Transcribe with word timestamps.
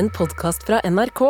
en 0.00 0.08
podkast 0.16 0.62
fra 0.64 0.78
NRK. 0.88 1.20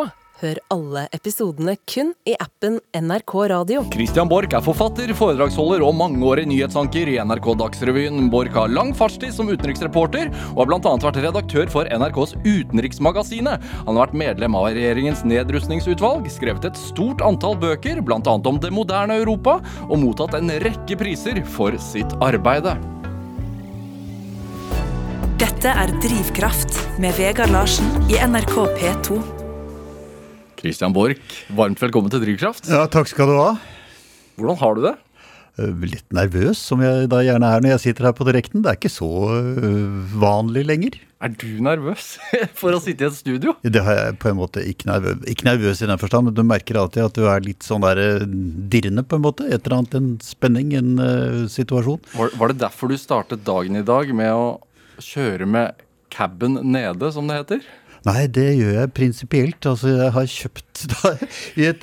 Hør 0.41 0.59
alle 0.73 1.03
episodene 1.13 1.73
kun 1.91 2.13
i 2.29 2.37
appen 2.41 2.77
NRK 2.95 3.33
Radio. 3.51 3.81
Christian 3.93 4.29
Borch 4.31 4.55
er 4.57 4.63
forfatter, 4.65 5.11
foredragsholder 5.17 5.83
og 5.85 5.97
mangeårig 5.99 6.47
nyhetsanker 6.49 7.11
i 7.11 7.17
NRK 7.27 7.49
Dagsrevyen. 7.61 8.29
Borch 8.33 8.55
har 8.55 8.71
lang 8.71 8.95
fartstid 8.97 9.35
som 9.35 9.51
utenriksreporter, 9.51 10.31
og 10.53 10.63
har 10.63 10.71
bl.a. 10.71 10.95
vært 11.03 11.19
redaktør 11.27 11.73
for 11.75 11.91
NRKs 11.91 12.37
Utenriksmagasinet. 12.47 13.67
Han 13.89 13.91
har 13.91 14.05
vært 14.05 14.17
medlem 14.23 14.57
av 14.61 14.71
regjeringens 14.71 15.27
nedrustningsutvalg, 15.27 16.31
skrevet 16.31 16.71
et 16.71 16.81
stort 16.81 17.27
antall 17.27 17.59
bøker, 17.61 18.01
bl.a. 18.07 18.23
om 18.39 18.63
det 18.63 18.71
moderne 18.77 19.19
Europa, 19.25 19.59
og 19.91 19.99
mottatt 20.07 20.39
en 20.39 20.55
rekke 20.63 21.03
priser 21.03 21.43
for 21.59 21.75
sitt 21.91 22.17
arbeide. 22.23 22.79
Dette 25.61 25.77
er 25.77 25.91
Drivkraft 26.01 26.77
med 27.05 27.13
Vegard 27.19 27.51
Larsen 27.53 27.85
i 28.09 28.15
NRK 28.17 28.55
P2. 28.79 29.19
Christian 30.57 30.95
Borch, 30.97 31.43
varmt 31.53 31.83
velkommen 31.85 32.09
til 32.09 32.23
Drivkraft. 32.23 32.71
Ja, 32.73 32.87
takk 32.89 33.11
skal 33.11 33.29
du 33.29 33.35
ha. 33.37 33.51
Hvordan 34.41 34.57
har 34.57 34.79
du 34.79 34.81
det? 34.87 34.95
Eh, 35.61 35.85
Litt 35.85 36.07
nervøs, 36.17 36.63
som 36.65 36.81
jeg 36.81 37.11
da 37.13 37.21
gjerne 37.27 37.51
er 37.53 37.61
når 37.61 37.75
jeg 37.75 37.83
sitter 37.85 38.09
her 38.09 38.17
på 38.17 38.25
direkten. 38.31 38.63
Det 38.65 38.73
er 38.73 38.79
ikke 38.81 38.93
så 38.95 39.11
øh, 39.37 39.99
vanlig 40.23 40.63
lenger. 40.65 40.97
Er 41.21 41.37
du 41.37 41.45
nervøs 41.61 42.15
for 42.63 42.73
å 42.73 42.81
sitte 42.81 43.05
i 43.05 43.11
et 43.11 43.19
studio? 43.19 43.53
Det 43.61 43.85
har 43.85 43.99
jeg 43.99 44.17
på 44.25 44.33
en 44.33 44.41
måte 44.41 44.65
ikke 44.65 44.89
nervøs, 44.89 45.21
ikke 45.29 45.51
nervøs 45.51 45.85
i 45.85 45.91
den 45.93 46.01
forstand, 46.01 46.31
men 46.31 46.41
du 46.41 46.43
merker 46.49 46.81
alltid 46.81 47.05
at 47.05 47.21
du 47.21 47.29
er 47.29 47.45
litt 47.45 47.69
sånn 47.69 47.85
der 47.85 48.01
øh, 48.01 48.25
dirrende, 48.73 49.05
på 49.05 49.21
en 49.21 49.29
måte. 49.29 49.53
Et 49.53 49.61
eller 49.61 49.83
annet, 49.83 50.01
en 50.01 50.11
spenning, 50.25 50.73
en 50.81 50.97
uh, 50.97 51.45
situasjon. 51.53 52.01
Var, 52.17 52.35
var 52.41 52.49
det 52.55 52.63
derfor 52.65 52.89
du 52.89 52.97
startet 52.97 53.45
dagen 53.45 53.77
i 53.77 53.85
dag 53.85 54.17
med 54.17 54.33
å 54.33 54.49
kjøre 55.05 55.47
med 55.49 55.87
caben 56.11 56.59
nede, 56.73 57.13
som 57.15 57.29
det 57.31 57.37
heter? 57.43 57.61
Nei, 58.09 58.23
det 58.33 58.47
gjør 58.57 58.71
jeg 58.79 58.91
prinsipielt. 58.97 59.67
Altså, 59.69 59.91
jeg 59.93 60.13
har 60.15 60.29
kjøpt 60.33 60.85
da, 60.95 61.11
i 61.61 61.67
et 61.69 61.83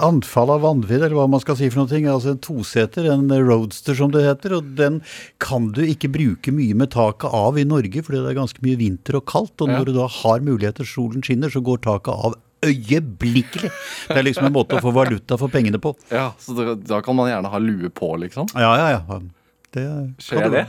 anfall 0.00 0.48
av 0.54 0.62
vanvidd, 0.64 1.02
eller 1.04 1.12
hva 1.18 1.26
man 1.28 1.42
skal 1.44 1.58
si 1.58 1.68
for 1.68 1.82
noe, 1.84 2.00
altså 2.14 2.32
en 2.32 2.40
toseter, 2.40 3.10
en 3.12 3.26
roadster 3.44 3.98
som 3.98 4.08
det 4.14 4.22
heter, 4.24 4.54
og 4.56 4.70
den 4.78 5.02
kan 5.44 5.68
du 5.76 5.82
ikke 5.84 6.08
bruke 6.14 6.54
mye 6.56 6.72
med 6.80 6.94
taket 6.96 7.28
av 7.36 7.60
i 7.60 7.66
Norge, 7.68 8.00
fordi 8.06 8.22
det 8.24 8.32
er 8.32 8.38
ganske 8.40 8.64
mye 8.64 8.80
vinter 8.80 9.20
og 9.20 9.26
kaldt, 9.28 9.52
og 9.60 9.68
når 9.68 9.84
Ja. 9.84 9.90
du 9.90 9.92
da 10.00 10.08
har 10.22 10.40
muligheter, 10.40 10.88
solen 10.88 11.20
skinner, 11.20 11.52
så 11.52 11.60
går 11.60 11.84
taket 11.84 12.16
av 12.16 12.38
øyeblikkelig. 12.64 13.68
Det 14.08 14.16
er 14.16 14.24
liksom 14.24 14.48
en 14.48 14.54
måte 14.56 14.78
å 14.78 14.82
få 14.84 14.92
valuta 14.94 15.36
for 15.36 15.52
pengene 15.52 15.80
på. 15.82 15.92
Ja, 16.14 16.30
Så 16.40 16.54
da, 16.56 16.74
da 16.78 17.00
kan 17.04 17.16
man 17.18 17.28
gjerne 17.28 17.50
ha 17.52 17.58
lue 17.60 17.90
på, 17.92 18.14
liksom? 18.24 18.48
Ja, 18.56 18.72
ja, 18.78 18.90
ja. 18.96 19.20
Det 19.72 19.84
Skjer 20.20 20.50
det? 20.52 20.64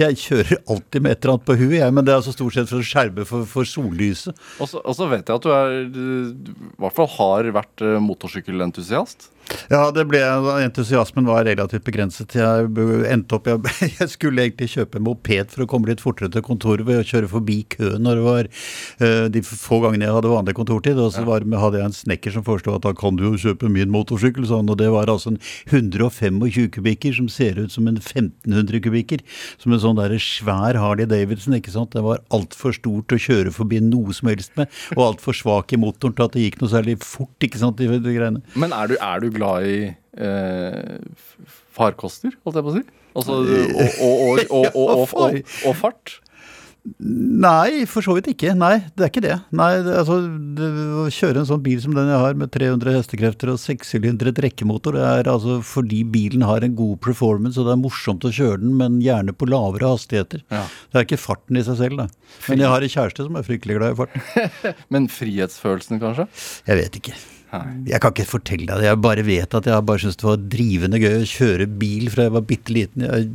Jeg 0.00 0.18
kjører 0.20 0.58
alltid 0.68 1.04
med 1.04 1.14
et 1.14 1.24
eller 1.24 1.34
annet 1.34 1.46
på 1.48 1.56
huet, 1.56 1.76
jeg, 1.78 1.94
men 1.96 2.04
det 2.04 2.12
er 2.12 2.20
altså 2.20 2.34
stort 2.34 2.56
sett 2.56 2.68
for 2.68 2.82
å 2.82 2.86
skjerme 2.86 3.24
for, 3.28 3.46
for 3.48 3.68
sollyset. 3.68 4.36
Og 4.60 4.68
så 4.68 5.08
vet 5.08 5.24
jeg 5.24 5.40
at 5.40 5.46
du 5.46 5.52
er 5.56 5.78
du 5.88 6.02
i 6.02 6.82
hvert 6.82 6.96
fall 6.96 7.08
har 7.16 7.48
vært 7.56 7.84
eh, 7.84 7.96
motorsykkelentusiast. 8.04 9.31
Ja, 9.72 9.90
det 9.94 10.04
ble, 10.10 10.20
entusiasmen 10.62 11.26
var 11.28 11.44
relativt 11.46 11.84
begrenset. 11.86 12.34
Jeg 12.36 12.68
endte 13.12 13.36
opp, 13.36 13.48
jeg, 13.48 13.92
jeg 14.00 14.10
skulle 14.12 14.44
egentlig 14.44 14.70
kjøpe 14.74 14.98
en 14.98 15.06
moped 15.06 15.52
for 15.54 15.64
å 15.64 15.68
komme 15.70 15.90
litt 15.90 16.02
fortere 16.02 16.30
til 16.32 16.44
kontoret 16.46 16.86
ved 16.88 17.02
å 17.02 17.06
kjøre 17.06 17.30
forbi 17.30 17.58
køen 17.76 18.04
når 18.04 18.18
det 18.18 18.24
var 18.26 18.48
eh, 18.48 19.26
de 19.32 19.42
få 19.46 19.80
gangene 19.84 20.08
jeg 20.08 20.16
hadde 20.16 20.32
vanlig 20.32 20.56
kontortid. 20.58 21.00
Og 21.00 21.12
så 21.14 21.24
var, 21.28 21.46
hadde 21.64 21.80
jeg 21.80 21.90
en 21.90 21.98
snekker 21.98 22.36
som 22.36 22.46
foreslo 22.46 22.76
at 22.78 22.86
da 22.86 22.94
kan 22.96 23.18
du 23.18 23.26
jo 23.26 23.34
kjøpe 23.46 23.70
min 23.72 23.92
motorsykkel, 23.92 24.46
sånn, 24.48 24.70
og 24.72 24.80
det 24.80 24.90
var 24.94 25.10
altså 25.12 25.34
en 25.34 25.40
125 25.70 26.40
kubikker 26.76 27.16
som 27.16 27.30
ser 27.32 27.60
ut 27.60 27.72
som 27.74 27.88
en 27.90 28.00
1500 28.00 28.82
kubikker. 28.84 29.24
Som 29.62 29.74
en 29.74 29.82
sånn 29.82 30.00
der 30.00 30.16
svær 30.22 30.78
Harley 30.80 31.08
Davidson, 31.08 31.56
ikke 31.58 31.74
sant. 31.74 31.94
Det 31.96 32.04
var 32.04 32.22
altfor 32.34 32.74
stort 32.76 33.12
å 33.14 33.20
kjøre 33.20 33.52
forbi 33.54 33.82
noe 33.84 34.14
som 34.16 34.30
helst 34.30 34.54
med, 34.58 34.70
og 34.96 35.04
altfor 35.10 35.36
svak 35.36 35.74
i 35.74 35.80
motoren 35.80 36.16
til 36.16 36.26
at 36.26 36.36
det 36.36 36.46
gikk 36.46 36.60
noe 36.62 36.72
særlig 36.72 36.98
fort, 37.02 37.36
ikke 37.44 37.60
sant, 37.60 37.80
de, 37.80 38.00
de 38.02 38.16
greiene. 38.16 38.42
Men 38.58 38.74
er 38.76 38.92
du, 38.92 38.96
er 39.00 39.22
du 39.22 39.31
glad 39.36 39.68
i 39.68 39.78
eh, 39.92 40.98
farkoster, 41.76 42.34
holdt 42.44 42.60
jeg 42.60 42.66
på 42.66 42.74
å 42.74 42.76
si? 42.76 42.84
Altså, 43.12 43.38
og, 43.44 44.44
og, 44.50 44.76
og, 45.12 45.40
og 45.68 45.76
fart? 45.76 46.18
Nei, 46.82 47.84
for 47.86 48.02
så 48.02 48.16
vidt 48.16 48.32
ikke. 48.32 48.56
Nei, 48.58 48.72
det 48.98 49.04
er 49.04 49.10
ikke 49.12 49.22
det. 49.22 49.36
Nei, 49.54 49.68
det, 49.86 49.92
altså, 50.00 50.16
det, 50.58 50.70
Å 50.98 51.04
kjøre 51.14 51.42
en 51.42 51.46
sånn 51.46 51.62
bil 51.62 51.78
som 51.82 51.94
den 51.94 52.10
jeg 52.10 52.18
har, 52.18 52.34
med 52.38 52.50
300 52.54 52.96
hestekrefter 52.96 53.52
og 53.52 53.60
sekssylindret 53.62 54.40
rekkemotor, 54.42 54.98
det 54.98 55.04
er 55.06 55.30
altså 55.30 55.60
fordi 55.66 56.00
bilen 56.10 56.42
har 56.46 56.66
en 56.66 56.74
god 56.78 56.98
performance 57.04 57.60
og 57.60 57.68
det 57.68 57.76
er 57.76 57.82
morsomt 57.84 58.26
å 58.26 58.32
kjøre 58.34 58.64
den, 58.64 58.74
men 58.80 58.98
gjerne 59.04 59.34
på 59.36 59.46
lavere 59.50 59.92
hastigheter. 59.94 60.42
Ja. 60.50 60.64
Det 60.90 60.98
er 60.98 61.06
ikke 61.06 61.22
farten 61.22 61.60
i 61.60 61.62
seg 61.66 61.78
selv, 61.84 62.02
da. 62.02 62.08
Men 62.48 62.64
jeg 62.64 62.74
har 62.74 62.88
en 62.88 62.94
kjæreste 62.96 63.28
som 63.28 63.38
er 63.38 63.46
fryktelig 63.46 63.78
glad 63.78 63.94
i 63.94 64.00
farten. 64.02 64.74
men 64.96 65.06
frihetsfølelsen, 65.12 66.02
kanskje? 66.02 66.26
Jeg 66.66 66.82
vet 66.82 66.98
ikke. 66.98 67.14
Jeg 67.52 68.00
kan 68.00 68.14
ikke 68.14 68.24
fortelle 68.28 68.64
deg 68.64 68.80
det, 68.80 68.86
jeg 68.88 69.00
bare 69.04 69.24
vet 69.26 69.54
at 69.58 69.66
jeg 69.68 69.84
bare 69.88 70.00
syntes 70.00 70.18
det 70.22 70.28
var 70.28 70.44
drivende 70.54 71.00
gøy 71.02 71.16
å 71.18 71.26
kjøre 71.28 71.66
bil 71.82 72.06
fra 72.12 72.24
jeg 72.26 72.34
var 72.36 72.46
bitte 72.48 72.72
liten. 72.72 73.04
Jeg 73.04 73.26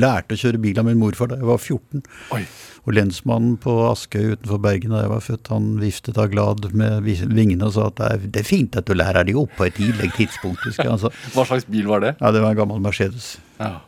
lærte 0.00 0.36
å 0.36 0.40
kjøre 0.40 0.60
bil 0.62 0.80
av 0.80 0.88
min 0.88 1.00
morfar 1.00 1.28
da 1.32 1.36
jeg 1.42 1.48
var 1.50 1.60
14. 1.60 2.06
Oi. 2.36 2.40
Og 2.86 2.94
lensmannen 2.94 3.58
på 3.60 3.74
Askøy 3.90 4.32
utenfor 4.36 4.62
Bergen 4.64 4.94
da 4.94 5.02
jeg 5.02 5.12
var 5.12 5.24
født, 5.26 5.52
han 5.52 5.68
viftet 5.82 6.20
av 6.22 6.30
glad 6.32 6.70
med 6.72 7.04
vingene 7.04 7.68
og 7.68 7.74
sa 7.76 7.90
at 7.90 7.98
det 8.00 8.08
er, 8.14 8.26
det 8.38 8.42
er 8.44 8.48
fint 8.48 8.78
at 8.80 8.88
du 8.88 8.94
lærer 8.96 9.26
deg 9.28 9.36
opp 9.42 9.52
på 9.58 9.68
et 9.68 9.76
tidlig 9.76 10.12
tidspunkt. 10.16 10.64
jeg. 10.70 11.12
Hva 11.34 11.44
slags 11.44 11.68
bil 11.68 11.90
var 11.90 12.04
det? 12.06 12.14
Ja, 12.22 12.32
det 12.32 12.44
var 12.46 12.54
en 12.54 12.60
gammel 12.62 12.80
Mercedes. 12.84 13.34
Ja. 13.60 13.80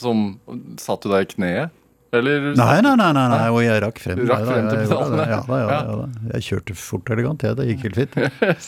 Som 0.00 0.40
Satt 0.80 1.04
du 1.04 1.12
deg 1.12 1.28
i 1.28 1.32
kneet? 1.36 1.76
Eller 2.12 2.48
Nei, 2.58 2.80
nei, 2.82 2.96
nei, 2.98 3.10
nei, 3.14 3.26
nei. 3.30 3.42
og 3.54 3.60
jeg 3.62 3.82
rakk 3.84 4.00
frem. 4.02 4.20
Rakk 4.26 4.46
frem 4.48 4.66
til 4.66 4.80
pedalene. 4.82 5.26
Ja, 5.30 5.40
da, 5.46 5.58
ja, 5.60 5.76
ja, 5.78 5.98
da. 6.00 6.30
Jeg 6.34 6.46
kjørte 6.48 6.74
fort 6.80 7.06
og 7.06 7.14
elegant, 7.14 7.44
jeg. 7.46 7.58
Det 7.60 7.66
gikk 7.68 7.84
helt 7.86 8.00
fint. 8.00 8.16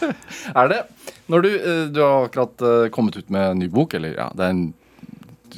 Er 0.62 0.70
det 0.70 0.80
Når 1.32 1.42
du, 1.46 1.48
eh, 1.56 1.84
du 1.90 1.98
har 2.04 2.28
akkurat 2.28 2.66
eh, 2.68 2.88
kommet 2.94 3.18
ut 3.18 3.32
med 3.34 3.48
en 3.48 3.62
ny 3.64 3.68
bok, 3.72 3.96
eller 3.98 4.14
ja, 4.14 4.28
det 4.38 4.46
er 4.46 4.54
en 4.54 4.66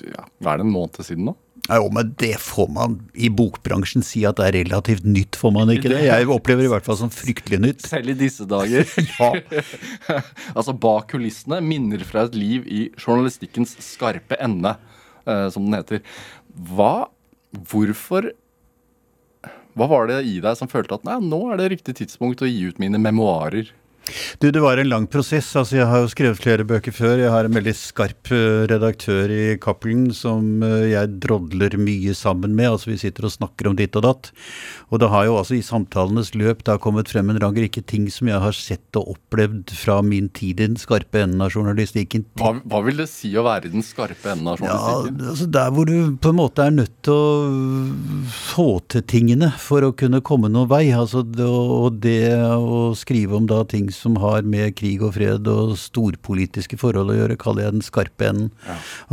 ja, 0.00 0.24
Hva 0.40 0.54
er 0.54 0.62
det, 0.62 0.66
en 0.68 0.72
måned 0.74 1.04
siden 1.04 1.28
nå? 1.28 1.34
Ja, 1.68 1.78
Jo, 1.80 1.88
men 1.96 2.10
det 2.20 2.34
får 2.44 2.68
man 2.72 2.96
i 3.16 3.28
bokbransjen 3.32 4.04
si 4.04 4.24
at 4.28 4.36
det 4.40 4.48
er 4.48 4.56
relativt 4.62 5.04
nytt, 5.08 5.36
får 5.40 5.52
man 5.52 5.72
ikke 5.72 5.92
det? 5.92 6.02
Jeg 6.10 6.28
opplever 6.32 6.66
i 6.66 6.70
hvert 6.72 6.84
fall 6.88 6.98
som 7.00 7.12
fryktelig 7.12 7.60
nytt. 7.66 7.84
Selv 7.88 8.12
i 8.12 8.16
disse 8.20 8.44
dager. 8.48 8.88
altså 10.56 10.74
Bak 10.76 11.08
kulissene 11.12 11.60
minner 11.64 12.04
fra 12.08 12.24
et 12.28 12.36
liv 12.36 12.64
i 12.64 12.86
journalistikkens 12.96 13.76
skarpe 13.84 14.40
ende, 14.44 14.74
eh, 15.28 15.46
som 15.52 15.68
den 15.68 15.78
heter. 15.82 16.00
Hva 16.72 17.10
Hvorfor 17.54 18.32
Hva 19.74 19.86
var 19.90 20.10
det 20.10 20.20
i 20.26 20.36
deg 20.42 20.58
som 20.58 20.70
følte 20.70 20.98
at 20.98 21.06
nei, 21.06 21.16
nå 21.22 21.40
er 21.52 21.58
det 21.60 21.70
riktig 21.72 21.96
tidspunkt 21.98 22.42
å 22.42 22.48
gi 22.48 22.68
ut 22.70 22.78
mine 22.82 23.00
memoarer? 23.02 23.72
Du, 24.38 24.50
det 24.50 24.60
var 24.60 24.76
en 24.76 24.88
lang 24.88 25.06
prosess. 25.10 25.48
Altså, 25.56 25.78
jeg 25.78 25.88
har 25.88 26.02
jo 26.02 26.10
skrevet 26.12 26.40
flere 26.40 26.66
bøker 26.68 26.94
før. 26.94 27.16
Jeg 27.22 27.32
har 27.32 27.48
en 27.48 27.56
veldig 27.56 27.74
skarp 27.78 28.30
eh, 28.34 28.64
redaktør 28.70 29.32
i 29.32 29.56
Cappelen 29.62 30.10
som 30.16 30.62
eh, 30.66 30.90
jeg 30.92 31.14
drodler 31.24 31.76
mye 31.80 32.14
sammen 32.16 32.54
med. 32.56 32.74
Altså, 32.74 32.92
vi 32.92 33.00
sitter 33.00 33.28
og 33.28 33.34
snakker 33.34 33.70
om 33.70 33.78
ditt 33.78 33.96
og 33.96 34.04
datt. 34.06 34.30
Og 34.92 35.00
det 35.00 35.10
har 35.10 35.28
jo 35.28 35.38
altså 35.40 35.56
i 35.56 35.64
samtalenes 35.64 36.34
løp 36.36 36.64
det 36.64 36.74
har 36.74 36.82
kommet 36.82 37.10
frem 37.10 37.32
en 37.32 37.40
lang 37.42 37.56
rekke 37.58 37.82
ting 37.88 38.06
som 38.12 38.28
jeg 38.30 38.42
har 38.44 38.56
sett 38.56 39.00
og 39.00 39.14
opplevd 39.16 39.72
fra 39.78 40.00
min 40.04 40.28
tid 40.28 40.44
i 40.44 40.68
den 40.68 40.76
skarpe 40.78 41.22
enden 41.24 41.42
av 41.42 41.54
journalistikken. 41.54 42.26
Hva, 42.38 42.52
hva 42.68 42.82
vil 42.84 43.00
det 43.00 43.08
si 43.10 43.32
å 43.38 43.46
være 43.46 43.70
i 43.70 43.74
den 43.74 43.84
skarpe 43.86 44.34
enden 44.34 44.52
av 44.52 44.60
journalistikken? 44.60 45.18
Ja, 45.22 45.30
altså 45.32 45.48
Der 45.54 45.72
hvor 45.74 45.88
du 45.88 46.14
på 46.20 46.34
en 46.34 46.38
måte 46.38 46.68
er 46.68 46.76
nødt 46.76 46.94
til 47.06 47.16
å 47.16 48.28
få 48.52 48.68
til 48.92 49.04
tingene 49.08 49.50
for 49.60 49.86
å 49.86 49.94
kunne 49.96 50.20
komme 50.24 50.52
noen 50.52 50.70
vei. 50.70 50.84
Altså 50.94 51.24
det, 51.24 51.48
og 51.48 52.00
det 52.04 52.34
å 52.36 52.92
skrive 52.98 53.38
om 53.40 53.48
da 53.50 53.62
ting 53.68 53.88
som 53.94 54.18
har 54.22 54.44
med 54.46 54.74
krig 54.78 55.02
og 55.04 55.14
fred 55.16 55.48
og 55.50 55.74
storpolitiske 55.80 56.78
forhold 56.80 57.12
å 57.12 57.18
gjøre, 57.18 57.38
kaller 57.40 57.66
jeg 57.66 57.76
den 57.76 57.86
skarpe 57.86 58.28
enden. 58.28 58.50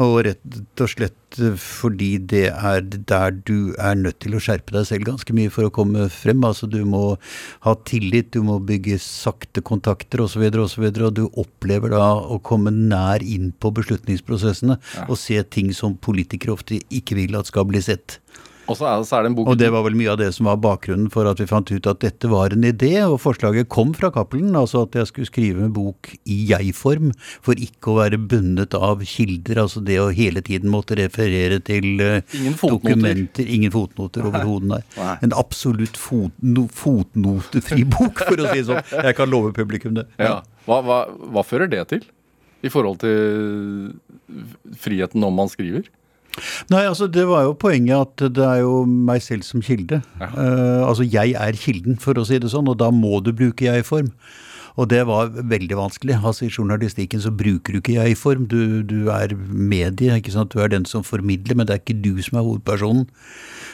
Og 0.01 0.21
rett 0.27 0.81
og 0.81 0.91
slett 0.91 1.17
fordi 1.61 2.09
det 2.27 2.49
er 2.51 2.81
der 2.83 3.31
du 3.47 3.71
er 3.79 3.95
nødt 3.95 4.19
til 4.23 4.35
å 4.35 4.41
skjerpe 4.43 4.73
deg 4.75 4.87
selv 4.89 5.07
ganske 5.07 5.35
mye 5.35 5.51
for 5.53 5.67
å 5.67 5.73
komme 5.73 6.09
frem. 6.11 6.43
Altså 6.43 6.67
du 6.67 6.81
må 6.87 7.15
ha 7.65 7.75
tillit, 7.87 8.33
du 8.35 8.43
må 8.47 8.59
bygge 8.59 8.99
sakte 9.01 9.63
kontakter 9.63 10.25
osv., 10.25 10.43
og, 10.51 10.67
så 10.73 10.83
videre, 10.83 11.07
og 11.07 11.15
du 11.17 11.25
opplever 11.39 11.95
da 11.95 12.11
å 12.19 12.41
komme 12.43 12.73
nær 12.75 13.23
inn 13.23 13.51
på 13.55 13.71
beslutningsprosessene 13.79 14.77
og 15.07 15.17
se 15.19 15.39
ting 15.53 15.71
som 15.75 15.95
politikere 15.95 16.57
ofte 16.57 16.81
ikke 16.91 17.17
vil 17.19 17.39
at 17.39 17.49
skal 17.51 17.67
bli 17.69 17.81
sett. 17.83 18.19
Og 18.71 18.77
så 18.79 18.87
er, 18.87 19.03
så 19.07 19.17
er 19.17 19.25
det 19.25 19.31
en 19.31 19.37
bok 19.37 19.49
Og 19.51 19.57
det 19.59 19.69
var 19.73 19.83
vel 19.85 19.97
mye 19.99 20.11
av 20.13 20.19
det 20.21 20.29
som 20.35 20.47
var 20.47 20.59
bakgrunnen 20.63 21.09
for 21.13 21.27
at 21.29 21.41
vi 21.41 21.47
fant 21.49 21.71
ut 21.71 21.89
at 21.91 22.01
dette 22.03 22.29
var 22.31 22.55
en 22.55 22.67
idé, 22.67 22.93
og 23.05 23.17
forslaget 23.23 23.69
kom 23.71 23.91
fra 23.97 24.11
Cappelen, 24.15 24.55
altså 24.57 24.85
at 24.85 24.95
jeg 24.97 25.09
skulle 25.09 25.29
skrive 25.29 25.65
en 25.65 25.73
bok 25.75 26.13
i 26.23 26.37
jeg-form, 26.51 27.11
for 27.43 27.59
ikke 27.59 27.93
å 27.93 27.97
være 27.99 28.21
bundet 28.31 28.75
av 28.77 29.03
kilder, 29.07 29.63
altså 29.65 29.83
det 29.85 29.99
å 30.01 30.09
hele 30.15 30.43
tiden 30.45 30.71
måtte 30.71 30.97
referere 30.99 31.59
til 31.67 32.01
eh, 32.03 32.37
Ingen 32.39 32.57
dokumenter, 32.61 33.47
ingen 33.47 33.73
fotnoter 33.73 34.25
overhodet, 34.29 34.69
nei. 34.71 34.81
Nei. 34.97 35.17
En 35.27 35.35
absolutt 35.37 35.99
fot, 35.99 36.33
no, 36.45 36.67
fotnotefri 36.71 37.85
bok, 37.97 38.23
for 38.23 38.39
å 38.39 38.49
si 38.49 38.61
det 38.61 38.67
sånn. 38.69 38.81
Jeg 39.11 39.17
kan 39.17 39.31
love 39.31 39.53
publikum 39.55 39.97
det. 39.97 40.07
Ja. 40.21 40.39
Hva, 40.67 40.81
hva, 40.85 41.03
hva 41.33 41.43
fører 41.45 41.69
det 41.71 41.83
til? 41.91 42.05
I 42.61 42.69
forhold 42.69 42.99
til 43.01 43.95
friheten 44.77 45.23
om 45.25 45.33
man 45.33 45.49
skriver? 45.49 45.87
Nei, 46.71 46.85
altså 46.87 47.07
det 47.11 47.25
var 47.27 47.43
jo 47.47 47.57
poenget 47.59 47.97
at 47.97 48.35
det 48.37 48.45
er 48.45 48.61
jo 48.63 48.83
meg 48.87 49.23
selv 49.25 49.43
som 49.47 49.63
kilde. 49.65 50.01
Uh, 50.21 50.87
altså 50.87 51.03
jeg 51.07 51.35
er 51.35 51.59
kilden, 51.59 51.99
for 52.01 52.17
å 52.17 52.25
si 52.27 52.39
det 52.41 52.53
sånn, 52.53 52.69
og 52.71 52.79
da 52.81 52.91
må 52.95 53.19
du 53.25 53.33
bruke 53.35 53.67
jeg-form. 53.67 54.13
Og 54.79 54.89
det 54.91 55.01
var 55.07 55.31
veldig 55.35 55.77
vanskelig. 55.77 56.19
Altså 56.23 56.47
I 56.47 56.53
journalistikken 56.57 57.21
så 57.23 57.31
bruker 57.31 57.73
du 57.73 57.81
ikke 57.81 57.97
jeg-form. 57.97 58.47
Du, 58.51 58.81
du 58.87 59.09
er 59.13 59.35
medie, 59.35 60.15
ikke 60.15 60.35
sant. 60.35 60.53
Du 60.53 60.61
er 60.61 60.71
den 60.71 60.85
som 60.85 61.03
formidler, 61.03 61.57
men 61.57 61.67
det 61.67 61.75
er 61.75 61.83
ikke 61.83 62.01
du 62.03 62.21
som 62.23 62.39
er 62.39 62.47
hovedpersonen. 62.47 63.07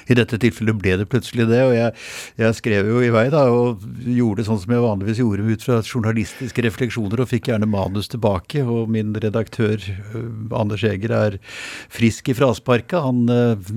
I 0.08 0.16
dette 0.16 0.40
tilfellet 0.40 0.78
ble 0.80 0.96
det 1.02 1.08
plutselig 1.12 1.50
det, 1.50 1.60
og 1.68 1.74
jeg, 1.76 1.92
jeg 2.40 2.56
skrev 2.56 2.88
jo 2.88 3.02
i 3.04 3.10
vei 3.12 3.26
da, 3.34 3.44
og 3.52 3.84
gjorde 4.06 4.40
det 4.40 4.46
sånn 4.48 4.62
som 4.62 4.72
jeg 4.72 4.84
vanligvis 4.86 5.20
gjorde 5.20 5.48
ut 5.52 5.66
fra 5.68 5.80
journalistiske 5.82 6.64
refleksjoner, 6.64 7.24
og 7.24 7.32
fikk 7.32 7.50
gjerne 7.52 7.68
manus 7.70 8.08
tilbake. 8.14 8.64
Og 8.64 8.88
min 8.94 9.12
redaktør 9.18 9.76
øh, 9.84 10.30
Anders 10.56 10.86
Eger 10.88 11.12
er 11.18 11.38
frisk 11.92 12.32
i 12.32 12.38
frasparka. 12.38 13.04
Han 13.04 13.28
øh, 13.34 13.68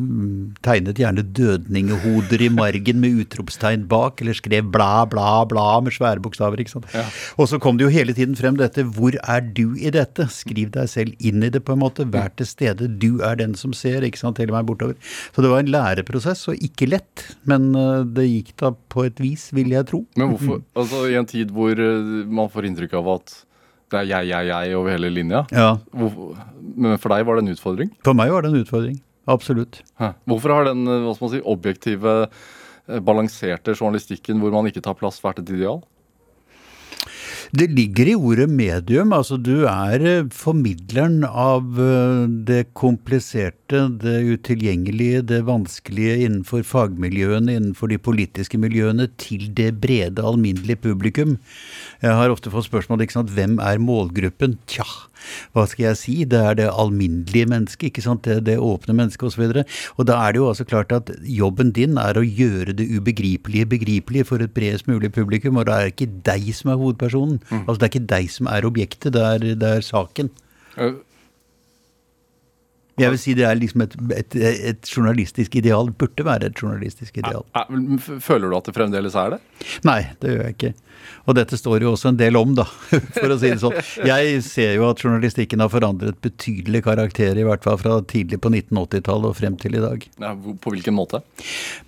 tegnet 0.62 1.02
gjerne 1.02 1.26
dødningehoder 1.26 2.46
i 2.46 2.52
margen 2.54 3.02
med 3.02 3.24
utropstegn 3.24 3.88
bak, 3.90 4.22
eller 4.22 4.38
skrev 4.38 4.70
bla, 4.70 5.04
bla, 5.10 5.42
bla 5.50 5.68
med 5.82 5.98
svære 5.98 6.22
bokstaver. 6.22 6.62
ikke 6.62 6.76
sant. 6.76 6.90
Ja. 6.94 7.08
Og 7.40 7.50
så 7.50 7.60
kom 7.62 7.78
det 7.78 7.86
jo 7.86 7.92
hele 7.94 8.14
tiden 8.16 8.36
frem 8.38 8.58
dette 8.60 8.84
hvor 8.96 9.16
er 9.20 9.44
du 9.44 9.76
i 9.78 9.92
dette? 9.94 10.28
Skriv 10.32 10.72
deg 10.76 10.90
selv 10.92 11.16
inn 11.18 11.44
i 11.46 11.50
det, 11.52 11.62
på 11.66 11.76
en 11.76 11.82
måte. 11.82 12.06
Vær 12.10 12.32
til 12.38 12.48
stede. 12.48 12.88
Du 13.00 13.20
er 13.26 13.38
den 13.40 13.56
som 13.58 13.74
ser, 13.76 14.06
ikke 14.06 14.20
sant, 14.20 14.40
hele 14.42 14.54
veien 14.54 14.68
bortover. 14.68 14.96
Så 15.34 15.44
det 15.44 15.52
var 15.52 15.64
en 15.64 15.74
læreprosess, 15.74 16.46
og 16.52 16.64
ikke 16.64 16.90
lett. 16.90 17.26
Men 17.50 17.70
øh, 17.74 18.06
det 18.08 18.26
gikk 18.28 18.56
da 18.62 18.72
på 18.92 19.06
et 19.08 19.20
vis, 19.22 19.50
vil 19.56 19.72
jeg 19.74 19.88
tro. 19.90 20.04
Men 20.20 20.34
hvorfor, 20.34 20.64
altså 20.78 21.04
i 21.10 21.18
en 21.20 21.28
tid 21.28 21.52
hvor 21.54 21.74
eh, 21.74 22.10
man 22.30 22.50
får 22.52 22.70
inntrykk 22.70 22.98
av 23.00 23.14
at 23.18 23.36
det 23.90 23.98
er 24.04 24.06
jeg, 24.06 24.30
jeg, 24.30 24.50
jeg 24.52 24.78
over 24.78 24.92
hele 24.94 25.10
linja. 25.10 25.44
Ja. 25.50 25.70
Hvorfor, 25.90 26.34
men 26.78 26.98
for 27.02 27.14
deg 27.14 27.26
var 27.26 27.38
det 27.38 27.46
en 27.46 27.54
utfordring? 27.56 27.94
For 28.06 28.16
meg 28.16 28.30
var 28.30 28.46
det 28.46 28.52
en 28.52 28.60
utfordring. 28.62 28.98
Absolutt. 29.30 29.80
Hæ. 30.00 30.14
Hvorfor 30.30 30.54
har 30.54 30.68
den 30.70 30.84
eh, 30.86 31.00
hva 31.04 31.14
skal 31.16 31.26
man 31.26 31.32
si, 31.34 31.40
objektive, 31.54 32.16
eh, 32.86 33.00
balanserte 33.06 33.74
journalistikken 33.76 34.42
hvor 34.42 34.54
man 34.54 34.70
ikke 34.70 34.82
tar 34.84 34.98
plass, 34.98 35.20
vært 35.24 35.42
et 35.42 35.52
ideal? 35.56 35.82
Det 37.50 37.66
ligger 37.74 38.12
i 38.12 38.14
ordet 38.14 38.46
medium. 38.46 39.10
Altså 39.16 39.34
du 39.40 39.64
er 39.66 40.04
eh, 40.06 40.28
formidleren 40.30 41.24
av 41.26 41.80
eh, 41.82 42.28
det 42.46 42.60
kompliserte, 42.78 43.82
det 44.02 44.16
utilgjengelige, 44.36 45.24
det 45.32 45.40
vanskelige 45.48 46.20
innenfor 46.28 46.62
fagmiljøene, 46.66 47.56
innenfor 47.58 47.90
de 47.90 47.98
politiske 47.98 48.60
miljøene, 48.60 49.08
til 49.18 49.48
det 49.58 49.72
brede, 49.82 50.22
alminnelige 50.22 50.78
publikum. 50.86 51.38
Jeg 52.04 52.14
har 52.20 52.30
ofte 52.30 52.54
fått 52.54 52.68
spørsmål 52.70 53.02
ikke 53.02 53.18
sant, 53.18 53.34
hvem 53.34 53.58
er 53.58 53.82
målgruppen? 53.82 54.60
Tja, 54.70 54.86
hva 55.56 55.66
skal 55.70 55.84
jeg 55.90 55.98
si? 56.00 56.14
Det 56.24 56.40
er 56.40 56.54
det 56.60 56.68
alminnelige 56.70 57.48
mennesket, 57.50 57.90
ikke 57.90 58.04
sant? 58.04 58.22
det, 58.28 58.38
det 58.46 58.56
åpne 58.58 58.94
mennesket 58.98 59.28
osv. 59.30 59.42
Og, 59.48 59.60
så 59.60 59.94
og 59.98 60.06
da 60.10 60.18
er 60.28 60.32
det 60.36 60.42
jo 60.42 60.48
altså 60.52 60.64
klart 60.68 60.92
at 60.96 61.10
jobben 61.26 61.72
din 61.76 61.98
er 62.00 62.18
å 62.20 62.24
gjøre 62.26 62.76
det 62.78 62.88
ubegripelige 62.96 63.66
begripelig 63.74 64.26
for 64.30 64.42
et 64.44 64.54
bredest 64.56 64.88
mulig 64.90 65.12
publikum, 65.16 65.56
og 65.60 65.66
det 65.70 65.76
er 65.76 65.92
ikke 65.92 66.10
deg 66.30 66.50
som 66.56 66.70
er 66.74 66.80
hovedpersonen. 66.80 67.38
Altså 67.66 67.78
Det 67.80 67.86
er 67.88 67.94
ikke 67.94 68.08
deg 68.16 68.30
som 68.38 68.50
er 68.50 68.66
objektet, 68.68 69.12
det 69.16 69.22
er, 69.34 69.46
det 69.60 69.70
er 69.78 69.86
saken. 69.86 70.30
Uh. 70.78 70.98
Jeg 73.00 73.14
vil 73.14 73.20
si 73.22 73.32
det 73.32 73.46
er 73.48 73.56
liksom 73.56 73.80
et, 73.86 73.94
et, 74.12 74.34
et 74.74 74.88
journalistisk 74.92 75.54
ideal. 75.56 75.88
Burde 75.96 76.24
være 76.26 76.50
et 76.50 76.58
journalistisk 76.60 77.16
ideal. 77.22 77.46
eh, 77.56 77.70
f- 77.96 78.18
Føler 78.20 78.50
du 78.52 78.56
at 78.58 78.66
det 78.68 78.74
fremdeles 78.76 79.14
er 79.16 79.36
det? 79.36 79.38
Nei, 79.88 80.02
det 80.20 80.34
gjør 80.34 80.42
jeg 80.44 80.56
ikke. 80.58 80.72
Og 81.28 81.36
dette 81.36 81.58
står 81.58 81.84
jo 81.84 81.92
også 81.94 82.10
en 82.10 82.18
del 82.20 82.38
om, 82.38 82.54
da, 82.56 82.66
for 83.18 83.32
å 83.32 83.38
si 83.40 83.52
det 83.52 83.60
sånn. 83.62 83.76
Jeg 84.06 84.40
ser 84.46 84.74
jo 84.78 84.88
at 84.88 85.02
journalistikken 85.04 85.62
har 85.62 85.72
forandret 85.72 86.18
betydelig 86.24 86.82
karakter, 86.86 87.38
i 87.38 87.46
hvert 87.46 87.64
fall 87.66 87.78
fra 87.80 87.98
tidlig 88.10 88.40
på 88.42 88.52
1980-tallet 88.52 89.30
og 89.30 89.38
frem 89.38 89.58
til 89.60 89.78
i 89.78 89.82
dag. 89.84 90.06
Ja, 90.22 90.34
på 90.34 90.74
hvilken 90.74 90.96
måte? 90.96 91.22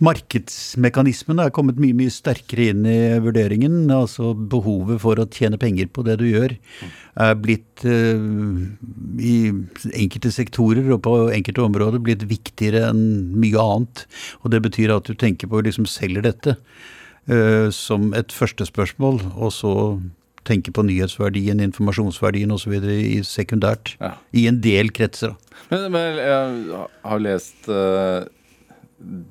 Markedsmekanismene 0.04 1.48
er 1.48 1.54
kommet 1.54 1.80
mye 1.82 1.96
mye 1.96 2.12
sterkere 2.12 2.70
inn 2.72 2.86
i 2.88 2.98
vurderingen. 3.22 3.84
Altså 3.92 4.32
behovet 4.34 5.02
for 5.02 5.20
å 5.20 5.28
tjene 5.32 5.60
penger 5.60 5.90
på 5.92 6.04
det 6.06 6.18
du 6.22 6.26
gjør, 6.28 6.56
er 7.22 7.36
blitt 7.36 7.84
eh, 7.88 8.22
i 9.20 9.36
enkelte 9.92 10.32
sektorer 10.32 10.88
og 10.94 11.02
på 11.04 11.16
enkelte 11.34 11.64
områder 11.66 12.02
blitt 12.04 12.24
viktigere 12.30 12.86
enn 12.90 13.04
mye 13.42 13.60
annet. 13.60 14.06
Og 14.42 14.54
det 14.54 14.62
betyr 14.64 14.94
at 14.96 15.08
du 15.08 15.16
tenker 15.18 15.50
på 15.50 15.62
liksom 15.64 15.88
selger 15.90 16.24
dette 16.24 16.56
som 17.72 18.08
et 18.18 18.32
første 18.34 18.66
spørsmål, 18.66 19.20
og 19.36 19.52
så 19.54 19.72
tenke 20.48 20.72
på 20.74 20.82
nyhetsverdien, 20.82 21.60
informasjonsverdien 21.62 22.50
osv. 22.50 22.74
sekundært. 23.22 23.94
Ja. 24.02 24.14
I 24.34 24.48
en 24.50 24.60
del 24.64 24.90
kretser. 24.90 25.36
Men, 25.70 25.90
men 25.94 26.16
jeg 26.18 26.78
har 27.06 27.20
lest 27.22 27.68
uh, 27.70 28.24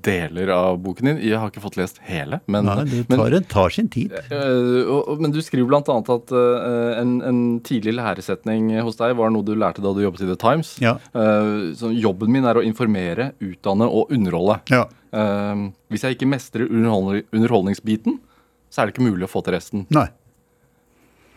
deler 0.07 0.49
av 0.55 0.77
boken 0.83 1.09
din. 1.11 1.19
Jeg 1.23 1.39
har 1.39 1.51
ikke 1.51 1.63
fått 1.63 1.77
lest 1.79 1.99
hele. 2.07 2.39
Men, 2.51 2.65
Nei, 2.67 2.85
det 2.88 3.01
men, 3.11 3.19
tar, 3.19 3.35
tar 3.51 3.75
sin 3.75 3.89
tid. 3.91 4.15
Uh, 4.31 4.88
og- 4.88 5.19
men 5.21 5.35
du 5.35 5.41
skriver 5.43 5.67
bl.a. 5.67 5.97
at 6.15 6.31
eh, 6.31 7.01
en, 7.01 7.13
en 7.27 7.41
tidlig 7.67 7.93
læresetning 7.99 8.71
hos 8.83 8.95
deg 8.99 9.15
var 9.19 9.31
noe 9.35 9.43
du 9.47 9.53
lærte 9.59 9.83
da 9.83 9.91
du 9.95 10.01
jobbet 10.05 10.23
i 10.25 10.29
The 10.31 10.39
Times. 10.39 10.73
Ja. 10.83 10.95
Eh, 11.11 11.71
så 11.77 11.91
jobben 11.91 12.31
min 12.31 12.47
er 12.47 12.59
å 12.59 12.63
informere, 12.65 13.33
utdanne 13.43 13.88
og 13.91 14.11
underholde. 14.15 14.61
Ja. 14.71 14.85
Eh, 15.12 15.63
hvis 15.92 16.06
jeg 16.06 16.18
ikke 16.18 16.30
mestrer 16.31 16.72
underholdningsbiten, 16.72 18.19
så 18.72 18.81
er 18.81 18.88
det 18.88 18.96
ikke 18.96 19.10
mulig 19.10 19.28
å 19.28 19.31
få 19.31 19.44
til 19.46 19.58
resten. 19.58 19.86
Nei. 19.94 20.08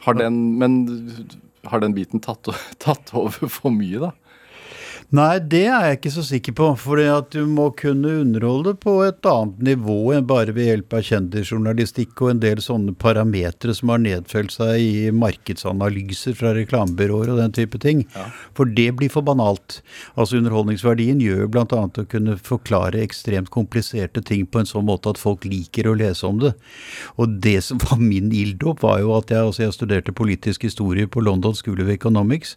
Har 0.05 0.19
den, 0.19 0.37
men 0.61 0.79
har 1.71 1.81
den 1.83 1.95
biten 1.97 2.23
tatt, 2.23 2.49
tatt 2.85 3.15
over 3.17 3.51
for 3.51 3.75
mye, 3.75 4.09
da? 4.09 4.13
Nei, 5.15 5.37
det 5.39 5.67
er 5.69 5.85
jeg 5.85 5.99
ikke 5.99 6.11
så 6.11 6.23
sikker 6.27 6.55
på. 6.59 6.67
For 6.81 6.99
du 7.31 7.45
må 7.47 7.69
kunne 7.79 8.17
underholde 8.25 8.73
på 8.83 8.97
et 9.05 9.27
annet 9.31 9.61
nivå 9.63 9.99
enn 10.17 10.25
bare 10.27 10.51
ved 10.57 10.67
hjelp 10.67 10.97
av 10.97 11.05
kjendisjournalistikk 11.07 12.23
og 12.25 12.33
en 12.33 12.41
del 12.43 12.63
sånne 12.65 12.97
parametere 12.99 13.77
som 13.77 13.93
har 13.93 14.01
nedfelt 14.03 14.51
seg 14.55 14.81
i 14.83 15.13
markedsanalyser 15.15 16.35
fra 16.39 16.51
reklamebyråer 16.57 17.31
og 17.31 17.39
den 17.39 17.55
type 17.55 17.79
ting. 17.85 18.03
For 18.59 18.67
det 18.67 18.89
blir 18.99 19.13
for 19.13 19.23
banalt. 19.27 19.83
Altså 20.19 20.41
Underholdningsverdien 20.41 21.23
gjør 21.23 21.47
bl.a. 21.53 21.85
å 21.85 22.07
kunne 22.11 22.35
forklare 22.41 23.05
ekstremt 23.05 23.53
kompliserte 23.55 24.25
ting 24.25 24.49
på 24.49 24.65
en 24.65 24.71
sånn 24.73 24.89
måte 24.89 25.15
at 25.15 25.23
folk 25.23 25.47
liker 25.47 25.93
å 25.93 25.95
lese 26.01 26.27
om 26.27 26.43
det. 26.43 26.57
Og 27.21 27.39
det 27.45 27.61
som 27.69 27.79
var 27.85 28.03
min 28.03 28.33
ilddåp, 28.35 28.83
var 28.83 28.99
jo 29.05 29.15
at 29.21 29.31
jeg, 29.31 29.47
altså 29.47 29.69
jeg 29.69 29.79
studerte 29.79 30.17
politisk 30.17 30.67
historie 30.67 31.07
på 31.07 31.23
London 31.23 31.55
School 31.55 31.85
of 31.85 31.95
Economics, 31.95 32.57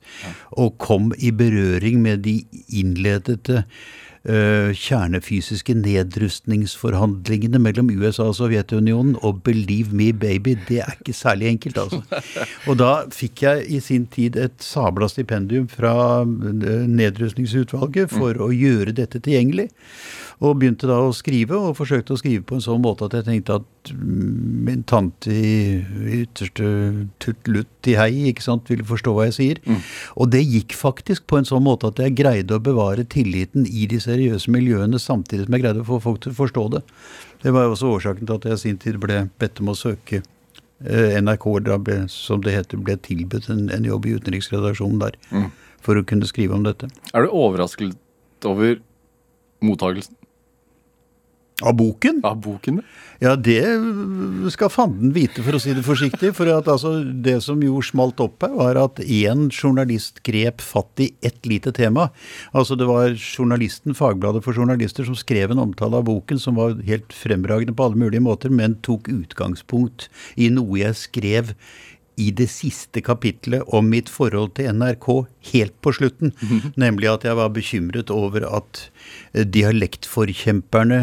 og 0.57 0.79
kom 0.81 1.11
i 1.21 1.29
berøring 1.35 2.01
med 2.01 2.25
de 2.25 2.46
innledete 2.67 3.63
uh, 3.63 4.71
kjernefysiske 4.75 5.75
nedrustningsforhandlingene 5.77 7.61
mellom 7.61 7.91
USA 7.95 8.29
og 8.31 8.37
Sovjetunionen, 8.39 9.15
og 9.21 9.41
believe 9.47 9.95
me 9.95 10.11
baby, 10.13 10.57
det 10.67 10.81
er 10.83 10.97
ikke 10.97 11.15
særlig 11.15 11.51
enkelt, 11.53 11.81
altså. 11.85 12.21
Og 12.67 12.79
da 12.81 12.91
fikk 13.13 13.43
jeg 13.47 13.65
i 13.77 13.81
sin 13.83 14.07
tid 14.13 14.39
et 14.41 14.57
sabla 14.63 15.09
stipendium 15.11 15.67
fra 15.71 16.21
eh, 16.23 16.87
nedrustningsutvalget 16.87 18.13
for 18.13 18.39
å 18.43 18.51
gjøre 18.55 18.95
dette 18.97 19.21
tilgjengelig. 19.23 19.69
Og 20.37 20.59
begynte 20.61 20.85
da 20.85 20.99
å 21.01 21.13
skrive, 21.17 21.57
og 21.57 21.79
forsøkte 21.79 22.13
å 22.13 22.19
skrive 22.19 22.43
på 22.45 22.57
en 22.57 22.61
sånn 22.61 22.83
måte 22.83 23.07
at 23.07 23.15
jeg 23.17 23.25
tenkte 23.25 23.55
at 23.57 23.89
mm, 23.89 24.33
min 24.67 24.83
tante 24.85 25.33
i 25.33 25.79
ytterste 26.19 26.67
tuttlutt 27.23 27.89
i 27.89 27.95
hei 27.97 28.11
ikke 28.29 28.45
sant, 28.45 28.69
ville 28.69 28.85
forstå 28.85 29.15
hva 29.15 29.25
jeg 29.25 29.35
sier. 29.39 29.61
Og 30.13 30.29
det 30.35 30.43
gikk 30.45 30.75
faktisk 30.77 31.25
på 31.25 31.39
en 31.39 31.49
sånn 31.49 31.65
måte 31.65 31.89
at 31.89 32.03
jeg 32.03 32.13
greide 32.19 32.59
å 32.59 32.61
bevare 32.61 33.07
tilliten 33.09 33.65
i 33.65 33.87
de 33.89 33.97
seriøse 34.03 34.53
miljøene, 34.53 35.01
samtidig 35.01 35.47
som 35.47 35.57
jeg 35.57 35.65
greide 35.65 35.81
å 35.81 35.89
få 35.89 35.97
folk 36.05 36.21
til 36.21 36.35
å 36.35 36.39
forstå 36.43 36.67
det. 36.75 36.83
Det 37.41 37.55
var 37.57 37.65
jo 37.65 37.73
også 37.73 37.95
årsaken 37.95 38.29
til 38.29 38.37
at 38.37 38.45
jeg 38.45 38.59
i 38.59 38.63
sin 38.67 38.79
tid 38.83 39.01
ble 39.01 39.23
bedt 39.41 39.63
om 39.63 39.73
å 39.73 39.77
søke 39.77 40.21
eh, 40.21 41.17
NRK, 41.17 41.49
da 41.65 41.79
ble, 41.81 42.03
som 42.13 42.45
det 42.45 42.53
heter, 42.59 42.77
ble 42.77 42.99
tilbudt 43.09 43.49
en, 43.53 43.65
en 43.73 43.89
jobb 43.89 44.05
i 44.05 44.13
utenriksredaksjonen 44.21 45.01
der. 45.01 45.17
For 45.81 45.97
å 45.97 46.05
kunne 46.05 46.29
skrive 46.29 46.53
om 46.53 46.65
dette. 46.65 46.91
Er 47.17 47.25
du 47.25 47.33
overrasket 47.33 48.45
over 48.45 48.77
mottagelsen 49.65 50.13
Av 51.65 51.73
boken? 51.73 52.19
av 52.27 52.37
boken? 52.41 52.81
Ja, 53.17 53.31
det 53.33 53.63
skal 54.53 54.69
fanden 54.69 55.09
vite, 55.15 55.41
for 55.41 55.57
å 55.57 55.61
si 55.61 55.73
det 55.73 55.81
forsiktig. 55.85 56.29
For 56.37 56.49
at 56.53 56.69
altså, 56.69 56.99
det 57.01 57.39
som 57.41 57.63
jo 57.65 57.79
smalt 57.81 58.21
opp 58.21 58.45
her, 58.45 58.53
var 58.59 58.77
at 58.77 59.01
én 59.01 59.47
journalist 59.49 60.21
grep 60.27 60.61
fatt 60.61 61.01
i 61.01 61.09
ett 61.25 61.49
lite 61.49 61.73
tema. 61.73 62.11
Altså 62.53 62.77
det 62.77 62.85
var 62.89 63.17
journalisten, 63.17 63.97
Fagbladet 63.97 64.45
for 64.45 64.53
journalister, 64.53 65.07
som 65.07 65.17
skrev 65.17 65.53
en 65.53 65.65
omtale 65.65 65.97
av 65.97 66.05
boken 66.05 66.37
som 66.41 66.61
var 66.61 66.77
helt 66.85 67.15
fremragende 67.15 67.73
på 67.73 67.89
alle 67.89 68.03
mulige 68.05 68.21
måter, 68.21 68.53
men 68.53 68.77
tok 68.85 69.09
utgangspunkt 69.09 70.11
i 70.37 70.51
noe 70.53 70.83
jeg 70.83 71.01
skrev 71.07 71.55
i 72.17 72.31
det 72.33 72.47
siste 72.49 73.01
kapitlet 73.05 73.65
om 73.73 73.89
mitt 73.93 74.09
forhold 74.09 74.55
til 74.57 74.73
NRK 74.77 75.07
helt 75.53 75.75
på 75.85 75.93
slutten. 75.93 76.33
Nemlig 76.83 77.09
at 77.11 77.25
jeg 77.25 77.37
var 77.37 77.53
bekymret 77.53 78.13
over 78.13 78.45
at 78.45 78.87
eh, 79.33 79.45
dialektforkjemperne 79.45 81.01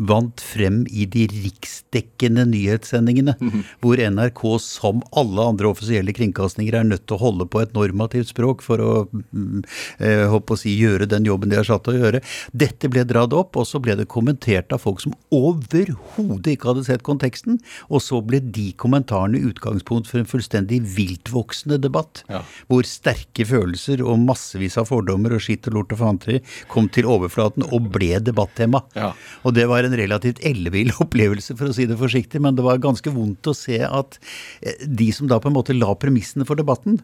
vant 0.00 0.40
frem 0.40 0.82
i 0.88 1.04
de 1.10 1.26
riksdekkende 1.28 2.46
nyhetssendingene, 2.48 3.34
hvor 3.82 4.00
NRK, 4.00 4.42
som 4.64 5.02
alle 5.16 5.44
andre 5.52 5.68
offisielle 5.70 6.14
kringkastinger, 6.16 6.78
er 6.80 6.88
nødt 6.88 7.06
til 7.06 7.18
å 7.18 7.24
holde 7.24 7.46
på 7.50 7.60
et 7.60 7.74
normativt 7.76 8.30
språk 8.32 8.64
for 8.64 8.80
å, 8.80 8.92
mm, 9.10 9.64
eh, 9.98 10.24
håper 10.32 10.56
å 10.56 10.58
si, 10.58 10.72
gjøre 10.78 11.08
den 11.08 11.28
jobben 11.28 11.50
de 11.50 11.58
er 11.60 11.68
satt 11.68 11.84
til 11.84 11.94
å 11.94 12.00
gjøre. 12.00 12.22
Dette 12.56 12.88
ble 12.88 13.04
dratt 13.04 13.32
opp, 13.36 13.56
og 13.56 13.66
så 13.66 13.80
ble 13.80 13.96
det 13.96 14.08
kommentert 14.08 14.72
av 14.72 14.80
folk 14.80 15.00
som 15.00 15.12
overhodet 15.30 16.56
ikke 16.56 16.72
hadde 16.72 16.86
sett 16.86 17.02
konteksten. 17.02 17.60
Og 17.90 18.00
så 18.00 18.24
ble 18.24 18.40
de 18.40 18.72
kommentarene 18.72 19.42
utgangspunkt 19.50 20.08
for 20.08 20.20
en 20.20 20.28
fullstendig 20.28 20.80
viltvoksende 20.96 21.80
debatt. 21.80 22.24
Ja. 22.30 22.42
Hvor 22.68 22.86
sterke 22.88 23.44
følelser 23.44 24.00
og 24.00 24.18
massevis 24.24 24.78
av 24.80 24.88
fordommer 24.88 25.34
og 25.36 25.44
skitt 25.44 25.68
og 25.68 25.74
lort 25.74 25.92
og 25.92 26.00
fanteri 26.00 26.40
kom 26.68 26.88
til 26.88 27.08
overflaten 27.10 27.66
og 27.68 27.90
ble 27.92 28.18
debattema. 28.24 28.82
Ja. 28.96 29.12
Og 29.44 29.54
det 29.54 29.66
var 29.70 29.84
en 29.84 29.89
relativt 29.98 30.42
ellevill 30.46 30.92
opplevelse, 31.04 31.56
for 31.58 31.70
å 31.70 31.76
si 31.76 31.88
det 31.90 31.98
forsiktig, 32.00 32.42
men 32.42 32.58
det 32.58 32.66
var 32.66 32.82
ganske 32.82 33.12
vondt 33.14 33.50
å 33.50 33.56
se 33.56 33.80
at 33.86 34.20
eh, 34.60 34.86
de 34.86 35.10
som 35.16 35.30
da 35.30 35.40
på 35.40 35.50
en 35.50 35.58
måte 35.58 35.76
la 35.76 35.94
premissene 35.98 36.46
for 36.48 36.60
debatten, 36.60 37.00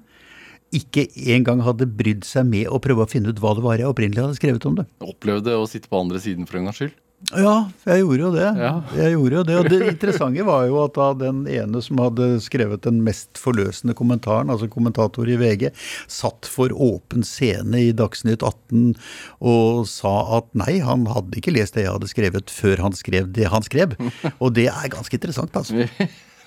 ikke 0.75 1.07
engang 1.31 1.61
hadde 1.63 1.87
brydd 1.87 2.25
seg 2.27 2.49
med 2.49 2.67
å 2.69 2.81
prøve 2.83 3.05
å 3.05 3.11
finne 3.11 3.31
ut 3.31 3.41
hva 3.43 3.55
det 3.55 3.63
var 3.65 3.79
jeg 3.79 3.89
opprinnelig 3.89 4.25
hadde 4.25 4.39
skrevet 4.41 4.67
om 4.67 4.81
det. 4.81 4.87
Opplevde 5.07 5.55
å 5.55 5.69
sitte 5.71 5.91
på 5.91 6.01
andre 6.01 6.21
siden 6.23 6.49
for 6.49 6.59
en 6.59 6.69
gangs 6.69 6.81
skyld. 6.83 6.97
Ja, 7.33 7.71
jeg 7.89 8.03
gjorde 8.03 8.21
jo 8.21 8.31
det. 8.35 8.49
Ja. 8.61 8.73
Jeg 8.95 9.15
gjorde 9.15 9.39
jo 9.39 9.45
det. 9.49 9.55
Og 9.59 9.69
det 9.73 9.79
interessante 9.89 10.45
var 10.47 10.67
jo 10.69 10.77
at 10.83 10.95
da 10.99 11.07
den 11.17 11.47
ene 11.49 11.81
som 11.83 12.01
hadde 12.03 12.27
skrevet 12.45 12.85
den 12.85 13.01
mest 13.07 13.41
forløsende 13.41 13.97
kommentaren, 13.97 14.53
altså 14.53 14.69
kommentator 14.71 15.29
i 15.33 15.39
VG, 15.41 15.71
satt 16.13 16.49
for 16.51 16.75
åpen 16.77 17.25
scene 17.27 17.81
i 17.89 17.95
Dagsnytt 17.97 18.45
18 18.45 18.93
og 19.41 19.87
sa 19.91 20.13
at 20.39 20.51
nei, 20.61 20.77
han 20.85 21.09
hadde 21.11 21.41
ikke 21.41 21.55
lest 21.57 21.79
det 21.79 21.87
jeg 21.87 21.97
hadde 21.97 22.11
skrevet 22.13 22.53
før 22.53 22.85
han 22.85 22.97
skrev 22.97 23.33
det 23.35 23.49
han 23.53 23.65
skrev. 23.65 23.97
Og 24.43 24.53
det 24.57 24.69
er 24.71 24.93
ganske 24.93 25.17
interessant, 25.17 25.57
altså. 25.57 25.89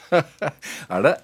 er 0.93 1.03
det 1.05 1.15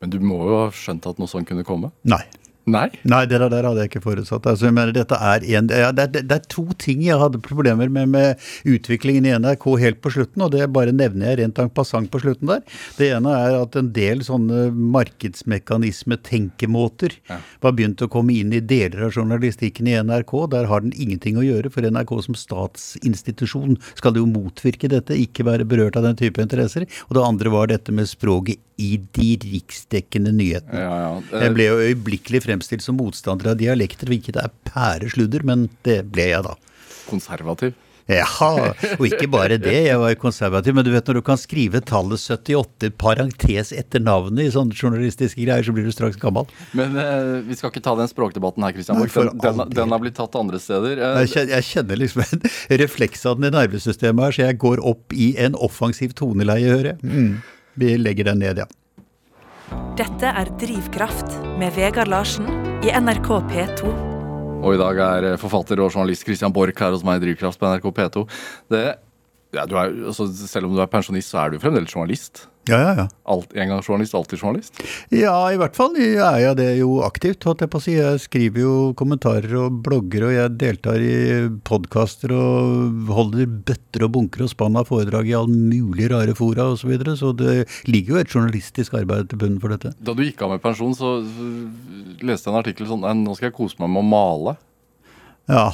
Men 0.00 0.12
du 0.12 0.18
må 0.24 0.40
jo 0.48 0.56
ha 0.62 0.72
skjønt 0.74 1.06
at 1.12 1.20
noe 1.20 1.30
sånt 1.30 1.48
kunne 1.48 1.66
komme? 1.68 1.92
Nei. 2.08 2.24
Nei? 2.64 2.86
Nei, 3.04 3.26
det 3.28 3.36
der, 3.42 3.50
der 3.52 3.66
hadde 3.68 3.82
jeg 3.82 3.90
ikke 3.90 4.00
forutsatt. 4.06 4.46
Altså, 4.48 4.70
mener, 4.72 4.88
er, 4.96 5.42
en, 5.58 5.66
ja, 5.68 5.90
det, 5.92 6.02
er, 6.06 6.10
det 6.24 6.32
er 6.38 6.46
to 6.48 6.64
ting 6.80 7.02
jeg 7.04 7.18
hadde 7.20 7.36
problemer 7.44 7.90
med 7.92 8.08
med 8.14 8.40
utviklingen 8.68 9.26
i 9.28 9.34
NRK 9.36 9.64
helt 9.82 10.00
på 10.04 10.10
slutten, 10.14 10.42
og 10.46 10.50
det 10.54 10.70
bare 10.72 10.92
nevner 10.96 11.26
jeg 11.30 11.38
rent 11.42 11.58
en 11.60 11.70
passant 11.76 12.08
på 12.12 12.18
slutten 12.22 12.48
der. 12.48 12.62
Det 12.96 13.06
ene 13.16 13.30
er 13.36 13.52
at 13.58 13.76
en 13.80 13.90
del 13.96 14.18
sånne 14.24 14.58
markedsmekanisme-tenkemåter 14.96 17.12
Ja. 17.28 17.36
var 17.60 17.72
begynt 17.76 18.02
å 18.04 18.08
komme 18.08 18.32
inn 18.38 18.52
i 18.56 18.60
deler 18.60 19.04
av 19.08 19.12
journalistikken 19.12 19.86
i 19.88 19.98
NRK. 20.00 20.32
Der 20.56 20.64
har 20.70 20.80
den 20.80 20.92
ingenting 20.96 21.36
å 21.36 21.44
gjøre, 21.44 21.70
for 21.72 21.82
NRK 21.84 22.22
som 22.24 22.34
statsinstitusjon 22.34 23.76
skal 23.94 24.14
jo 24.16 24.26
motvirke 24.26 24.88
dette, 24.88 25.12
ikke 25.12 25.44
være 25.44 25.64
berørt 25.68 25.96
av 25.96 26.02
den 26.08 26.16
type 26.16 26.40
interesser. 26.42 26.86
Og 27.08 27.14
det 27.18 27.24
andre 27.28 27.50
var 27.50 27.66
dette 27.68 27.92
med 27.92 28.06
språket 28.08 28.56
i 28.76 28.96
de 29.14 29.36
riksdekkende 29.38 30.32
nyhetene. 30.34 30.80
Ja, 30.82 30.94
ja. 30.98 31.20
Jeg 31.44 31.54
ble 31.54 31.64
jo 31.68 31.76
øyeblikkelig 31.78 32.40
fremstilt 32.42 32.53
som 32.62 32.96
motstander 32.96 33.50
av 33.50 33.56
dialekter, 33.56 34.06
hvilket 34.06 34.36
er 34.36 34.50
pæresludder, 34.68 35.42
men 35.44 35.68
det 35.82 36.04
ble 36.12 36.30
jeg 36.30 36.42
da. 36.46 36.54
Konservativ. 37.08 37.74
Jaha, 38.04 38.74
og 38.98 39.04
ikke 39.08 39.24
bare 39.32 39.56
det, 39.56 39.72
jeg 39.86 39.96
var 39.96 40.12
konservativ, 40.20 40.74
men 40.76 40.84
du 40.84 40.90
vet 40.92 41.06
når 41.08 41.16
du 41.16 41.22
kan 41.24 41.38
skrive 41.40 41.80
tallet 41.88 42.20
78 42.20 42.90
parentes 43.00 43.70
etter 43.72 44.02
navnet 44.04 44.44
i 44.44 44.52
sånne 44.52 44.76
journalistiske 44.76 45.40
greier, 45.40 45.64
så 45.64 45.72
blir 45.72 45.86
du 45.88 45.92
straks 45.94 46.18
gammel. 46.20 46.44
Men 46.76 46.98
eh, 47.00 47.38
vi 47.48 47.56
skal 47.56 47.72
ikke 47.72 47.80
ta 47.86 47.94
den 47.96 48.10
språkdebatten 48.12 48.60
her, 48.66 48.76
Christian. 48.76 49.00
Nei. 49.00 49.08
Den, 49.08 49.40
den, 49.40 49.72
den 49.72 49.96
har 49.96 50.02
blitt 50.04 50.18
tatt 50.20 50.36
andre 50.36 50.60
steder. 50.60 51.00
Eh, 51.00 51.22
Jeg 51.32 51.48
jeg 51.54 51.64
kjenner 51.70 52.02
liksom 52.02 52.26
en 52.28 52.44
refleksadden 52.84 53.48
i 53.48 53.54
nervesystemet 53.56 54.26
her, 54.28 54.36
så 54.36 54.46
jeg 54.50 54.60
går 54.60 54.84
opp 54.84 55.16
i 55.16 55.32
en 55.40 55.56
offensiv 55.56 56.12
toneleie, 56.20 56.68
hører 56.76 56.92
jeg. 56.92 57.00
Mm. 57.08 57.30
Vi 57.80 57.94
legger 58.04 58.28
den 58.34 58.44
ned, 58.44 58.60
ja. 58.66 58.68
Dette 59.98 60.26
er 60.26 60.50
Drivkraft 60.60 61.36
med 61.60 61.76
Vegard 61.76 62.10
Larsen 62.10 62.48
i 62.84 62.90
NRK 62.92 63.28
P2. 63.50 63.92
Og 64.64 64.74
i 64.74 64.80
dag 64.80 65.00
er 65.04 65.26
forfatter 65.40 65.80
og 65.84 65.92
journalist 65.92 66.24
Christian 66.24 66.52
Borch 66.54 66.80
her 66.80 66.94
hos 66.94 67.04
meg 67.06 67.20
i 67.20 67.26
Drivkraft 67.26 67.60
på 67.60 67.68
NRK 67.68 67.90
P2. 67.98 68.24
Det, 68.72 68.84
ja, 69.54 69.68
du 69.70 69.78
er, 69.78 69.94
altså, 70.10 70.26
selv 70.48 70.68
om 70.68 70.74
du 70.76 70.82
er 70.82 70.90
pensjonist, 70.90 71.32
så 71.32 71.44
er 71.44 71.54
du 71.54 71.62
fremdeles 71.62 71.94
journalist. 71.94 72.48
Ja, 72.64 72.78
ja, 72.80 72.92
ja. 72.96 73.04
Alt, 73.28 73.50
en 73.52 73.68
gang 73.68 73.82
journalist, 73.84 74.14
alltid 74.16 74.40
journalist. 74.40 74.78
Ja, 75.12 75.34
i 75.52 75.58
hvert 75.60 75.76
fall 75.76 75.98
er 76.00 76.38
jeg 76.40 76.56
det 76.56 76.68
jo 76.78 76.94
aktivt, 77.04 77.44
holdt 77.44 77.60
jeg 77.60 77.72
på 77.72 77.80
å 77.80 77.84
si. 77.84 77.96
Jeg 77.98 78.22
skriver 78.22 78.62
jo 78.62 78.76
kommentarer 78.96 79.52
og 79.60 79.82
blogger, 79.84 80.28
og 80.30 80.32
jeg 80.32 80.54
deltar 80.62 81.04
i 81.04 81.18
podkaster 81.68 82.32
og 82.32 83.12
holder 83.12 83.52
bøtter 83.68 84.06
og 84.06 84.14
bunker 84.16 84.46
og 84.46 84.52
spann 84.54 84.80
av 84.80 84.88
foredrag 84.88 85.28
i 85.28 85.36
all 85.36 85.50
mulig 85.52 86.08
rare 86.14 86.36
fora 86.38 86.70
osv. 86.72 86.84
Så, 86.84 86.90
videre, 86.92 87.16
så 87.16 87.30
det 87.36 87.54
ligger 87.88 88.16
jo 88.16 88.20
et 88.20 88.32
journalistisk 88.32 88.96
arbeid 88.96 89.30
til 89.30 89.40
bunnen 89.40 89.60
for 89.60 89.72
dette. 89.72 89.94
Da 90.04 90.16
du 90.16 90.24
gikk 90.24 90.42
av 90.44 90.52
med 90.52 90.64
pensjon, 90.64 90.96
så 90.96 91.16
leste 92.24 92.48
jeg 92.48 92.52
en 92.52 92.60
artikkel 92.60 92.88
sånn 92.88 93.06
nå 93.24 93.36
skal 93.36 93.50
jeg 93.50 93.56
kose 93.56 93.80
meg 93.80 93.92
med 93.92 94.04
å 94.04 94.08
male. 94.08 94.58
Ja. 95.48 95.68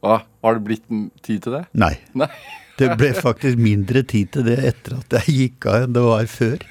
Hva, 0.00 0.22
har 0.42 0.56
det 0.56 0.66
blitt 0.66 0.86
tid 1.26 1.44
til 1.44 1.58
det? 1.58 1.66
Nei. 1.78 1.94
Nei. 2.16 2.30
Det 2.80 2.96
ble 2.96 3.12
faktisk 3.16 3.60
mindre 3.60 4.02
tid 4.08 4.32
til 4.34 4.46
det 4.48 4.58
etter 4.72 4.98
at 4.98 5.20
jeg 5.20 5.36
gikk 5.36 5.68
av 5.68 5.84
enn 5.84 5.94
det 5.96 6.04
var 6.06 6.28
før. 6.32 6.66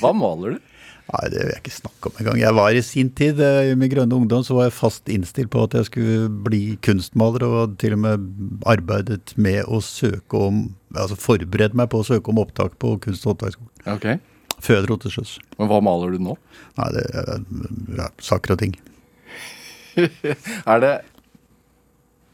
Hva 0.00 0.12
maler 0.16 0.56
du? 0.56 0.68
Nei, 1.12 1.22
det 1.32 1.40
vil 1.42 1.50
jeg 1.50 1.60
ikke 1.60 1.74
snakke 1.74 2.08
om 2.08 2.18
engang. 2.22 2.38
Jeg 2.40 2.56
var 2.56 2.76
i 2.78 2.82
sin 2.86 3.08
tid, 3.18 3.40
eh, 3.42 3.72
i 3.72 3.74
min 3.76 3.90
grønne 3.90 4.16
ungdom, 4.16 4.44
så 4.46 4.54
var 4.56 4.68
jeg 4.68 4.76
fast 4.76 5.10
innstilt 5.12 5.50
på 5.52 5.64
at 5.66 5.74
jeg 5.76 5.88
skulle 5.90 6.28
bli 6.46 6.60
kunstmaler, 6.84 7.44
og 7.44 7.74
til 7.82 7.96
og 7.96 8.02
med 8.04 8.28
arbeidet 8.70 9.34
med 9.36 9.64
å 9.66 9.82
søke 9.84 10.46
om 10.50 10.62
Altså 10.92 11.16
forberedt 11.16 11.72
meg 11.72 11.86
på 11.88 12.02
å 12.02 12.04
søke 12.04 12.28
om 12.28 12.36
opptak 12.42 12.74
på 12.76 12.90
Kunst- 13.00 13.24
og 13.24 13.30
håndverksskolen. 13.30 13.70
Ok. 13.94 14.58
Før 14.60 14.76
jeg 14.76 14.84
dro 14.84 14.96
til 15.00 15.14
sjøs. 15.14 15.30
Men 15.56 15.70
hva 15.70 15.78
maler 15.80 16.12
du 16.12 16.18
nå? 16.20 16.34
Nei, 16.76 16.88
det 16.92 17.04
er 17.16 17.30
ja, 17.96 18.08
saker 18.20 18.52
og 18.52 18.60
ting. 18.60 18.74
Er 19.96 20.84
det 20.84 20.92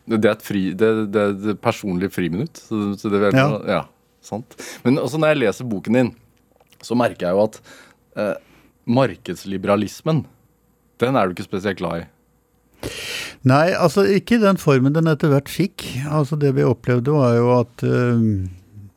Det 0.09 0.25
er 0.25 0.35
et 0.35 0.45
fri, 0.47 0.63
det, 0.73 0.89
det 1.13 1.21
er 1.23 1.35
et 1.53 1.61
personlig 1.61 2.09
friminutt. 2.15 2.57
Så, 2.65 2.95
så 2.97 3.11
det 3.13 3.19
er 3.21 3.27
veldig, 3.29 3.43
Ja. 3.69 3.79
ja. 3.79 3.83
sant. 4.25 4.57
Men 4.85 4.99
også 5.03 5.21
når 5.21 5.35
jeg 5.35 5.41
leser 5.43 5.69
boken 5.69 5.99
din, 5.99 6.13
så 6.85 6.97
merker 6.99 7.29
jeg 7.29 7.37
jo 7.37 7.43
at 7.45 7.59
eh, 8.17 8.37
markedsliberalismen, 8.89 10.25
den 11.03 11.17
er 11.19 11.27
du 11.29 11.35
ikke 11.37 11.47
spesielt 11.49 11.79
glad 11.81 12.05
i. 12.05 12.07
Nei, 13.49 13.69
altså 13.75 14.05
ikke 14.07 14.37
i 14.39 14.43
den 14.43 14.59
formen 14.59 14.95
den 14.97 15.11
etter 15.11 15.31
hvert 15.33 15.51
fikk. 15.51 15.85
Altså 16.11 16.39
Det 16.39 16.51
vi 16.57 16.65
opplevde 16.67 17.15
var 17.15 17.37
jo 17.37 17.51
at 17.61 17.85
eh, 17.87 18.25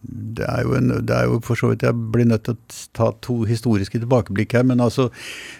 det, 0.01 0.45
er 0.47 0.63
jo 0.65 0.73
en, 0.77 0.89
det 1.05 1.15
er 1.15 1.27
jo 1.29 1.39
for 1.45 1.59
så 1.59 1.71
vidt 1.71 1.83
Jeg 1.85 1.97
blir 2.13 2.25
nødt 2.25 2.45
til 2.47 2.55
å 2.55 2.77
ta 2.97 3.11
to 3.23 3.41
historiske 3.47 4.01
tilbakeblikk 4.01 4.55
her. 4.57 4.65
Men 4.67 4.81
altså, 4.83 5.09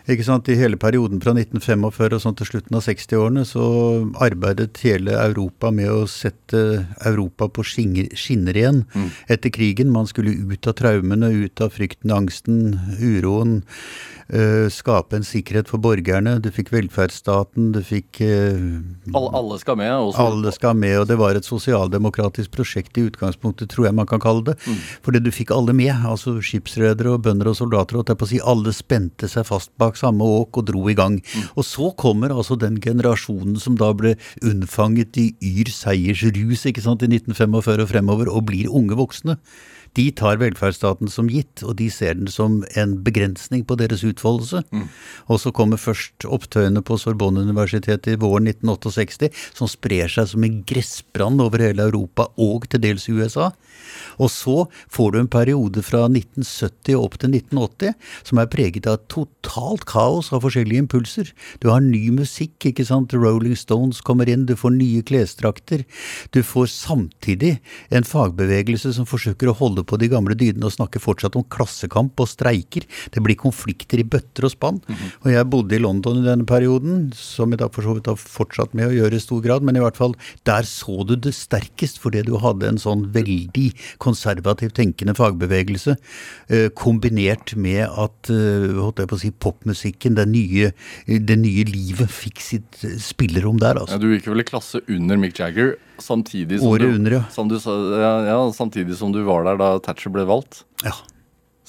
ikke 0.10 0.26
sant, 0.28 0.50
i 0.50 0.58
hele 0.60 0.80
perioden 0.82 1.22
fra 1.24 1.36
1945 1.36 2.18
og 2.18 2.24
sånn 2.24 2.38
til 2.40 2.50
slutten 2.50 2.80
av 2.80 2.86
60-årene 2.88 3.46
så 3.48 3.66
arbeidet 4.24 4.82
hele 4.86 5.16
Europa 5.20 5.72
med 5.76 5.92
å 5.94 6.08
sette 6.10 6.64
Europa 7.08 7.50
på 7.52 7.66
skinner, 7.68 8.10
igjen 8.58 8.84
etter 9.32 9.54
krigen. 9.54 9.94
Man 9.94 10.10
skulle 10.10 10.34
ut 10.34 10.70
av 10.70 10.78
traumene, 10.80 11.32
ut 11.46 11.62
av 11.62 11.76
frykten, 11.78 12.14
angsten, 12.16 12.64
uroen. 13.02 13.62
Eh, 14.32 14.68
skape 14.72 15.18
en 15.18 15.26
sikkerhet 15.28 15.70
for 15.72 15.82
borgerne. 15.84 16.38
Du 16.44 16.50
fikk 16.54 16.72
velferdsstaten, 16.74 17.72
du 17.76 17.82
fikk 17.86 18.22
eh, 18.26 18.58
Alle, 19.14 19.32
alle 19.38 19.60
skal 19.62 19.78
med. 19.80 19.92
Også, 19.92 20.26
alle 20.26 20.54
skal 20.56 20.78
med, 20.80 20.98
og 21.02 21.08
det 21.10 21.18
var 21.20 21.38
et 21.38 21.48
sosialdemokratisk 21.48 22.54
prosjekt 22.56 22.98
i 22.98 23.06
utgangspunktet, 23.10 23.72
tror 23.74 23.90
jeg 23.90 23.98
man 23.98 24.10
kan 24.10 24.24
kalle 24.24 24.52
det. 24.52 24.58
Fordi 25.06 25.22
du 25.24 25.32
fikk 25.34 25.54
alle 25.56 25.76
med, 25.78 25.94
altså 26.08 26.38
skipsredere 26.44 27.16
og 27.16 27.26
bønder 27.28 27.52
og 27.52 27.60
soldater. 27.60 28.00
Og 28.00 28.08
på 28.12 28.28
å 28.28 28.32
si, 28.32 28.42
alle 28.44 28.74
spente 28.76 29.30
seg 29.32 29.48
fast 29.50 29.74
bak 29.82 30.00
samme 30.00 30.26
åk 30.42 30.62
og 30.62 30.68
dro 30.72 30.86
i 30.92 30.98
gang. 30.98 31.20
Og 31.56 31.66
så 31.68 31.92
kommer 32.00 32.34
altså 32.34 32.58
den 32.60 32.80
generasjonen 32.82 33.60
som 33.62 33.78
da 33.80 33.92
ble 33.98 34.16
unnfanget 34.46 35.20
i 35.22 35.32
yr 35.52 35.72
seiersrus 35.74 36.68
ikke 36.70 36.84
sant, 36.84 37.04
i 37.06 37.12
1945 37.12 37.86
og 37.86 37.92
fremover, 37.92 38.32
og 38.32 38.48
blir 38.50 38.72
unge 38.72 38.98
voksne. 39.00 39.38
De 39.98 40.08
tar 40.16 40.40
velferdsstaten 40.40 41.12
som 41.12 41.30
gitt, 41.32 41.64
og 41.66 41.76
de 41.82 41.90
ser 41.92 42.16
den 42.16 42.30
som 42.32 42.62
en 42.80 42.98
begrensning 43.04 43.66
på 43.68 43.76
deres 43.80 44.06
utfoldelse. 44.08 44.64
Og 45.28 45.42
så 45.44 45.52
kommer 45.52 45.82
først 45.82 46.26
opptøyene 46.26 46.82
på 46.82 46.98
Sorbonne-universitetet 46.98 48.14
i 48.14 48.20
våren 48.22 48.48
1968, 48.48 49.32
som 49.58 49.68
sprer 49.68 50.08
seg 50.08 50.30
som 50.32 50.44
en 50.48 50.62
gressbrann 50.68 51.42
over 51.44 51.60
hele 51.60 51.90
Europa 51.90 52.30
og 52.38 52.70
til 52.72 52.84
dels 52.84 53.10
USA. 53.10 53.52
Og 54.22 54.30
så 54.32 54.66
får 54.92 55.12
du 55.12 55.20
en 55.20 55.32
periode 55.32 55.84
fra 55.86 56.06
1970 56.08 56.96
og 56.96 57.06
opp 57.06 57.18
til 57.22 57.36
1980 57.36 57.96
som 58.28 58.42
er 58.42 58.50
preget 58.52 58.88
av 58.90 59.02
totalt 59.12 59.86
kaos 59.90 60.32
av 60.36 60.44
forskjellige 60.46 60.86
impulser. 60.86 61.32
Du 61.62 61.70
har 61.72 61.82
ny 61.84 62.10
musikk, 62.16 62.56
ikke 62.70 62.86
sant. 62.88 63.14
Rolling 63.14 63.58
Stones 63.60 64.02
kommer 64.06 64.30
inn, 64.30 64.46
du 64.46 64.56
får 64.56 64.76
nye 64.78 65.04
klesdrakter. 65.06 65.86
Du 66.32 66.42
får 66.46 66.70
samtidig 66.74 67.58
en 67.92 68.08
fagbevegelse 68.08 68.94
som 68.98 69.10
forsøker 69.10 69.52
å 69.52 69.58
holde 69.58 69.81
holder 69.82 69.90
på 69.90 70.00
de 70.00 70.10
gamle 70.12 70.36
dydene 70.38 70.68
og 70.68 70.76
snakker 70.76 71.02
fortsatt 71.02 71.36
om 71.36 71.46
klassekamp 71.50 72.20
og 72.20 72.30
streiker. 72.30 72.86
Det 73.12 73.22
blir 73.22 73.36
konflikter 73.36 74.00
i 74.00 74.08
bøtter 74.08 74.46
og 74.46 74.54
spann. 74.54 74.82
Og 75.24 75.32
jeg 75.32 75.50
bodde 75.50 75.76
i 75.76 75.82
London 75.82 76.22
i 76.22 76.28
denne 76.28 76.46
perioden, 76.46 77.12
som 77.16 77.52
jeg 77.52 77.62
da 77.62 77.70
for 77.72 77.84
så 77.84 77.96
vidt 77.98 78.10
har 78.10 78.18
fortsatt 78.18 78.74
med 78.74 78.90
å 78.90 78.96
gjøre 78.96 79.18
i 79.18 79.24
stor 79.24 79.42
grad, 79.42 79.64
men 79.64 79.76
i 79.76 79.84
hvert 79.84 79.98
fall 79.98 80.16
der 80.46 80.64
så 80.64 81.04
du 81.06 81.16
det 81.16 81.34
sterkest 81.36 82.00
fordi 82.02 82.24
du 82.28 82.38
hadde 82.42 82.68
en 82.68 82.82
sånn 82.82 83.08
veldig 83.14 83.72
konservativt 84.02 84.76
tenkende 84.78 85.16
fagbevegelse, 85.18 85.98
eh, 86.50 86.70
kombinert 86.78 87.56
med 87.56 87.86
at 87.90 88.32
eh, 88.32 88.72
holdt 88.78 89.02
jeg 89.02 89.12
på 89.12 89.18
å 89.18 89.22
si, 89.22 89.32
popmusikken, 89.32 90.18
det 90.18 90.28
nye, 90.30 90.72
det 91.08 91.38
nye 91.40 91.66
livet, 91.68 92.10
fikk 92.12 92.42
sitt 92.44 92.84
eh, 92.88 92.98
spillerom 93.02 93.60
der. 93.62 93.82
altså. 93.82 93.98
Ja, 93.98 94.02
du 94.02 94.12
gikk 94.14 94.30
vel 94.32 94.44
i 94.44 94.48
klasse 94.48 94.84
under 94.88 95.20
Mick 95.22 95.40
Jagger, 95.42 95.76
samtidig 96.02 96.60
som, 96.60 96.72
Året 96.72 96.90
du, 96.90 96.98
under, 96.98 97.18
ja. 97.20 97.24
som 97.34 97.50
du, 97.50 97.58
ja, 97.62 98.38
samtidig 98.56 98.98
som 98.98 99.14
du 99.14 99.22
var 99.28 99.46
der 99.46 99.60
da 99.60 99.71
Thatcher 99.80 100.14
ble 100.14 100.28
valgt. 100.30 100.66
Ja. 100.84 100.98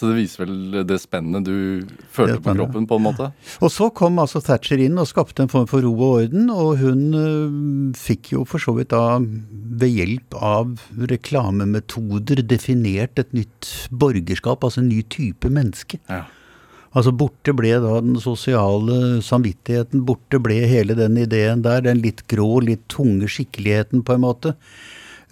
Så 0.02 0.08
det 0.08 0.16
viser 0.16 0.42
vel 0.42 0.82
det 0.88 0.96
spennet 0.98 1.44
du 1.46 1.84
følte 2.10 2.40
på 2.42 2.56
kroppen, 2.56 2.88
på 2.90 2.96
en 2.98 3.04
måte? 3.04 3.28
Og 3.62 3.70
så 3.70 3.86
kom 3.94 4.16
altså 4.18 4.40
Thatcher 4.42 4.80
inn 4.82 4.98
og 4.98 5.06
skapte 5.06 5.44
en 5.44 5.52
form 5.52 5.68
for 5.70 5.84
ro 5.86 5.92
og 5.94 6.14
orden, 6.24 6.48
og 6.50 6.80
hun 6.80 7.02
øh, 7.14 7.92
fikk 7.94 8.32
jo 8.32 8.42
for 8.48 8.58
så 8.62 8.74
vidt 8.74 8.90
da 8.90 9.20
ved 9.22 9.94
hjelp 9.94 10.34
av 10.42 10.72
reklamemetoder 11.12 12.42
definert 12.42 13.22
et 13.22 13.30
nytt 13.36 13.68
borgerskap, 13.94 14.64
altså 14.66 14.82
en 14.82 14.90
ny 14.90 15.04
type 15.12 15.52
menneske. 15.52 16.00
Ja. 16.10 16.24
Altså 16.92 17.12
borte 17.14 17.54
ble 17.56 17.76
da 17.80 18.00
den 18.02 18.18
sosiale 18.20 19.22
samvittigheten, 19.24 20.02
borte 20.08 20.42
ble 20.42 20.58
hele 20.68 20.96
den 20.98 21.14
ideen 21.20 21.62
der, 21.64 21.84
den 21.86 22.02
litt 22.02 22.26
grå, 22.32 22.58
litt 22.66 22.84
tunge 22.92 23.30
skikkeligheten 23.30 24.02
på 24.02 24.18
en 24.18 24.26
måte. 24.26 24.56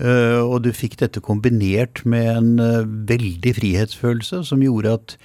Eh, 0.01 0.41
og 0.41 0.63
du 0.65 0.71
fikk 0.73 0.97
dette 1.03 1.21
kombinert 1.21 2.01
med 2.09 2.29
en 2.33 2.53
eh, 2.65 2.89
veldig 3.11 3.53
frihetsfølelse 3.59 4.43
som 4.49 4.63
gjorde 4.65 4.95
at 4.97 5.17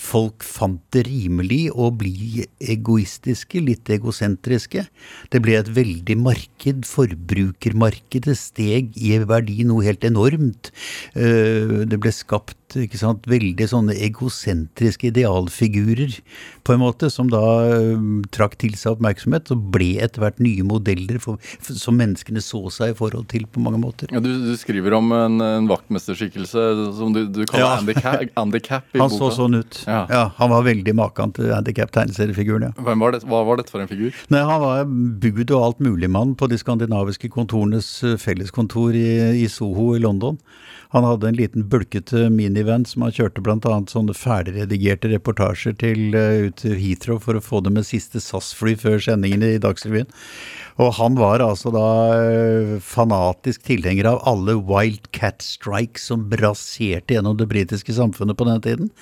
folk 0.00 0.44
fant 0.46 0.80
det 0.94 1.04
rimelig 1.06 1.66
å 1.76 1.90
bli 1.92 2.46
egoistiske, 2.72 3.60
litt 3.62 3.90
egosentriske. 3.92 4.86
Det 5.30 5.40
ble 5.44 5.58
et 5.58 5.68
veldig 5.76 6.16
marked, 6.22 6.86
forbrukermarkedet 6.88 8.36
steg 8.38 8.96
i 8.96 9.12
verdi 9.28 9.60
noe 9.68 9.84
helt 9.86 10.06
enormt. 10.08 10.72
Eh, 11.14 11.84
Det 11.90 11.98
ble 12.00 12.12
skapt 12.14 12.56
ikke 12.78 12.98
sant, 13.00 13.24
veldig 13.26 13.66
sånne 13.66 13.96
egosentriske 13.98 15.08
idealfigurer, 15.10 16.20
på 16.64 16.74
en 16.76 16.82
måte, 16.84 17.10
som 17.10 17.28
da 17.30 17.40
eh, 17.66 18.04
trakk 18.30 18.56
til 18.62 18.76
seg 18.78 18.94
oppmerksomhet, 18.96 19.50
og 19.50 19.64
ble 19.74 19.96
etter 20.04 20.22
hvert 20.22 20.38
nye 20.42 20.62
modeller 20.66 21.18
for, 21.22 21.40
for, 21.58 21.74
som 21.74 21.98
menneskene 21.98 22.42
så 22.44 22.62
seg 22.72 22.94
i 22.94 22.98
forhold 22.98 23.26
til 23.32 23.46
på 23.50 23.62
mange 23.64 23.80
måter. 23.82 24.10
Ja, 24.14 24.22
du, 24.22 24.30
du 24.46 24.54
skriver 24.60 24.94
om 25.00 25.10
en, 25.16 25.40
en 25.44 25.68
vaktmesterskikkelse 25.70 26.66
som 26.98 27.12
du, 27.16 27.24
du 27.26 27.42
kaller 27.44 27.66
Ja. 27.66 27.72
Andy, 27.80 27.94
Ca 27.98 28.14
i 28.22 28.30
Han 28.38 28.54
boka. 28.54 28.82
Han 29.00 29.10
så 29.12 29.30
sånn 29.34 29.58
ut. 29.60 29.82
Ja. 29.90 30.00
Ja. 30.10 30.22
Han 30.38 30.52
var 30.54 30.64
veldig 30.66 30.94
maken 30.96 31.34
til 31.36 31.50
handikap-tegneseriefiguren, 31.52 32.68
ja. 32.70 32.86
Hvem 32.86 33.02
var 33.02 33.16
det, 33.16 33.24
hva 33.28 33.42
var 33.48 33.58
dette 33.60 33.72
for 33.74 33.82
en 33.82 33.90
figur? 33.90 34.14
Nei, 34.32 34.42
Han 34.46 34.62
var 34.62 34.84
bud 34.86 35.50
og 35.50 35.64
alt 35.66 35.80
mulig 35.84 36.10
mann 36.10 36.36
på 36.38 36.48
de 36.50 36.58
skandinaviske 36.60 37.30
kontorenes 37.34 37.88
eh, 38.06 38.16
felleskontor 38.20 38.94
i, 38.96 39.08
i 39.42 39.48
Soho 39.50 39.92
i 39.98 40.02
London. 40.02 40.38
Han 40.90 41.06
hadde 41.06 41.28
en 41.28 41.38
liten 41.38 41.66
bulkete 41.70 42.24
minivan 42.34 42.82
som 42.88 43.04
han 43.06 43.14
kjørte 43.14 43.42
bl.a. 43.46 43.76
sånne 43.92 44.14
ferdigredigerte 44.18 45.12
reportasjer 45.12 45.76
til 45.78 46.16
uh, 46.18 46.48
ut 46.48 46.58
til 46.64 46.74
Heathrow 46.80 47.20
for 47.22 47.38
å 47.38 47.44
få 47.44 47.62
det 47.62 47.70
med 47.76 47.86
siste 47.86 48.18
SAS-fly 48.22 48.74
før 48.80 48.98
sendingen 49.04 49.44
i 49.46 49.60
Dagsrevyen. 49.62 50.10
Og 50.82 50.96
han 50.98 51.14
var 51.20 51.44
altså 51.44 51.70
da 51.74 51.86
uh, 52.18 52.76
fanatisk 52.82 53.68
tilhenger 53.70 54.10
av 54.10 54.22
alle 54.26 54.58
wildcat 54.58 55.46
strikes 55.46 56.10
som 56.10 56.26
braserte 56.32 57.14
gjennom 57.14 57.38
det 57.38 57.46
britiske 57.52 57.94
samfunnet 57.94 58.38
på 58.40 58.50
den 58.50 58.66
tiden. 58.66 58.94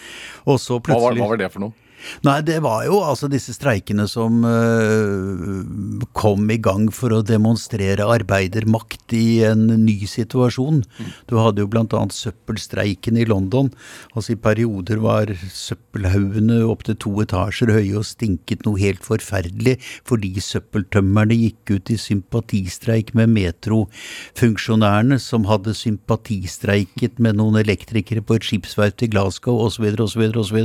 Og 0.44 0.60
så 0.60 0.76
Hva 0.76 1.00
var, 1.00 1.16
hva 1.16 1.32
var 1.32 1.40
det 1.40 1.52
for 1.54 1.64
noe? 1.64 1.87
Nei, 2.26 2.40
det 2.46 2.60
var 2.64 2.84
jo 2.86 3.00
altså 3.02 3.28
disse 3.30 3.54
streikene 3.56 4.06
som 4.10 4.42
uh, 4.46 6.06
kom 6.16 6.48
i 6.50 6.58
gang 6.62 6.88
for 6.94 7.14
å 7.14 7.22
demonstrere 7.26 8.06
arbeidermakt 8.08 9.14
i 9.16 9.40
en 9.46 9.66
ny 9.84 9.96
situasjon. 10.08 10.82
Du 11.28 11.36
hadde 11.40 11.64
jo 11.64 11.70
annet 11.78 12.14
søppelstreiken 12.14 13.18
i 13.18 13.26
London. 13.28 13.70
Altså 14.14 14.34
i 14.34 14.40
perioder 14.40 15.00
var 15.02 15.32
søppelhaugene 15.52 16.60
opptil 16.68 16.98
to 17.00 17.14
etasjer 17.22 17.72
høye 17.74 17.98
og 18.00 18.06
stinket 18.08 18.64
noe 18.66 18.80
helt 18.80 19.04
forferdelig 19.04 19.78
fordi 20.08 20.34
søppeltømmerne 20.42 21.36
gikk 21.38 21.74
ut 21.76 21.92
i 21.92 21.98
sympatistreik 22.00 23.14
med 23.18 23.32
metrofunksjonærene 23.36 25.18
som 25.22 25.46
hadde 25.48 25.76
sympatistreiket 25.76 27.18
med 27.22 27.38
noen 27.38 27.60
elektrikere 27.62 28.24
på 28.24 28.38
et 28.38 28.46
skipsverft 28.48 29.04
i 29.04 29.10
Glasgow 29.12 29.60
osv. 29.66 29.86
osv. 29.98 30.24
osv. 30.42 30.58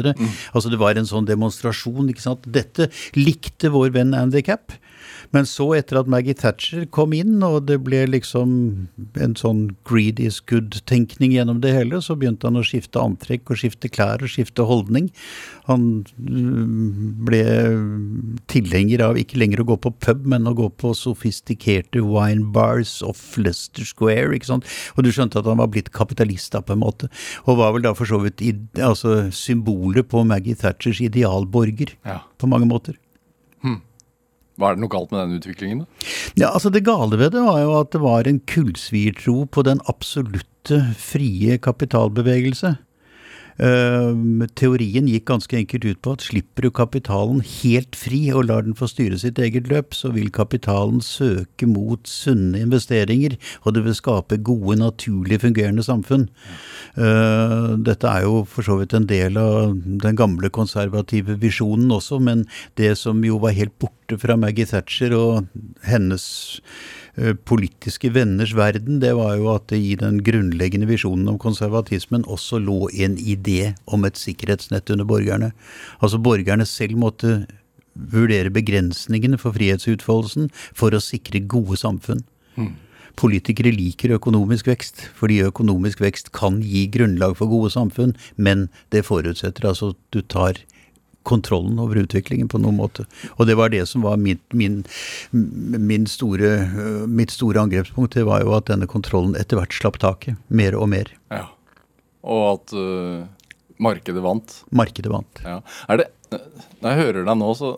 Altså 0.54 0.72
det 0.72 0.82
var 0.82 0.98
en 0.98 1.10
sånn 1.10 1.23
demonstrasjon. 1.30 2.10
ikke 2.12 2.26
sant? 2.26 2.48
Dette 2.48 2.90
likte 3.18 3.72
vår 3.74 3.94
venn 3.98 4.18
Andy 4.18 4.44
Capp. 4.46 4.76
Men 5.34 5.48
så, 5.50 5.66
etter 5.74 5.98
at 5.98 6.10
Maggie 6.12 6.36
Thatcher 6.38 6.86
kom 6.94 7.14
inn, 7.18 7.40
og 7.42 7.66
det 7.66 7.80
ble 7.86 8.04
liksom 8.12 8.52
en 9.18 9.34
sånn 9.40 9.64
greed 9.90 10.20
is 10.22 10.38
good-tenkning 10.50 11.34
gjennom 11.34 11.62
det 11.64 11.72
hele, 11.74 12.02
så 12.06 12.14
begynte 12.20 12.46
han 12.50 12.60
å 12.60 12.66
skifte 12.68 13.02
antrekk 13.02 13.50
og 13.50 13.58
skifte 13.58 13.90
klær 13.90 14.22
og 14.22 14.30
skifte 14.30 14.66
holdning. 14.70 15.10
Han 15.66 16.04
mm, 16.22 17.24
ble 17.26 17.42
tilhenger 18.52 19.04
av 19.08 19.18
ikke 19.20 19.40
lenger 19.42 19.64
å 19.64 19.68
gå 19.74 19.78
på 19.88 19.94
pub, 20.06 20.26
men 20.30 20.46
å 20.50 20.56
gå 20.58 20.70
på 20.80 20.94
sofistikerte 20.98 22.04
wine 22.06 22.52
bars 22.54 23.00
off 23.06 23.24
Leicester 23.42 23.88
Square. 23.90 24.36
ikke 24.38 24.52
sant? 24.54 24.70
Og 24.98 25.08
du 25.08 25.12
skjønte 25.14 25.42
at 25.42 25.50
han 25.50 25.62
var 25.62 25.72
blitt 25.74 25.90
kapitalist 25.96 26.54
da, 26.54 26.62
på 26.62 26.76
en 26.78 26.84
måte. 26.84 27.10
Og 27.48 27.58
var 27.62 27.74
vel 27.76 27.86
da 27.88 27.96
for 27.98 28.10
så 28.10 28.22
vidt 28.24 28.44
altså, 28.78 29.24
symbolet 29.34 30.08
på 30.14 30.22
Maggie 30.30 30.58
Thatchers 30.60 31.02
idealborger, 31.04 31.98
Ja. 32.06 32.22
på 32.38 32.48
mange 32.48 32.68
måter. 32.70 33.00
Var 34.62 34.76
det 34.76 34.84
noe 34.84 34.92
galt 34.94 35.12
med 35.14 35.24
den 35.24 35.40
utviklingen? 35.40 35.84
da? 35.84 36.08
Ja, 36.38 36.52
altså 36.54 36.70
Det 36.74 36.84
gale 36.86 37.18
ved 37.18 37.32
det 37.34 37.42
var 37.46 37.60
jo 37.64 37.74
at 37.80 37.92
det 37.96 38.02
var 38.04 38.28
en 38.30 38.40
kullsviertro 38.50 39.46
på 39.50 39.64
den 39.66 39.82
absolutte 39.90 40.80
frie 41.00 41.58
kapitalbevegelse. 41.58 42.76
Ehm, 43.62 44.42
teorien 44.58 45.06
gikk 45.10 45.28
ganske 45.30 45.58
enkelt 45.58 45.86
ut 45.86 46.00
på 46.02 46.14
at 46.16 46.26
slipper 46.26 46.66
du 46.66 46.72
kapitalen 46.74 47.42
helt 47.46 47.98
fri 47.98 48.22
og 48.34 48.48
lar 48.50 48.66
den 48.66 48.78
få 48.78 48.88
styre 48.90 49.20
sitt 49.22 49.38
eget 49.42 49.70
løp, 49.70 49.94
så 49.94 50.10
vil 50.16 50.32
kapitalen 50.34 51.02
søke 51.06 51.68
mot 51.70 52.02
sunne 52.10 52.64
investeringer, 52.64 53.38
og 53.64 53.76
det 53.76 53.86
vil 53.86 53.98
skape 53.98 54.42
gode, 54.42 54.80
naturlig 54.82 55.42
fungerende 55.44 55.86
samfunn. 55.86 56.28
Eh, 56.98 57.70
dette 57.86 58.10
er 58.10 58.26
jo 58.26 58.44
for 58.50 58.66
så 58.66 58.80
vidt 58.82 58.98
en 58.98 59.08
del 59.10 59.38
av 59.38 59.78
den 59.78 60.18
gamle 60.18 60.50
konservative 60.54 61.38
visjonen 61.42 61.94
også, 61.94 62.20
men 62.22 62.48
det 62.80 62.96
som 62.98 63.22
jo 63.26 63.40
var 63.44 63.58
helt 63.58 63.78
borte 63.82 64.18
fra 64.20 64.38
Maggie 64.40 64.70
Thatcher 64.70 65.14
og 65.18 65.48
hennes 65.86 66.26
eh, 66.60 67.03
politiske 67.46 68.10
venners 68.14 68.56
verden, 68.58 69.00
det 69.02 69.14
var 69.14 69.36
jo 69.38 69.52
at 69.54 69.68
det 69.70 69.78
i 69.78 69.96
den 70.00 70.18
grunnleggende 70.26 70.88
visjonen 70.90 71.28
om 71.30 71.38
konservatismen 71.38 72.26
også 72.26 72.58
lå 72.58 72.88
en 72.90 73.18
idé 73.18 73.76
om 73.86 74.06
et 74.06 74.18
sikkerhetsnett 74.18 74.90
under 74.90 75.06
borgerne. 75.06 75.52
Altså 76.02 76.18
borgerne 76.18 76.66
selv 76.66 76.98
måtte 76.98 77.46
vurdere 77.94 78.50
begrensningene 78.50 79.38
for 79.38 79.54
frihetsutfoldelsen 79.54 80.50
for 80.74 80.96
å 80.96 81.04
sikre 81.04 81.44
gode 81.46 81.78
samfunn. 81.78 82.26
Politikere 83.14 83.70
liker 83.70 84.16
økonomisk 84.16 84.72
vekst, 84.72 85.06
fordi 85.14 85.44
økonomisk 85.46 86.02
vekst 86.02 86.32
kan 86.34 86.64
gi 86.66 86.88
grunnlag 86.90 87.38
for 87.38 87.52
gode 87.52 87.70
samfunn, 87.70 88.16
men 88.36 88.70
det 88.90 89.06
forutsetter 89.06 89.70
altså 89.70 89.94
at 89.94 90.00
du 90.10 90.22
tar 90.26 90.58
kontrollen 91.24 91.80
over 91.80 92.02
utviklingen 92.04 92.50
på 92.52 92.60
noen 92.62 92.78
måte. 92.78 93.06
Og 93.38 93.48
det 93.48 93.56
var 93.60 93.72
det 93.74 93.86
som 93.90 94.04
var 94.06 94.20
min, 94.20 94.40
min, 94.52 94.82
min 95.32 96.08
store, 96.10 96.54
øh, 96.68 97.04
mitt 97.08 97.34
store 97.34 97.64
angrepspunkt. 97.64 98.18
Det 98.18 98.28
var 98.28 98.44
jo 98.44 98.54
at 98.58 98.70
denne 98.72 98.90
kontrollen 98.92 99.38
etter 99.40 99.60
hvert 99.60 99.76
slapp 99.76 100.00
taket. 100.04 100.40
Mer 100.48 100.78
og 100.80 100.90
mer. 100.92 101.12
Ja. 101.34 101.48
Og 102.24 102.44
at 102.54 102.76
uh, 102.76 103.24
markedet 103.84 104.24
vant. 104.24 104.62
Markedet 104.72 105.12
vant. 105.12 105.44
Ja. 105.44 105.60
Er 105.92 106.04
det, 106.04 106.08
når 106.80 106.88
jeg 106.90 107.02
hører 107.02 107.28
deg 107.28 107.40
nå, 107.40 107.50
så 107.60 107.74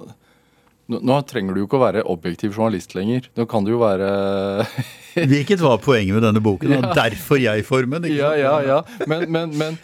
nå, 0.92 1.00
nå 1.02 1.18
trenger 1.26 1.56
du 1.56 1.64
jo 1.64 1.70
ikke 1.70 1.80
å 1.80 1.86
være 1.86 2.06
objektiv 2.14 2.54
journalist 2.54 2.94
lenger. 2.98 3.30
Nå 3.38 3.48
kan 3.50 3.66
du 3.66 3.74
jo 3.74 3.82
være 3.82 4.10
Hvilket 5.32 5.64
var 5.64 5.80
poenget 5.82 6.18
med 6.18 6.26
denne 6.28 6.44
boken, 6.44 6.76
og 6.78 6.92
derfor 6.98 7.40
jeg-formen. 7.42 8.06
Ja, 8.12 8.34
ja, 8.38 8.58
ja. 8.66 8.82
Men, 9.10 9.30
men, 9.32 9.56
men 9.58 9.78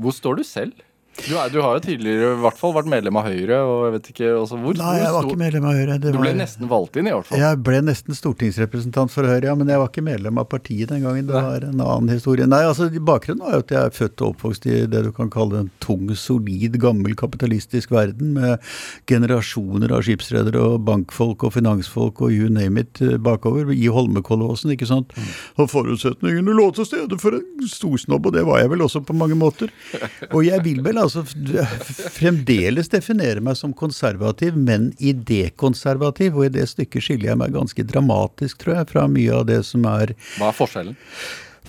hvor 0.00 0.14
står 0.14 0.40
du 0.40 0.46
selv? 0.46 0.76
Du, 1.18 1.34
er, 1.36 1.50
du, 1.52 1.58
har 1.60 1.76
jo 1.76 1.82
tidligere 1.84 2.30
i 2.32 2.38
hvert 2.40 2.56
fall 2.56 2.72
vært 2.74 2.88
medlem 2.88 3.16
av 3.20 3.26
Høyre. 3.28 3.56
og 3.66 3.80
jeg 3.84 3.94
vet 3.96 4.06
ikke, 4.12 4.28
hvor, 4.48 4.76
Nei, 4.78 4.92
jeg 5.02 5.10
var 5.12 5.26
ikke 5.26 5.40
medlem 5.40 5.66
av 5.68 5.76
Høyre. 5.76 5.96
Det 6.00 6.12
du 6.14 6.18
ble 6.18 6.30
var, 6.30 6.38
nesten 6.38 6.70
valgt 6.70 6.96
inn, 6.96 7.10
i 7.10 7.12
hvert 7.12 7.28
fall. 7.28 7.40
Jeg 7.42 7.58
ble 7.66 7.80
nesten 7.84 8.16
stortingsrepresentant 8.16 9.12
for 9.12 9.28
Høyre, 9.28 9.50
ja, 9.50 9.56
men 9.58 9.68
jeg 9.70 9.82
var 9.82 9.90
ikke 9.90 10.04
medlem 10.06 10.40
av 10.40 10.48
partiet 10.52 10.92
den 10.92 11.04
gangen. 11.04 11.26
Det 11.28 11.34
var 11.36 11.66
en 11.66 11.82
annen 11.82 12.12
historie. 12.14 12.46
Nei, 12.48 12.62
altså 12.68 12.88
Bakgrunnen 12.94 13.44
var 13.44 13.58
jo 13.58 13.64
at 13.64 13.74
jeg 13.74 13.90
er 13.90 13.96
født 13.96 14.24
og 14.24 14.34
oppvokst 14.34 14.68
i 14.70 14.76
det 14.90 15.02
du 15.06 15.10
kan 15.16 15.32
kalle 15.34 15.64
en 15.64 15.70
tung, 15.84 16.06
solid, 16.16 16.78
gammel 16.80 17.16
kapitalistisk 17.18 17.92
verden, 17.94 18.32
med 18.38 18.70
generasjoner 19.10 19.92
av 19.96 20.06
skipsredere 20.06 20.62
og 20.62 20.86
bankfolk 20.88 21.44
og 21.46 21.54
finansfolk 21.58 22.22
og 22.24 22.32
you 22.32 22.48
name 22.52 22.86
it 22.86 23.02
eh, 23.04 23.18
bakover, 23.20 23.74
i 23.74 23.90
Holmenkollåsen, 23.92 24.72
ikke 24.76 24.88
sant. 24.88 25.12
Mm. 25.18 25.30
Og 25.60 25.70
forutsetningene 25.74 26.56
lå 26.56 26.70
til 26.78 26.88
stede 26.88 27.20
for 27.20 27.36
en 27.36 27.68
storsnobb, 27.68 28.30
og 28.30 28.38
det 28.38 28.46
var 28.48 28.62
jeg 28.62 28.72
vel 28.72 28.86
også 28.86 29.04
på 29.04 29.16
mange 29.16 29.36
måter. 29.38 29.68
Og 30.34 30.44
jeg 30.46 30.62
vil 30.62 30.78
vel 30.84 30.99
altså 31.02 31.20
altså 31.24 32.10
fremdeles 32.14 32.90
definere 32.92 33.42
meg 33.44 33.58
som 33.58 33.74
konservativ, 33.76 34.56
men 34.56 34.90
idékonservativ. 34.98 36.38
Og 36.38 36.48
i 36.48 36.54
det 36.60 36.68
stykket 36.70 37.06
skiller 37.06 37.32
jeg 37.32 37.42
meg 37.42 37.54
ganske 37.56 37.86
dramatisk, 37.86 38.62
tror 38.62 38.80
jeg, 38.80 38.90
fra 38.94 39.06
mye 39.10 39.38
av 39.42 39.46
det 39.50 39.62
som 39.68 39.86
er 39.90 40.16
Hva 40.38 40.50
er 40.50 40.58
forskjellen? 40.58 40.98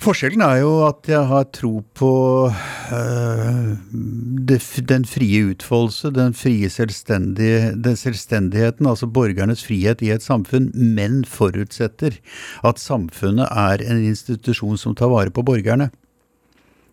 Forskjellen 0.01 0.41
er 0.41 0.63
jo 0.63 0.69
at 0.87 1.05
jeg 1.05 1.21
har 1.29 1.43
tro 1.53 1.83
på 1.93 2.13
øh, 2.49 3.67
det, 4.49 4.57
den 4.89 5.03
frie 5.05 5.43
utfoldelse, 5.51 6.09
den 6.15 6.33
frie 6.33 6.71
selvstendige, 6.73 7.75
den 7.77 7.99
selvstendigheten, 7.99 8.89
altså 8.89 9.05
borgernes 9.05 9.61
frihet 9.67 10.01
i 10.01 10.09
et 10.15 10.25
samfunn, 10.25 10.71
men 10.73 11.21
forutsetter 11.29 12.17
at 12.65 12.81
samfunnet 12.81 13.45
er 13.51 13.85
en 13.85 14.01
institusjon 14.07 14.79
som 14.81 14.97
tar 14.97 15.11
vare 15.13 15.29
på 15.29 15.45
borgerne. 15.45 15.91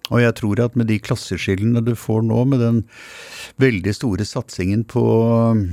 Og 0.09 0.23
jeg 0.23 0.35
tror 0.41 0.63
at 0.65 0.77
med 0.79 0.89
de 0.91 0.99
klasseskillene 1.03 1.83
du 1.85 1.95
får 1.99 2.25
nå, 2.29 2.43
med 2.49 2.63
den 2.63 2.83
veldig 3.61 3.95
store 3.97 4.27
satsingen 4.29 4.85
på 4.89 5.05
um, 5.53 5.65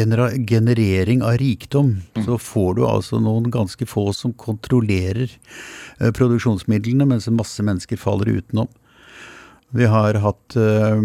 generering 0.00 1.24
av 1.26 1.38
rikdom, 1.42 1.96
mm. 2.16 2.24
så 2.26 2.38
får 2.40 2.78
du 2.78 2.84
altså 2.88 3.20
noen 3.22 3.50
ganske 3.52 3.88
få 3.88 4.10
som 4.16 4.34
kontrollerer 4.38 5.28
eh, 5.28 6.12
produksjonsmidlene, 6.14 7.08
mens 7.08 7.28
en 7.28 7.38
masse 7.40 7.64
mennesker 7.64 8.00
faller 8.00 8.32
utenom. 8.38 8.70
Vi 9.72 9.88
har 9.88 10.18
hatt 10.20 10.56
uh, 10.60 11.00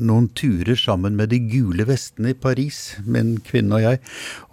noen 0.00 0.28
turer 0.36 0.78
sammen 0.78 1.16
med 1.18 1.30
de 1.32 1.40
gule 1.50 1.84
vestene 1.88 2.32
i 2.32 2.38
Paris, 2.38 2.96
min 3.04 3.36
kvinne 3.44 3.76
og 3.76 3.84
jeg. 3.84 4.00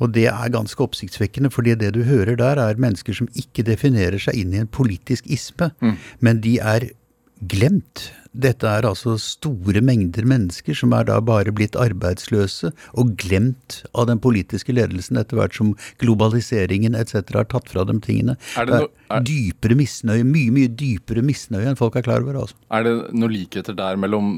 Og 0.03 0.13
det 0.15 0.27
er 0.31 0.53
ganske 0.53 0.83
oppsiktsvekkende, 0.83 1.51
fordi 1.53 1.77
det 1.79 1.93
du 1.95 2.03
hører 2.07 2.35
der, 2.39 2.59
er 2.61 2.81
mennesker 2.81 3.15
som 3.15 3.29
ikke 3.39 3.65
definerer 3.67 4.19
seg 4.21 4.39
inn 4.41 4.55
i 4.55 4.61
en 4.63 4.71
politisk 4.71 5.27
isme, 5.31 5.71
mm. 5.79 5.95
men 6.23 6.41
de 6.43 6.57
er 6.59 6.89
glemt. 7.41 8.11
Dette 8.37 8.69
er 8.69 8.85
altså 8.85 9.15
store 9.17 9.81
mengder 9.81 10.27
mennesker 10.29 10.75
som 10.77 10.91
er 10.93 11.07
da 11.07 11.15
bare 11.25 11.53
blitt 11.55 11.77
arbeidsløse 11.79 12.69
og 12.99 13.15
glemt 13.17 13.79
av 13.97 14.05
den 14.11 14.21
politiske 14.21 14.75
ledelsen 14.75 15.17
etter 15.17 15.39
hvert 15.39 15.57
som 15.57 15.73
globaliseringen 16.03 16.97
etc. 16.97 17.23
har 17.33 17.49
tatt 17.49 17.71
fra 17.73 17.85
dem 17.87 18.01
tingene. 18.03 18.37
Er 18.59 18.69
det, 18.69 18.83
no, 18.83 18.91
er, 19.09 19.25
dypere 19.25 19.79
misnøye, 19.79 20.27
mye 20.27 20.53
mye 20.53 20.69
dypere 20.69 21.25
misnøye 21.25 21.71
enn 21.71 21.79
folk 21.79 21.97
er 21.97 22.05
klar 22.05 22.21
over. 22.25 22.43
altså. 22.43 22.57
Er 22.69 22.85
det 22.85 22.95
noen 23.17 23.33
likheter 23.33 23.77
der 23.77 23.97
mellom 23.97 24.31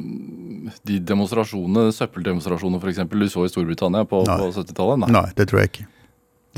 de 0.88 1.00
demonstrasjonene, 1.04 1.90
søppeldemonstrasjonene 1.96 2.80
f.eks. 2.80 3.04
du 3.12 3.30
så 3.32 3.48
i 3.48 3.52
Storbritannia 3.52 4.08
på, 4.08 4.24
på 4.30 4.52
70-tallet? 4.56 5.04
Nei. 5.04 5.16
Nei, 5.20 5.30
det 5.36 5.52
tror 5.52 5.66
jeg 5.66 5.74
ikke. 5.74 5.90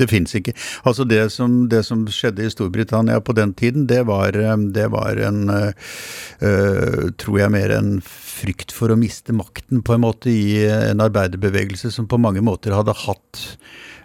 Det 0.00 0.08
fins 0.08 0.32
ikke. 0.34 0.54
Altså 0.88 1.04
det 1.08 1.20
som, 1.34 1.66
det 1.72 1.82
som, 1.86 2.06
skjedde 2.08 2.46
i 2.46 2.52
Storbritannia 2.52 3.20
på 3.20 3.34
den 3.36 3.52
tiden, 3.58 3.86
det 3.90 4.02
var, 4.08 4.36
eh, 4.36 4.56
det 4.72 4.88
var 4.92 5.20
en 5.20 5.44
øh, 5.52 7.10
Tror 7.20 7.38
jeg 7.38 7.52
mer 7.54 7.72
en 7.76 7.94
frykt 8.02 8.72
for 8.74 8.90
å 8.90 8.98
miste 8.98 9.34
makten, 9.36 9.82
på 9.84 9.94
en 9.94 10.02
måte, 10.02 10.32
i 10.32 10.64
en 10.66 11.02
arbeiderbevegelse 11.04 11.92
som 11.94 12.08
på 12.10 12.18
mange 12.20 12.42
måter 12.42 12.74
hadde 12.74 12.96
hatt 13.04 13.42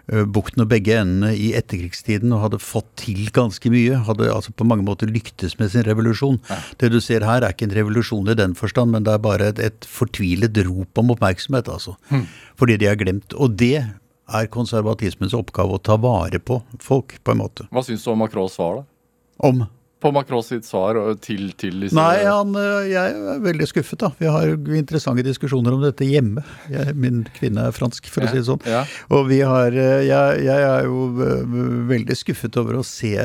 bukten 0.08 0.62
og 0.64 0.70
begge 0.70 0.94
endene 0.96 1.34
i 1.36 1.50
etterkrigstiden 1.58 2.32
og 2.32 2.46
hadde 2.46 2.60
fått 2.62 2.88
til 3.02 3.28
ganske 3.34 3.68
mye. 3.72 3.98
Hadde 4.06 4.30
altså 4.32 4.54
på 4.56 4.64
mange 4.64 4.86
måter 4.86 5.10
lyktes 5.10 5.58
med 5.60 5.72
sin 5.72 5.84
revolusjon. 5.84 6.38
Ja. 6.48 6.60
Det 6.80 6.92
du 6.94 7.00
ser 7.04 7.26
her 7.28 7.44
er 7.44 7.52
ikke 7.52 7.68
en 7.68 7.76
revolusjon 7.76 8.32
i 8.32 8.38
den 8.38 8.56
forstand, 8.56 8.94
men 8.94 9.04
det 9.04 9.12
er 9.12 9.24
bare 9.24 9.50
et, 9.52 9.60
et 9.60 9.88
fortvilet 9.88 10.56
rop 10.68 11.02
om 11.02 11.12
oppmerksomhet, 11.12 11.68
altså. 11.68 11.98
Mm. 12.08 12.24
Fordi 12.56 12.78
de 12.80 12.88
har 12.88 13.00
glemt. 13.00 13.36
Og 13.36 13.58
det 13.60 13.84
er 14.28 14.50
konservatismens 14.52 15.34
oppgave 15.36 15.78
å 15.78 15.82
ta 15.82 15.96
vare 16.00 16.40
på 16.40 16.60
folk, 16.84 17.16
på 17.24 17.34
en 17.34 17.42
måte. 17.42 17.68
Hva 17.72 17.84
syns 17.86 18.04
du 18.04 18.12
om 18.12 18.20
Macrons 18.22 18.56
svar, 18.58 18.82
da? 18.82 19.48
Om? 19.48 19.64
På 19.98 20.12
Macron 20.14 20.44
sitt 20.46 20.66
svar 20.66 20.96
til, 21.24 21.50
til 21.58 21.82
disse 21.82 21.96
Nei, 21.98 22.22
han, 22.22 22.54
eh, 22.58 22.86
jeg 22.92 23.14
er 23.18 23.40
veldig 23.42 23.66
skuffet. 23.66 23.98
da. 23.98 24.12
Vi 24.20 24.30
har 24.30 24.52
interessante 24.54 25.24
diskusjoner 25.26 25.74
om 25.74 25.82
dette 25.82 26.06
hjemme. 26.06 26.44
Jeg, 26.70 26.94
min 26.94 27.24
kvinne 27.34 27.66
er 27.66 27.74
fransk, 27.74 28.06
for 28.12 28.22
ja, 28.22 28.28
å 28.28 28.30
si 28.30 28.38
det 28.38 28.46
sånn. 28.46 28.62
Ja. 28.68 28.84
Og 29.16 29.26
vi 29.30 29.40
har, 29.42 29.74
eh, 29.74 30.04
jeg, 30.06 30.44
jeg, 30.46 30.66
er 30.68 30.86
jo 30.86 31.08
eh, 31.24 31.58
veldig 31.90 32.18
skuffet 32.18 32.60
over 32.62 32.78
å 32.78 32.86
se 32.86 33.16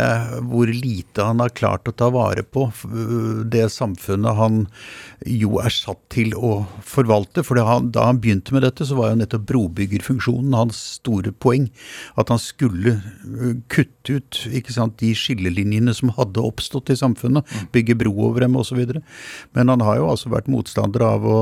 hvor 0.50 0.72
lite 0.74 1.28
han 1.30 1.44
har 1.44 1.54
klart 1.54 1.90
å 1.90 1.94
ta 1.94 2.10
vare 2.14 2.42
på 2.44 2.66
det 3.54 3.68
samfunnet 3.72 4.38
han 4.38 4.64
jo 5.30 5.60
er 5.62 5.72
satt 5.72 6.02
til 6.14 6.34
å 6.36 6.64
forvalte. 6.82 7.46
For 7.46 7.60
da 7.60 8.08
han 8.10 8.22
begynte 8.24 8.56
med 8.56 8.66
dette, 8.66 8.88
så 8.90 8.98
var 8.98 9.12
jo 9.12 9.22
nettopp 9.22 9.46
brobyggerfunksjonen 9.52 10.58
hans 10.58 10.82
store 10.98 11.36
poeng. 11.38 11.70
At 12.20 12.34
han 12.34 12.42
skulle 12.42 12.98
kutte 13.72 14.18
ut 14.18 14.42
ikke 14.50 14.74
sant, 14.76 14.98
de 15.04 15.14
skillelinjene 15.18 15.94
som 15.96 16.12
hadde 16.18 16.42
oppstått 16.42 16.62
oppstått 16.63 16.93
i 16.93 16.99
samfunnet. 16.99 17.45
Bygge 17.71 17.95
bro 17.99 18.13
over 18.28 18.45
dem 18.45 18.56
osv. 18.56 18.82
Men 19.54 19.69
han 19.69 19.82
har 19.82 19.99
jo 19.99 20.10
altså 20.12 20.32
vært 20.34 20.49
motstander 20.52 21.04
av 21.06 21.26
å, 21.28 21.39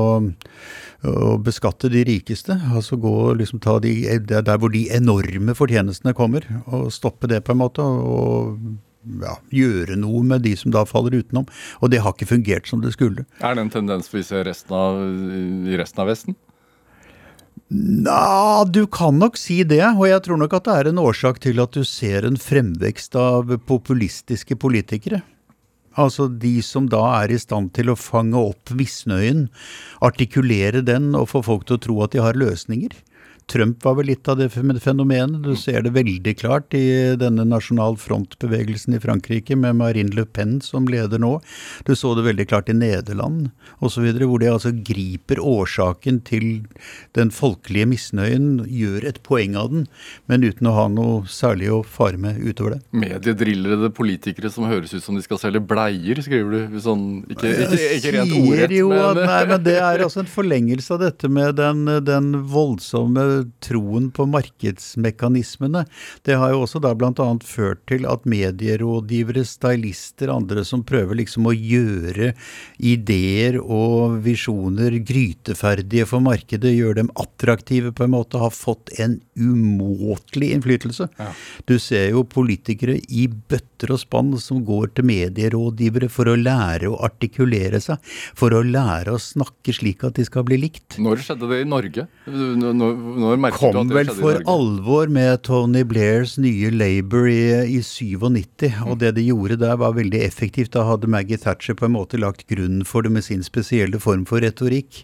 å 1.06 1.34
beskatte 1.42 1.90
de 1.92 2.04
rikeste. 2.08 2.58
Altså 2.74 2.98
gå 3.00 3.12
og 3.28 3.36
liksom 3.40 3.62
ta 3.62 3.78
de 3.82 3.94
Der 4.28 4.58
hvor 4.58 4.72
de 4.72 4.88
enorme 4.90 5.54
fortjenestene 5.54 6.14
kommer, 6.14 6.46
og 6.66 6.92
stoppe 6.92 7.30
det 7.30 7.44
på 7.44 7.52
en 7.54 7.62
måte. 7.62 7.82
og 7.82 8.58
ja, 9.02 9.34
gjøre 9.50 9.96
noe 9.98 10.22
med 10.22 10.44
de 10.46 10.52
som 10.54 10.70
da 10.70 10.84
faller 10.86 11.16
utenom. 11.18 11.48
Og 11.82 11.90
det 11.90 11.98
har 12.04 12.14
ikke 12.14 12.30
fungert 12.36 12.68
som 12.70 12.82
det 12.84 12.92
skulle. 12.94 13.24
Er 13.42 13.56
det 13.58 13.64
en 13.64 13.72
tendens 13.74 14.06
vi 14.12 14.22
ser 14.22 14.46
resten 14.46 14.76
av, 14.78 15.00
i 15.66 15.74
resten 15.78 16.04
av 16.04 16.10
Vesten? 16.12 16.36
Nja, 17.72 18.64
du 18.68 18.84
kan 18.86 19.16
nok 19.16 19.38
si 19.40 19.62
det. 19.64 19.84
Og 19.96 20.04
jeg 20.10 20.24
tror 20.26 20.40
nok 20.42 20.56
at 20.58 20.66
det 20.68 20.74
er 20.76 20.90
en 20.90 21.00
årsak 21.00 21.40
til 21.40 21.60
at 21.62 21.72
du 21.72 21.86
ser 21.88 22.26
en 22.28 22.36
fremvekst 22.36 23.16
av 23.16 23.54
populistiske 23.68 24.58
politikere. 24.60 25.22
Altså 25.96 26.26
de 26.28 26.58
som 26.64 26.86
da 26.88 27.02
er 27.22 27.32
i 27.32 27.40
stand 27.40 27.72
til 27.76 27.92
å 27.92 27.98
fange 27.98 28.40
opp 28.40 28.72
misnøyen, 28.76 29.46
artikulere 30.04 30.80
den 30.84 31.12
og 31.16 31.30
få 31.32 31.42
folk 31.44 31.66
til 31.68 31.76
å 31.78 31.82
tro 31.86 31.98
at 32.04 32.14
de 32.14 32.22
har 32.24 32.38
løsninger. 32.38 32.92
Trump 33.50 33.84
var 33.84 33.96
vel 33.98 34.10
litt 34.12 34.28
av 34.28 34.38
det 34.40 34.48
fenomenet. 34.52 35.42
Du 35.44 35.56
ser 35.58 35.82
det 35.84 35.94
veldig 35.96 36.34
klart 36.38 36.74
i 36.76 37.14
denne 37.20 37.44
Nasjonal 37.48 37.98
Front-bevegelsen 38.00 38.96
i 38.96 39.00
Frankrike 39.02 39.56
med 39.58 39.76
Marine 39.80 40.14
Le 40.16 40.24
Pen 40.26 40.60
som 40.64 40.88
leder 40.88 41.20
nå. 41.22 41.34
Du 41.86 41.94
så 41.96 42.14
det 42.16 42.26
veldig 42.26 42.46
klart 42.50 42.70
i 42.72 42.76
Nederland 42.76 43.50
osv., 43.80 44.06
hvor 44.22 44.40
de 44.42 44.50
altså 44.52 44.72
griper 44.72 45.40
årsaken 45.42 46.20
til 46.28 46.46
den 47.18 47.32
folkelige 47.34 47.88
misnøyen, 47.90 48.62
gjør 48.68 49.08
et 49.08 49.22
poeng 49.26 49.56
av 49.58 49.72
den, 49.72 49.86
men 50.30 50.46
uten 50.46 50.68
å 50.70 50.76
ha 50.76 50.86
noe 50.92 51.22
særlig 51.30 51.70
å 51.72 51.82
fare 51.86 52.20
med 52.20 52.40
utover 52.42 52.76
det. 52.76 52.80
Mediedrillede 53.04 53.92
politikere 53.96 54.52
som 54.52 54.68
høres 54.70 54.94
ut 54.94 55.04
som 55.04 55.18
de 55.18 55.24
skal 55.24 55.40
selge 55.42 55.62
bleier, 55.64 56.20
skriver 56.24 56.68
du. 56.70 56.80
Sånn, 56.82 57.06
ikke, 57.30 57.50
ikke, 57.66 57.90
ikke 57.98 58.14
rent 58.16 58.36
ordrett, 58.38 58.76
men 58.92 59.22
Nei, 59.22 59.42
men 59.50 59.64
det 59.64 59.76
er 59.80 60.02
altså 60.06 60.22
en 60.22 60.30
forlengelse 60.30 60.96
av 60.96 61.02
dette 61.04 61.30
med 61.32 61.56
den, 61.60 61.84
den 62.06 62.32
voldsomme 62.52 63.41
troen 63.64 64.10
på 64.14 64.26
markedsmekanismene. 64.30 65.84
Det 66.26 66.38
har 66.38 66.54
jo 66.54 66.62
også 66.64 66.82
da 66.82 66.92
bl.a. 66.96 67.28
ført 67.46 67.84
til 67.90 68.06
at 68.10 68.26
medierådgivere, 68.28 69.44
stylister, 69.48 70.32
andre 70.32 70.64
som 70.68 70.84
prøver 70.86 71.18
liksom 71.20 71.48
å 71.50 71.54
gjøre 71.56 72.32
ideer 72.82 73.58
og 73.62 74.20
visjoner 74.24 74.98
gryteferdige 75.06 76.08
for 76.08 76.24
markedet, 76.24 76.74
gjøre 76.76 77.00
dem 77.02 77.12
attraktive 77.20 77.92
på 77.94 78.06
en 78.06 78.14
måte, 78.16 78.40
har 78.42 78.54
fått 78.54 78.92
en 79.02 79.18
umåtelig 79.38 80.52
innflytelse. 80.56 81.08
Ja. 81.18 81.30
Du 81.68 81.78
ser 81.82 82.10
jo 82.12 82.24
politikere 82.28 82.98
i 83.08 83.26
bøtter 83.28 83.94
og 83.94 84.02
spann 84.02 84.34
som 84.42 84.62
går 84.66 84.94
til 84.96 85.08
medierådgivere 85.08 86.10
for 86.12 86.30
å 86.30 86.36
lære 86.38 86.90
å 86.90 87.00
artikulere 87.06 87.80
seg, 87.82 88.00
for 88.38 88.54
å 88.54 88.62
lære 88.66 89.14
å 89.14 89.20
snakke 89.22 89.74
slik 89.74 90.04
at 90.06 90.18
de 90.18 90.26
skal 90.28 90.46
bli 90.48 90.60
likt. 90.64 90.98
Når 91.02 91.24
skjedde 91.26 91.50
det 91.50 91.62
i 91.62 91.68
Norge? 91.68 92.06
Når 92.26 92.92
når 93.22 93.54
kom 93.56 93.92
vel 93.92 94.10
for 94.16 94.42
alvor 94.50 95.10
med 95.12 95.44
Tony 95.46 95.84
Blairs 95.88 96.34
nye 96.42 96.70
Labour 96.74 97.28
i, 97.30 97.78
i 97.78 97.80
97. 97.82 98.68
Mm. 98.72 98.90
Og 98.90 98.98
det 99.00 99.14
de 99.16 99.26
gjorde 99.28 99.60
der 99.62 99.78
var 99.80 99.96
veldig 99.96 100.22
effektivt. 100.26 100.72
Da 100.76 100.84
hadde 100.88 101.10
Maggie 101.10 101.38
Thatcher 101.40 101.76
på 101.78 101.86
en 101.88 101.96
måte 101.96 102.20
lagt 102.20 102.46
grunnen 102.50 102.84
for 102.88 103.06
det 103.06 103.12
med 103.14 103.26
sin 103.26 103.44
spesielle 103.46 104.00
form 104.02 104.24
for 104.28 104.42
retorikk. 104.44 105.02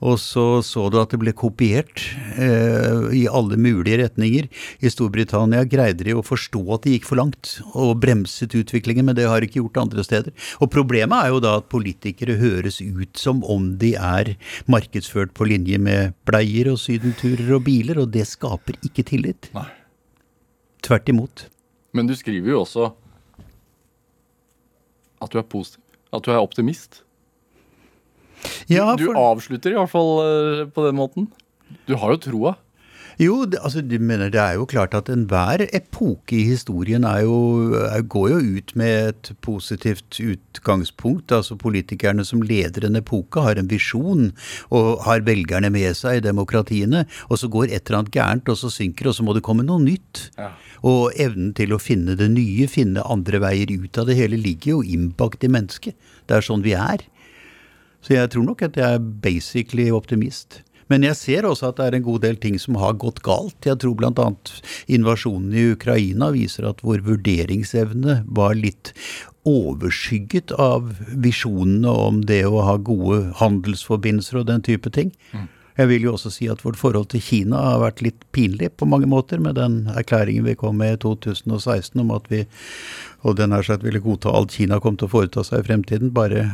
Og 0.00 0.20
så 0.22 0.46
så 0.66 0.86
du 0.92 0.98
at 1.00 1.12
det 1.14 1.20
ble 1.22 1.34
kopiert 1.36 2.02
eh, 2.38 3.08
i 3.16 3.24
alle 3.28 3.58
mulige 3.60 4.00
retninger. 4.02 4.48
I 4.80 4.92
Storbritannia 4.92 5.64
greide 5.68 6.06
de 6.06 6.16
å 6.16 6.24
forstå 6.26 6.62
at 6.76 6.86
det 6.86 6.96
gikk 6.96 7.08
for 7.10 7.20
langt, 7.20 7.56
og 7.74 8.00
bremset 8.02 8.54
utviklingen, 8.56 9.08
men 9.08 9.18
det 9.18 9.28
har 9.28 9.40
de 9.40 9.50
ikke 9.50 9.62
gjort 9.62 9.82
andre 9.86 10.04
steder. 10.06 10.34
Og 10.60 10.70
problemet 10.72 11.16
er 11.18 11.34
jo 11.34 11.42
da 11.44 11.56
at 11.60 11.70
politikere 11.72 12.38
høres 12.40 12.80
ut 12.80 13.20
som 13.20 13.42
om 13.46 13.72
de 13.80 13.94
er 13.96 14.34
markedsført 14.70 15.34
på 15.36 15.48
linje 15.48 15.80
med 15.82 16.14
bleier 16.28 16.70
og 16.72 16.80
sydenturer 16.82 17.55
og 17.58 17.64
biler, 17.66 18.00
og 18.02 18.12
det 18.14 18.26
skaper 18.28 18.78
ikke 18.86 19.04
tillit. 19.06 19.50
Nei. 19.56 19.68
Tvert 20.86 21.10
imot. 21.10 21.46
Men 21.96 22.08
du 22.08 22.14
skriver 22.18 22.52
jo 22.52 22.62
også 22.62 22.90
at 25.24 25.32
du 25.32 25.40
er 25.40 25.48
positiv. 25.48 25.82
At 26.14 26.24
du 26.26 26.30
er 26.32 26.42
optimist. 26.42 27.02
Ja, 28.70 28.92
du 28.98 29.08
avslutter 29.16 29.72
i 29.72 29.78
hvert 29.78 29.90
fall 29.90 30.10
eh, 30.22 30.62
på 30.70 30.84
den 30.84 30.98
måten. 30.98 31.28
Du 31.88 31.96
har 31.98 32.12
jo 32.14 32.20
troa. 32.22 32.54
Jo, 33.16 33.46
det, 33.48 33.58
altså, 33.64 33.80
du 33.80 33.96
mener 33.96 34.28
det 34.32 34.40
er 34.42 34.58
jo 34.58 34.66
klart 34.68 34.94
at 34.96 35.08
enhver 35.08 35.62
epoke 35.74 36.36
i 36.36 36.42
historien 36.50 37.04
er 37.08 37.22
jo, 37.24 37.38
er, 37.80 38.02
går 38.04 38.28
jo 38.34 38.40
ut 38.58 38.74
med 38.76 39.08
et 39.10 39.30
positivt 39.44 40.18
utgangspunkt. 40.20 41.32
Altså 41.32 41.56
Politikerne 41.56 42.26
som 42.28 42.44
leder 42.44 42.84
en 42.84 43.00
epoke, 43.00 43.40
har 43.40 43.56
en 43.56 43.70
visjon 43.70 44.28
og 44.68 45.06
har 45.06 45.24
velgerne 45.24 45.72
med 45.72 45.96
seg 45.96 46.20
i 46.20 46.26
demokratiene. 46.28 47.06
Og 47.30 47.40
så 47.40 47.48
går 47.48 47.70
et 47.70 47.88
eller 47.88 48.02
annet 48.02 48.14
gærent, 48.18 48.52
og 48.52 48.60
så 48.60 48.72
synker, 48.72 49.08
og 49.08 49.16
så 49.16 49.24
må 49.24 49.36
det 49.36 49.44
komme 49.46 49.64
noe 49.64 49.80
nytt. 49.80 50.28
Ja. 50.36 50.52
Og 50.84 51.16
evnen 51.16 51.54
til 51.56 51.72
å 51.72 51.80
finne 51.80 52.18
det 52.20 52.28
nye, 52.34 52.68
finne 52.68 53.04
andre 53.08 53.40
veier 53.40 53.72
ut 53.72 53.96
av 53.96 54.10
det 54.10 54.20
hele, 54.20 54.36
ligger 54.36 54.76
jo 54.76 54.84
innbakt 54.84 55.46
i 55.46 55.52
mennesket. 55.52 55.96
Det 56.28 56.36
er 56.36 56.44
sånn 56.44 56.64
vi 56.66 56.76
er. 56.76 57.08
Så 58.04 58.14
jeg 58.14 58.30
tror 58.30 58.44
nok 58.46 58.60
at 58.62 58.76
jeg 58.78 59.00
er 59.00 59.02
basically 59.24 59.88
optimist. 59.90 60.60
Men 60.92 61.06
jeg 61.06 61.18
ser 61.18 61.48
også 61.48 61.70
at 61.70 61.80
det 61.80 61.86
er 61.88 61.96
en 61.98 62.06
god 62.06 62.22
del 62.22 62.36
ting 62.42 62.58
som 62.62 62.78
har 62.78 62.98
gått 63.00 63.22
galt. 63.26 63.58
Jeg 63.66 63.80
tror 63.82 63.96
bl.a. 63.98 64.28
invasjonen 64.92 65.54
i 65.56 65.70
Ukraina 65.74 66.30
viser 66.34 66.68
at 66.70 66.84
vår 66.86 67.02
vurderingsevne 67.06 68.20
var 68.26 68.54
litt 68.58 68.92
overskygget 69.46 70.54
av 70.58 70.88
visjonene 71.22 71.90
om 72.06 72.22
det 72.26 72.42
å 72.46 72.62
ha 72.66 72.78
gode 72.82 73.32
handelsforbindelser 73.40 74.42
og 74.42 74.48
den 74.50 74.64
type 74.66 74.90
ting. 74.94 75.12
Jeg 75.76 75.90
vil 75.90 76.06
jo 76.06 76.14
også 76.16 76.30
si 76.32 76.46
at 76.48 76.62
vårt 76.64 76.78
forhold 76.80 77.10
til 77.12 77.20
Kina 77.20 77.60
har 77.60 77.82
vært 77.82 78.00
litt 78.04 78.22
pinlig 78.32 78.70
på 78.80 78.88
mange 78.88 79.08
måter, 79.10 79.40
med 79.42 79.58
den 79.58 79.84
erklæringen 79.92 80.46
vi 80.46 80.56
kom 80.56 80.78
med 80.80 80.94
i 80.94 81.00
2016 81.04 82.00
om 82.00 82.14
at 82.16 82.30
vi 82.32 82.46
og 83.26 83.34
den 83.40 83.50
her 83.50 83.64
sagt 83.66 83.82
ville 83.82 84.00
godta 84.02 84.30
alt 84.30 84.54
Kina 84.54 84.78
kom 84.82 84.94
til 84.98 85.08
å 85.08 85.12
foreta 85.12 85.42
seg 85.44 85.62
i 85.62 85.66
fremtiden, 85.66 86.12
bare 86.14 86.44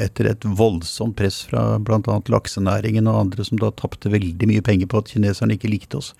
etter 0.00 0.26
et 0.32 0.46
voldsomt 0.58 1.14
press 1.18 1.42
fra 1.46 1.76
bl.a. 1.78 2.16
laksenæringen 2.32 3.06
og 3.10 3.20
andre 3.20 3.46
som 3.46 3.60
da 3.62 3.70
tapte 3.70 4.10
veldig 4.10 4.48
mye 4.50 4.64
penger 4.64 4.90
på 4.90 5.02
at 5.02 5.12
kineserne 5.12 5.54
ikke 5.54 5.70
likte 5.70 6.00
oss. 6.00 6.14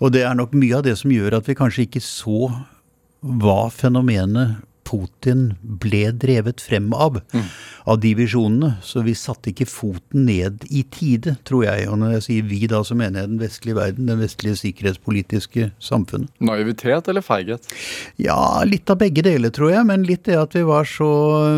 Og 0.00 0.16
det 0.16 0.24
er 0.26 0.34
nok 0.38 0.56
mye 0.56 0.80
av 0.80 0.86
det 0.88 0.96
som 0.98 1.14
gjør 1.14 1.38
at 1.38 1.46
vi 1.46 1.58
kanskje 1.58 1.86
ikke 1.86 2.02
så 2.02 2.50
hva 3.22 3.60
fenomenet 3.72 4.64
Putin 4.86 5.48
ble 5.60 6.10
drevet 6.14 6.62
frem 6.62 6.88
av, 6.94 7.18
av 7.84 8.00
de 8.02 8.12
visjonene. 8.18 8.76
Så 8.86 9.02
vi 9.06 9.16
satte 9.18 9.50
ikke 9.52 9.68
foten 9.68 10.26
ned 10.28 10.66
i 10.70 10.84
tide, 10.94 11.36
tror 11.48 11.66
jeg. 11.66 11.88
Og 11.90 12.00
når 12.00 12.16
jeg 12.16 12.26
sier 12.28 12.48
vi, 12.50 12.62
da 12.70 12.82
så 12.86 12.96
mener 12.98 13.24
jeg 13.24 13.32
den 13.34 13.42
vestlige 13.42 13.78
verden, 13.78 14.10
den 14.10 14.22
vestlige 14.22 14.60
sikkerhetspolitiske 14.62 15.70
samfunnet. 15.82 16.32
Naivitet 16.38 17.10
eller 17.10 17.24
feighet? 17.26 17.66
Ja, 18.22 18.62
litt 18.66 18.90
av 18.92 19.00
begge 19.02 19.26
deler, 19.26 19.54
tror 19.54 19.74
jeg. 19.74 19.86
Men 19.90 20.06
litt 20.06 20.26
det 20.28 20.38
at 20.40 20.56
vi 20.56 20.66
var 20.66 20.88
så 20.88 21.10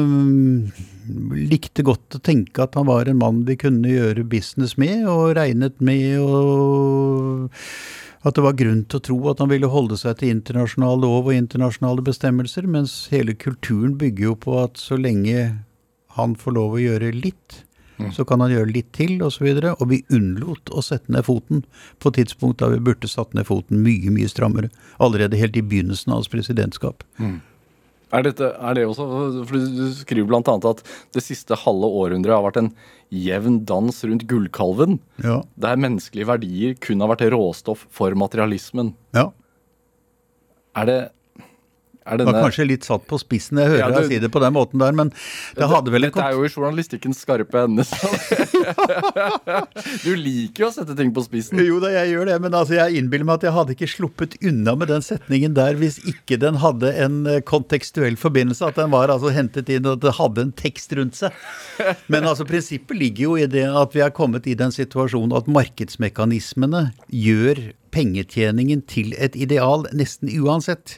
um, 0.04 0.70
Likte 1.08 1.80
godt 1.86 2.18
å 2.18 2.20
tenke 2.20 2.60
at 2.60 2.74
han 2.76 2.84
var 2.84 3.08
en 3.08 3.16
mann 3.16 3.38
vi 3.48 3.54
kunne 3.56 3.88
gjøre 3.88 4.26
business 4.28 4.74
med, 4.76 5.06
og 5.08 5.38
regnet 5.38 5.78
med 5.80 6.18
og 6.20 7.54
at 8.26 8.35
det 8.35 8.42
var 8.42 8.57
grunn 8.59 8.83
til 8.85 8.98
å 8.98 9.04
tro 9.09 9.18
at 9.31 9.40
han 9.42 9.50
ville 9.52 9.70
holde 9.70 9.98
seg 10.00 10.18
til 10.18 10.35
internasjonal 10.35 11.00
lov 11.04 11.28
og 11.28 11.37
internasjonale 11.37 12.02
bestemmelser, 12.07 12.66
mens 12.66 13.07
hele 13.12 13.37
kulturen 13.38 13.94
bygger 14.00 14.31
jo 14.31 14.37
på 14.42 14.59
at 14.64 14.81
så 14.81 14.98
lenge 14.98 15.64
han 16.18 16.35
får 16.38 16.57
lov 16.57 16.76
å 16.76 16.83
gjøre 16.83 17.12
litt, 17.14 17.62
så 18.14 18.22
kan 18.26 18.42
han 18.42 18.52
gjøre 18.52 18.70
litt 18.70 18.92
til, 18.94 19.16
osv. 19.26 19.46
Og, 19.50 19.62
så 19.62 19.74
og 19.74 19.88
vi 19.90 20.04
unnlot 20.14 20.70
å 20.70 20.83
sette 20.87 21.11
ned 21.11 21.26
foten 21.26 21.64
på 21.98 22.12
et 22.12 22.20
tidspunkt 22.20 22.61
da 22.62 22.70
vi 22.70 22.78
burde 22.83 23.11
satt 23.11 23.35
ned 23.35 23.48
foten 23.48 23.83
mye, 23.83 24.12
mye 24.14 24.31
strammere. 24.31 24.70
Allerede 25.02 25.38
helt 25.40 25.59
i 25.59 25.64
begynnelsen 25.66 26.12
av 26.12 26.20
hans 26.20 26.31
presidentskap. 26.31 27.02
Er, 28.12 28.23
dette, 28.25 28.47
er 28.57 28.75
det 28.79 28.87
også 28.88 29.05
For 29.44 29.53
du, 29.59 29.83
skriver 29.92 30.27
bl.a. 30.31 30.55
at 30.71 30.83
det 31.12 31.23
siste 31.23 31.55
halve 31.61 31.90
århundret 31.92 32.33
har 32.33 32.44
vært 32.47 32.61
en 32.62 32.71
jevn 33.12 33.64
dans 33.68 33.99
rundt 34.05 34.27
gullkalven, 34.29 34.99
Ja. 35.25 35.42
der 35.57 35.77
menneskelige 35.77 36.27
verdier 36.29 36.75
kun 36.81 37.01
har 37.05 37.09
vært 37.14 37.27
råstoff 37.33 37.87
for 37.90 38.11
materialismen. 38.16 38.94
ja. 39.14 39.31
Er 40.77 40.85
det 40.87 40.99
er 42.09 42.21
Det 42.21 42.27
var 42.29 42.40
kanskje 42.47 42.66
litt 42.68 42.87
satt 42.88 43.05
på 43.11 43.18
spissen, 43.21 43.61
jeg 43.62 43.73
hører 43.75 43.85
Ja, 43.85 43.90
deg 43.94 44.09
si 44.11 44.18
det 44.23 44.31
på 44.35 44.42
den 44.42 44.55
måten 44.57 44.83
der, 44.83 44.97
men 44.97 45.12
det 45.59 45.68
hadde 45.71 45.92
vel 45.94 46.09
en 46.09 46.14
Dette 46.14 46.25
er 46.27 46.37
jo 46.37 46.44
i 46.47 46.53
journalistikkens 46.53 47.23
skarpe 47.25 47.64
ende. 47.66 47.85
du 50.05 50.12
liker 50.18 50.64
jo 50.64 50.68
å 50.71 50.75
sette 50.75 50.97
ting 50.99 51.12
på 51.14 51.25
spissen. 51.27 51.61
Jo 51.64 51.79
da, 51.83 51.90
jeg 51.94 52.12
gjør 52.14 52.31
det, 52.33 52.37
men 52.44 52.57
altså 52.57 52.79
jeg 52.79 53.01
innbiller 53.01 53.29
meg 53.29 53.40
at 53.40 53.49
jeg 53.49 53.57
hadde 53.57 53.75
ikke 53.77 53.90
sluppet 53.90 54.37
unna 54.49 54.75
med 54.79 54.90
den 54.92 55.05
setningen 55.05 55.57
der 55.57 55.79
hvis 55.79 55.99
ikke 56.09 56.38
den 56.40 56.61
hadde 56.62 56.92
en 57.05 57.21
eh, 57.29 57.40
kontekstuell 57.47 58.18
forbindelse, 58.21 58.68
at 58.73 58.79
den 58.81 58.92
var 58.94 59.12
altså 59.12 59.33
hentet 59.35 59.71
inn 59.75 59.87
og 59.88 59.99
at 59.99 60.07
det 60.07 60.16
hadde 60.18 60.47
en 60.47 60.55
tekst 60.59 60.94
rundt 60.99 61.18
seg. 61.18 61.35
Men 62.12 62.29
altså 62.29 62.47
prinsippet 62.49 62.99
ligger 62.99 63.29
jo 63.29 63.37
i 63.42 63.49
det 63.51 63.66
at 63.68 63.94
vi 63.97 64.05
er 64.05 64.14
kommet 64.14 64.49
i 64.51 64.57
den 64.59 64.73
situasjonen 64.75 65.37
at 65.38 65.51
markedsmekanismene 65.51 66.88
gjør 67.12 67.68
pengetjeningen 67.94 68.83
til 68.90 69.14
et 69.18 69.37
ideal 69.37 69.87
nesten 69.96 70.31
uansett. 70.40 70.96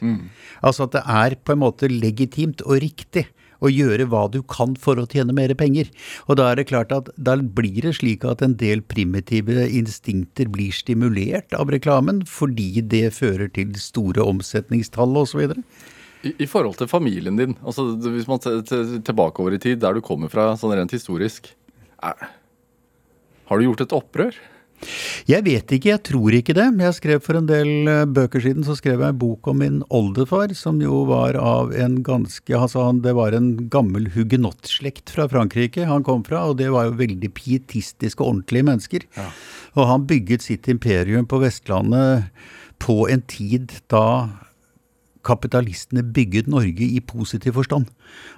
Altså 0.61 0.87
at 0.87 0.97
det 0.97 1.03
er 1.05 1.37
på 1.43 1.55
en 1.55 1.63
måte 1.63 1.91
legitimt 1.91 2.63
og 2.67 2.81
riktig 2.83 3.27
å 3.61 3.69
gjøre 3.69 4.07
hva 4.09 4.25
du 4.31 4.41
kan 4.49 4.73
for 4.79 4.99
å 4.99 5.07
tjene 5.09 5.35
mer 5.37 5.53
penger. 5.57 5.89
Og 6.27 6.39
da 6.39 6.49
er 6.49 6.59
det 6.59 6.67
klart 6.71 6.93
at 6.95 7.11
da 7.17 7.37
blir 7.37 7.85
det 7.85 7.95
slik 7.99 8.25
at 8.27 8.41
en 8.45 8.57
del 8.59 8.81
primitive 8.81 9.67
instinkter 9.69 10.49
blir 10.51 10.73
stimulert 10.75 11.53
av 11.57 11.71
reklamen, 11.73 12.23
fordi 12.25 12.81
det 12.81 13.11
fører 13.17 13.51
til 13.53 13.73
store 13.79 14.25
omsetningstall 14.25 15.17
osv. 15.21 15.53
I, 16.21 16.33
I 16.37 16.49
forhold 16.49 16.77
til 16.77 16.89
familien 16.89 17.37
din, 17.37 17.55
altså 17.65 17.91
hvis 18.01 18.29
man 18.29 18.41
ser 18.41 18.61
tilbake 18.65 19.05
tilbakeover 19.09 19.57
i 19.57 19.61
tid, 19.61 19.81
der 19.81 19.97
du 19.97 20.05
kommer 20.05 20.29
fra 20.29 20.51
sånn 20.57 20.73
rent 20.77 20.93
historisk, 20.93 21.49
er, 22.01 22.29
har 23.49 23.59
du 23.59 23.65
gjort 23.67 23.85
et 23.85 23.95
opprør? 23.97 24.37
Jeg 25.29 25.45
vet 25.45 25.71
ikke, 25.75 25.91
jeg 25.91 26.03
tror 26.07 26.35
ikke 26.35 26.55
det. 26.57 26.67
Jeg 26.81 26.97
skrev 26.97 27.23
For 27.23 27.37
en 27.37 27.49
del 27.49 27.89
eh, 27.89 28.05
bøker 28.09 28.43
siden 28.43 28.65
så 28.65 28.75
skrev 28.77 29.03
jeg 29.03 29.13
en 29.13 29.21
bok 29.21 29.47
om 29.51 29.61
min 29.61 29.79
oldefar, 29.93 30.53
som 30.57 30.81
jo 30.81 31.03
var 31.09 31.37
av 31.37 31.73
en 31.75 31.99
ganske 32.05 32.57
altså 32.57 32.87
han, 32.87 33.01
Det 33.05 33.13
var 33.17 33.37
en 33.37 33.69
gammel 33.71 34.09
hugenottslekt 34.15 35.13
fra 35.13 35.27
Frankrike 35.31 35.85
han 35.87 36.05
kom 36.07 36.25
fra, 36.27 36.47
og 36.49 36.57
det 36.61 36.71
var 36.73 36.89
jo 36.89 36.99
veldig 36.99 37.31
pietistiske 37.37 38.23
ordentlige 38.23 38.67
mennesker. 38.67 39.07
Og 39.77 39.87
han 39.87 40.07
bygget 40.09 40.45
sitt 40.45 40.67
imperium 40.71 41.27
på 41.29 41.41
Vestlandet 41.43 42.31
på 42.81 43.05
en 43.11 43.21
tid 43.29 43.77
da 43.91 44.05
kapitalistene 45.25 46.03
bygget 46.03 46.49
Norge 46.49 46.85
i 46.85 46.99
positiv 46.99 47.53
forstand. 47.59 47.85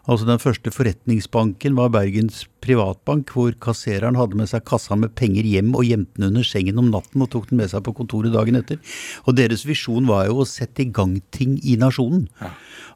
Altså 0.08 0.26
Den 0.28 0.40
første 0.40 0.72
forretningsbanken 0.72 1.78
var 1.80 1.94
Bergens 1.94 2.44
privatbank, 2.64 3.34
hvor 3.36 3.56
kassereren 3.64 4.18
hadde 4.20 4.40
med 4.40 4.50
seg 4.52 4.66
kassa 4.68 4.98
med 5.00 5.14
penger 5.20 5.46
hjem 5.48 5.74
og 5.76 5.88
gjemte 5.88 6.20
den 6.20 6.30
under 6.32 6.48
sengen 6.48 6.80
om 6.82 6.92
natten 6.94 7.24
og 7.24 7.32
tok 7.34 7.50
den 7.50 7.60
med 7.62 7.72
seg 7.72 7.84
på 7.86 7.96
kontoret 7.98 8.34
dagen 8.36 8.60
etter. 8.60 8.80
Og 9.28 9.38
deres 9.38 9.66
visjon 9.68 10.08
var 10.10 10.28
jo 10.30 10.42
å 10.42 10.50
sette 10.50 10.86
i 10.86 10.92
gang 10.94 11.18
ting 11.36 11.58
i 11.64 11.76
nasjonen. 11.80 12.30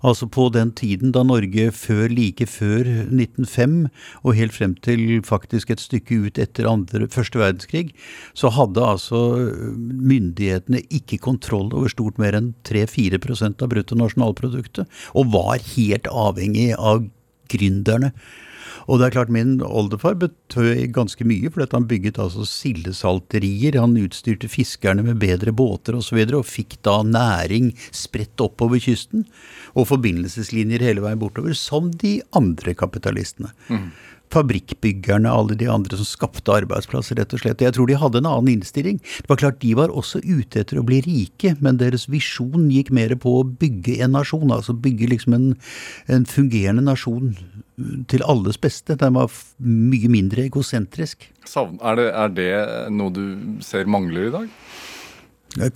Altså 0.05 0.27
på 0.29 0.47
den 0.53 0.71
tiden 0.77 1.11
da 1.15 1.23
Norge 1.25 1.71
før, 1.73 2.05
like 2.13 2.45
før 2.49 2.85
1905, 2.85 3.77
og 4.23 4.37
helt 4.37 4.55
frem 4.55 4.75
til 4.85 5.21
faktisk 5.25 5.73
et 5.73 5.83
stykke 5.83 6.19
ut 6.27 6.41
etter 6.41 6.69
andre, 6.69 7.09
første 7.11 7.41
verdenskrig, 7.41 7.91
så 8.37 8.51
hadde 8.53 8.85
altså 8.85 9.21
myndighetene 9.77 10.83
ikke 10.93 11.21
kontroll 11.23 11.71
over 11.73 11.91
stort 11.91 12.21
mer 12.21 12.37
enn 12.37 12.53
3-4% 12.67 13.63
av 13.65 13.73
bruttonasjonalproduktet, 13.73 14.85
og 15.17 15.31
var 15.33 15.57
helt 15.73 16.09
avhengig 16.13 16.71
av 16.77 17.07
gründerne. 17.51 18.13
Og 18.87 18.99
det 18.99 19.07
er 19.07 19.15
klart 19.17 19.31
min 19.33 19.57
oldefar 19.61 20.15
betød 20.19 20.85
ganske 20.95 21.27
mye, 21.27 21.51
for 21.51 21.67
han 21.73 21.87
bygget 21.89 22.19
altså 22.23 22.45
sildesalterier. 22.47 23.79
Han 23.81 23.97
utstyrte 23.99 24.47
fiskerne 24.51 25.03
med 25.03 25.19
bedre 25.21 25.51
båter 25.51 25.97
osv., 25.97 25.99
og, 25.99 26.07
så 26.07 26.15
videre, 26.15 26.39
og 26.39 26.47
fikk 26.47 26.77
da 26.87 27.01
næring 27.03 27.73
spredt 27.91 28.39
oppover 28.43 28.79
kysten. 28.79 29.25
Og 29.75 29.89
forbindelseslinjer 29.91 30.85
hele 30.87 31.03
veien 31.03 31.19
bortover, 31.19 31.55
som 31.57 31.91
de 31.91 32.21
andre 32.37 32.75
kapitalistene. 32.77 33.51
fabrikkbyggerne, 34.33 35.29
alle 35.31 35.55
de 35.55 35.69
andre 35.71 35.95
som 35.99 36.07
skapte 36.07 36.51
arbeidsplasser, 36.51 37.15
rett 37.15 37.31
og 37.31 37.39
slett. 37.39 37.61
Jeg 37.63 37.75
tror 37.77 37.87
de 37.87 37.95
hadde 37.99 38.19
en 38.19 38.27
annen 38.27 38.57
innstilling. 38.57 38.99
Det 38.99 39.31
var 39.31 39.39
klart 39.39 39.61
de 39.61 39.71
var 39.79 39.93
også 39.93 40.19
ute 40.19 40.59
etter 40.59 40.81
å 40.81 40.83
bli 40.87 40.99
rike, 41.05 41.53
men 41.63 41.79
deres 41.79 42.09
visjon 42.11 42.67
gikk 42.73 42.91
mer 42.91 43.15
på 43.15 43.37
å 43.39 43.45
bygge 43.47 44.01
en 44.03 44.17
nasjon. 44.17 44.51
Altså 44.51 44.75
bygge 44.75 45.07
liksom 45.13 45.37
en, 45.37 45.47
en 46.11 46.27
fungerende 46.27 46.83
nasjon 46.83 47.37
til 48.09 48.25
alles 48.25 48.57
beste. 48.61 48.97
Den 48.97 49.17
var 49.17 49.31
mye 49.61 50.09
mindre 50.11 50.47
egosentrisk. 50.47 51.29
Er 51.47 51.99
det, 51.99 52.07
er 52.09 52.33
det 52.33 52.51
noe 52.93 53.13
du 53.13 53.23
ser 53.65 53.89
mangler 53.89 54.29
i 54.29 54.33
dag? 54.33 54.51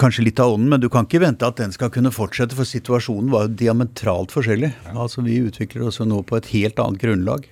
Kanskje 0.02 0.26
litt 0.28 0.40
av 0.42 0.54
ånden, 0.54 0.70
men 0.70 0.82
du 0.82 0.90
kan 0.94 1.08
ikke 1.08 1.24
vente 1.24 1.48
at 1.48 1.58
den 1.58 1.72
skal 1.74 1.90
kunne 1.94 2.12
fortsette, 2.14 2.58
for 2.58 2.70
situasjonen 2.70 3.32
var 3.34 3.48
jo 3.48 3.56
diametralt 3.64 4.34
forskjellig. 4.34 4.74
Altså 4.94 5.24
Vi 5.26 5.40
utvikler 5.48 5.88
oss 5.88 6.02
jo 6.02 6.10
nå 6.10 6.22
på 6.28 6.38
et 6.38 6.52
helt 6.54 6.82
annet 6.82 7.02
grunnlag. 7.02 7.48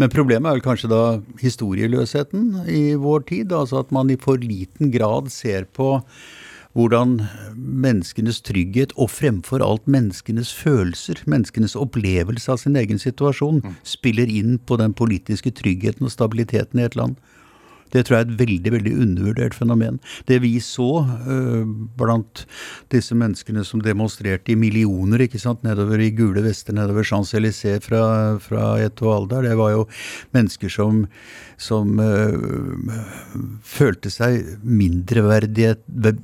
Men 0.00 0.12
problemet 0.12 0.48
er 0.48 0.56
vel 0.56 0.64
kanskje 0.64 0.88
da 0.88 1.02
historieløsheten 1.42 2.62
i 2.70 2.94
vår 3.00 3.26
tid. 3.28 3.52
Altså 3.52 3.82
at 3.82 3.90
man 3.92 4.12
i 4.12 4.16
for 4.20 4.40
liten 4.40 4.92
grad 4.94 5.28
ser 5.34 5.66
på 5.76 5.98
hvordan 6.76 7.16
menneskenes 7.56 8.40
trygghet, 8.46 8.92
og 8.96 9.10
fremfor 9.10 9.62
alt 9.64 9.88
menneskenes 9.90 10.52
følelser, 10.54 11.22
menneskenes 11.26 11.74
opplevelse 11.78 12.52
av 12.52 12.60
sin 12.62 12.78
egen 12.78 13.00
situasjon, 13.02 13.62
mm. 13.64 13.76
spiller 13.82 14.30
inn 14.30 14.58
på 14.66 14.78
den 14.80 14.94
politiske 14.94 15.50
tryggheten 15.50 16.06
og 16.06 16.14
stabiliteten 16.14 16.80
i 16.80 16.86
et 16.86 16.98
land. 16.98 17.18
Det 17.94 18.04
tror 18.06 18.16
jeg 18.16 18.26
er 18.26 18.30
et 18.30 18.40
veldig 18.40 18.74
veldig 18.76 18.94
undervurdert 19.04 19.56
fenomen. 19.56 19.98
Det 20.28 20.40
vi 20.44 20.54
så 20.64 21.04
uh, 21.04 21.66
blant 21.98 22.44
disse 22.92 23.16
menneskene 23.16 23.64
som 23.66 23.82
demonstrerte 23.84 24.54
i 24.54 24.58
millioner 24.58 25.26
ikke 25.26 25.40
sant, 25.42 25.64
nedover 25.66 26.02
i 26.02 26.10
gule 26.14 26.44
vester 26.44 26.76
nedover 26.76 27.06
Champs-Élysées 27.06 27.82
fra, 27.84 28.02
fra 28.42 28.74
Etoile 28.82 29.42
det 29.44 29.56
var 29.58 29.72
jo 29.74 29.84
mennesker 30.34 30.70
som, 30.72 31.02
som 31.60 31.98
uh, 32.00 33.00
følte 33.66 34.12
seg 34.12 34.56
mindreverdige, 34.64 35.76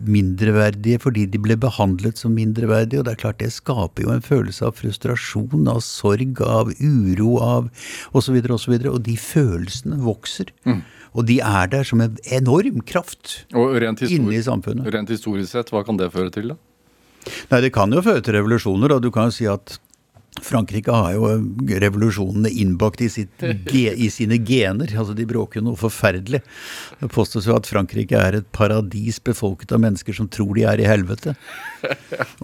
mindreverdige 0.07 1.01
fordi 1.03 1.27
de 1.31 1.41
ble 1.43 1.59
behandlet 1.61 2.21
som 2.21 2.35
mindreverdige. 2.37 3.01
Og 3.01 3.09
det 3.09 3.17
er 3.17 3.23
klart 3.25 3.41
det 3.43 3.53
skaper 3.55 4.07
jo 4.07 4.15
en 4.15 4.25
følelse 4.25 4.67
av 4.67 4.77
frustrasjon, 4.79 5.67
av 5.71 5.83
sorg, 5.85 6.41
av 6.43 6.73
uro, 6.81 7.37
av 7.43 7.71
osv. 8.13 8.37
osv. 8.37 8.53
Og, 8.57 8.61
så 8.63 8.73
videre, 8.73 8.93
og 8.95 9.03
de 9.07 9.17
følelsene 9.21 9.99
vokser. 10.03 10.53
Mm. 10.67 10.83
Og 11.17 11.25
de 11.29 11.39
er 11.41 11.67
der 11.73 11.87
som 11.89 12.03
en 12.05 12.19
enorm 12.29 12.83
kraft 12.85 13.47
inne 13.55 14.35
i 14.37 14.43
samfunnet. 14.45 14.89
Rent 14.93 15.09
historisk 15.13 15.55
sett, 15.55 15.73
hva 15.73 15.81
kan 15.87 15.97
det 15.97 16.11
føre 16.13 16.31
til, 16.35 16.53
da? 16.53 16.57
Nei, 17.51 17.61
Det 17.65 17.73
kan 17.75 17.91
jo 17.91 18.03
føre 18.05 18.23
til 18.23 18.37
revolusjoner. 18.37 18.93
og 18.95 19.03
Du 19.03 19.11
kan 19.11 19.31
jo 19.31 19.35
si 19.35 19.47
at 19.51 19.79
Frankrike 20.43 20.93
har 20.93 21.15
jo 21.17 21.31
revolusjonene 21.81 22.51
innbakt 22.51 23.01
i, 23.05 23.09
sitt, 23.11 23.43
i, 23.73 24.11
sine 24.11 24.39
gener. 24.39 24.93
altså 24.99 25.15
De 25.17 25.27
bråker 25.29 25.61
jo 25.61 25.67
noe 25.71 25.81
forferdelig. 25.81 26.43
Det 27.01 27.09
påstås 27.13 27.49
jo 27.49 27.57
at 27.57 27.69
Frankrike 27.69 28.19
er 28.21 28.39
et 28.41 28.49
paradis 28.55 29.19
befolket 29.25 29.73
av 29.75 29.83
mennesker 29.83 30.17
som 30.17 30.29
tror 30.33 30.55
de 30.57 30.67
er 30.69 30.83
i 30.83 30.89
helvete. 30.89 31.37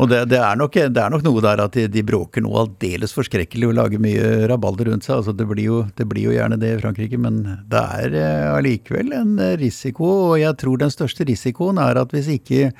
Og 0.00 0.11
det, 0.11 0.24
det, 0.33 0.40
er, 0.40 0.59
nok, 0.59 0.76
det 0.76 1.02
er, 1.05 1.12
nok, 1.12 1.24
noe 1.26 1.44
der 1.44 1.64
at 1.64 1.78
de, 1.78 1.87
de 1.92 2.05
bråker 2.07 2.44
noe 2.44 2.64
aldeles 2.64 3.14
forskrekkelig 3.16 3.70
og 3.70 3.78
lager 3.78 4.02
mye 4.02 4.48
rabalder 4.50 4.92
rundt 4.92 5.09
seg. 5.09 5.20
altså 5.20 5.37
det 5.37 5.48
blir, 5.50 5.64
jo, 5.68 5.81
det 5.98 6.09
blir 6.11 6.31
jo 6.31 6.37
gjerne 6.37 6.61
det 6.61 6.76
i 6.76 6.83
Frankrike, 6.83 7.20
men 7.20 7.42
det 7.70 7.87
er 8.02 8.18
eh, 8.18 8.52
allikevel 8.57 9.14
en 9.16 9.35
risiko. 9.61 10.12
Og 10.33 10.38
jeg 10.42 10.59
tror 10.62 10.81
den 10.83 10.94
største 10.94 11.26
risikoen 11.28 11.81
er 11.83 12.02
at 12.02 12.14
hvis 12.14 12.31
ikke 12.38 12.72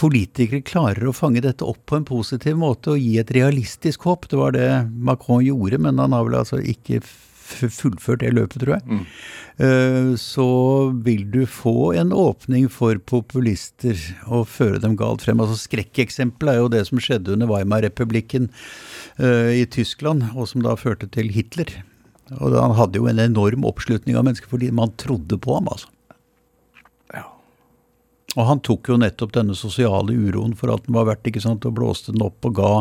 politikere 0.00 0.64
klarer 0.66 1.08
å 1.08 1.14
fange 1.16 1.42
dette 1.44 1.66
opp 1.66 1.82
på 1.88 1.98
en 1.98 2.06
positiv 2.08 2.56
måte 2.60 2.94
og 2.94 3.02
gi 3.02 3.18
et 3.20 3.30
realistisk 3.34 4.08
håp. 4.08 4.28
Det 4.30 4.40
var 4.40 4.56
det 4.56 4.68
Macron 4.90 5.44
gjorde, 5.44 5.80
men 5.86 6.02
han 6.02 6.16
har 6.16 6.26
vel 6.26 6.40
altså 6.40 6.60
ikke 6.60 7.02
fullført 7.44 8.22
det 8.22 8.32
løpet, 8.34 8.60
tror 8.62 8.76
jeg. 8.76 8.84
Mm. 8.88 9.04
Eh, 9.64 10.10
så 10.20 10.48
vil 11.06 11.26
du 11.30 11.44
få 11.50 11.92
en 12.00 12.12
åpning 12.16 12.66
for 12.72 12.98
populister 13.06 13.98
og 14.26 14.48
føre 14.50 14.80
dem 14.82 14.96
galt 15.00 15.24
frem. 15.24 15.42
Altså 15.42 15.58
Skrekkeksempelet 15.60 16.54
er 16.54 16.62
jo 16.62 16.72
det 16.72 16.84
som 16.88 17.02
skjedde 17.02 17.36
under 17.36 17.50
Weimar-republikken 17.50 18.50
eh, 19.18 19.60
i 19.60 19.64
Tyskland, 19.70 20.30
og 20.34 20.50
som 20.50 20.64
da 20.64 20.76
førte 20.80 21.10
til 21.12 21.30
Hitler. 21.34 21.70
Og 22.40 22.56
Han 22.56 22.78
hadde 22.78 23.02
jo 23.02 23.10
en 23.10 23.20
enorm 23.20 23.66
oppslutning 23.68 24.16
av 24.16 24.24
mennesker 24.26 24.48
fordi 24.48 24.72
man 24.72 24.94
trodde 25.00 25.38
på 25.38 25.58
ham. 25.58 25.68
altså. 25.68 25.90
Og 28.34 28.48
han 28.48 28.62
tok 28.66 28.90
jo 28.90 28.98
nettopp 29.00 29.34
denne 29.36 29.56
sosiale 29.58 30.14
uroen 30.14 30.56
for 30.58 30.72
at 30.74 30.86
den 30.86 30.96
var 30.96 31.08
verdt, 31.10 31.26
ikke 31.30 31.42
sant, 31.44 31.66
og 31.68 31.76
blåste 31.78 32.14
den 32.14 32.24
opp 32.26 32.44
og 32.46 32.56
ga 32.58 32.72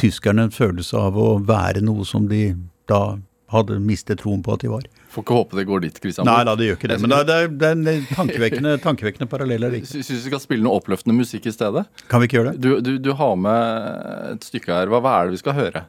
tyskerne 0.00 0.48
en 0.48 0.54
følelse 0.54 0.98
av 1.00 1.18
å 1.18 1.30
være 1.40 1.84
noe 1.84 2.06
som 2.08 2.28
de 2.30 2.52
da 2.88 3.18
hadde 3.52 3.78
mistet 3.80 4.20
troen 4.20 4.42
på 4.44 4.52
at 4.54 4.64
de 4.64 4.70
var. 4.70 4.84
Får 5.08 5.24
ikke 5.24 5.36
håpe 5.38 5.56
det 5.56 5.64
går 5.68 5.84
dit, 5.86 6.00
Kristian. 6.04 6.28
Nei 6.28 6.42
da, 6.44 6.52
det 6.58 6.68
gjør 6.68 6.78
ikke 6.78 6.90
det. 6.92 6.98
Men 7.00 7.14
det 7.14 7.36
er, 7.36 7.46
det 7.48 7.68
er 7.70 7.76
en 7.78 8.08
tankevekkende, 8.18 8.74
tankevekkende 8.84 9.28
paralleller. 9.30 9.78
Syns 9.88 10.10
vi 10.12 10.20
skal 10.26 10.42
spille 10.42 10.66
noe 10.66 10.80
oppløftende 10.82 11.16
musikk 11.16 11.48
i 11.48 11.54
stedet? 11.54 11.86
Kan 12.12 12.20
vi 12.20 12.28
ikke 12.28 12.42
gjøre 12.42 12.52
det? 12.52 12.60
Du, 12.64 12.74
du, 12.84 12.92
du 13.00 13.14
har 13.16 13.38
med 13.40 14.34
et 14.34 14.50
stykke 14.50 14.74
her. 14.74 14.92
Hva, 14.92 15.00
hva 15.04 15.14
er 15.16 15.30
det 15.30 15.38
vi 15.38 15.42
skal 15.44 15.56
høre? 15.56 15.86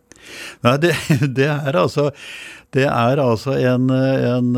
Nei, 0.64 0.76
det, 0.86 0.94
det 1.40 1.50
er 1.52 1.80
altså 1.80 2.10
det 2.76 2.84
er 2.86 3.18
altså 3.18 3.56
en, 3.58 3.88
en, 3.90 4.50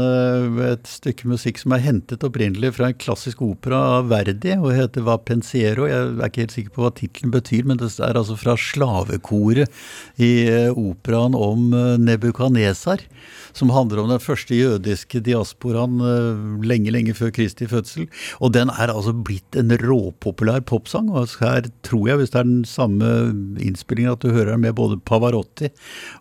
et 0.66 0.90
stykke 0.90 1.30
musikk 1.32 1.62
som 1.62 1.72
er 1.72 1.84
hentet 1.86 2.26
opprinnelig 2.28 2.74
fra 2.76 2.90
en 2.92 2.98
klassisk 3.00 3.40
opera 3.46 3.78
av 4.02 4.10
Verdi, 4.12 4.52
og 4.58 4.74
heter 4.76 5.06
Va 5.08 5.16
Pensiero. 5.16 5.86
Jeg 5.88 6.10
er 6.10 6.28
ikke 6.28 6.44
helt 6.44 6.56
sikker 6.58 6.74
på 6.76 6.84
hva 6.84 6.92
tittelen 6.98 7.32
betyr, 7.32 7.70
men 7.70 7.80
det 7.80 7.88
er 8.04 8.20
altså 8.20 8.36
fra 8.36 8.58
slavekoret 8.60 9.72
i 10.20 10.32
eh, 10.44 10.76
operaen 10.76 11.38
om 11.40 11.70
Nebukanesar, 12.04 13.06
Som 13.56 13.72
handler 13.72 14.04
om 14.04 14.12
den 14.12 14.20
første 14.20 14.60
jødiske 14.60 15.24
diasporaen 15.24 16.04
eh, 16.04 16.44
lenge, 16.68 16.92
lenge 16.92 17.16
før 17.16 17.32
Kristi 17.32 17.70
fødsel. 17.72 18.10
Og 18.44 18.52
den 18.52 18.68
er 18.76 18.92
altså 18.92 19.16
blitt 19.16 19.56
en 19.56 19.72
råpopulær 19.72 20.60
popsang. 20.68 21.08
Og 21.16 21.32
her 21.40 21.72
tror 21.88 22.12
jeg, 22.12 22.20
hvis 22.20 22.36
det 22.36 22.44
er 22.44 22.52
den 22.52 22.68
samme 22.68 23.16
innspillingen, 23.56 24.20
at 24.20 24.28
du 24.28 24.36
hører 24.36 24.58
den 24.58 24.68
med 24.68 24.76
både 24.76 25.00
Pavarotti 25.00 25.72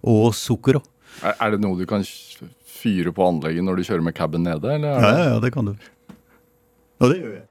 og 0.06 0.30
Zucchero. 0.38 0.84
Er, 1.20 1.34
er, 1.36 1.54
det 1.54 1.60
noe 1.60 1.76
du 1.78 1.86
kan 1.88 2.04
fyre 2.04 3.12
på 3.12 3.26
anlegget 3.28 3.66
når 3.66 3.80
du 3.80 3.86
kjører 3.88 4.04
med 4.06 4.16
caben 4.16 4.46
nede? 4.46 4.76
ja, 4.80 4.96
ja, 5.00 5.24
ja, 5.34 5.38
det 5.42 5.52
kan 5.52 5.68
du. 5.68 5.74
Og 7.00 7.12
det 7.12 7.20
gjør 7.20 7.34
jeg. 7.34 7.46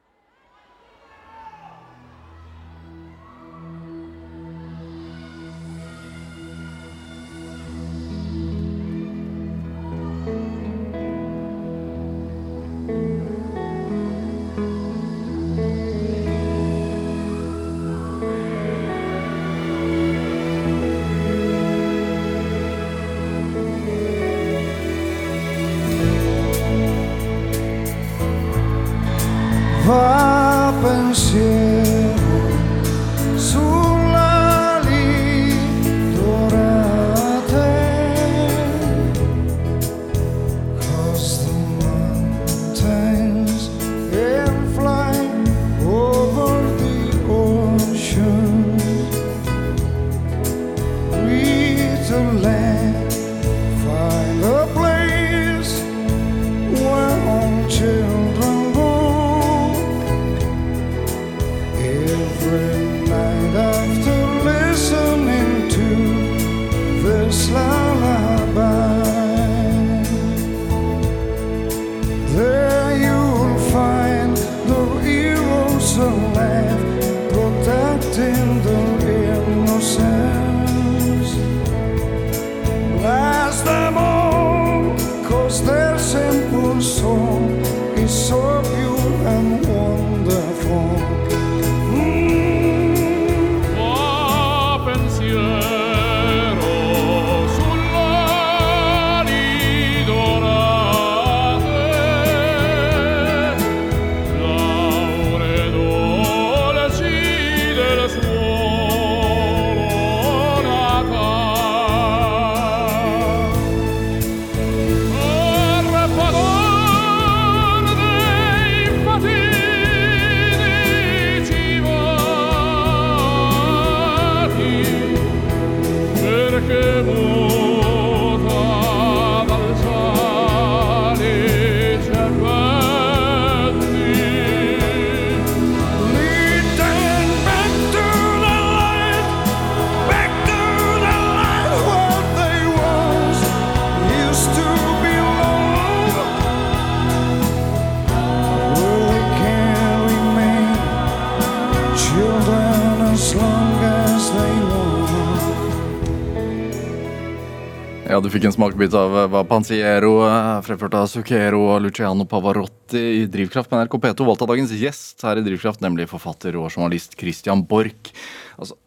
Fikk 158.39 158.47
en 158.47 158.53
smakebit 158.55 158.93
av 158.95 159.15
eh, 159.19 159.25
hva 159.33 159.41
Pansiero, 159.43 160.13
eh, 160.23 160.61
fremført 160.63 160.93
av 160.95 161.09
Zucchero 161.11 161.59
og 161.73 161.81
Luciano 161.83 162.23
Pavarotti 162.29 163.01
i 163.17 163.25
Drivkraft 163.27 163.67
Men 163.73 163.81
NRK 163.83 163.97
P2, 163.99 164.27
valgt 164.29 164.45
av 164.45 164.51
dagens 164.53 164.71
gjest 164.79 165.25
her 165.27 165.41
i 165.41 165.43
Drivkraft, 165.43 165.81
nemlig 165.83 166.07
forfatter 166.07 166.55
og 166.55 166.69
journalist 166.69 167.17
Christian 167.19 167.65
Borch. 167.67 168.13
Altså, 168.55 168.77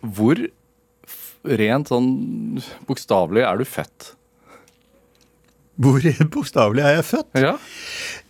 hvor 0.00 0.40
rent 1.60 1.92
sånn 1.92 2.08
bokstavelig 2.88 3.44
er 3.44 3.60
du 3.60 3.68
født? 3.68 4.14
Hvor 5.82 6.04
bokstavelig 6.34 6.84
er 6.84 6.98
jeg 6.98 7.08
født? 7.10 7.42
Ja. 7.42 7.56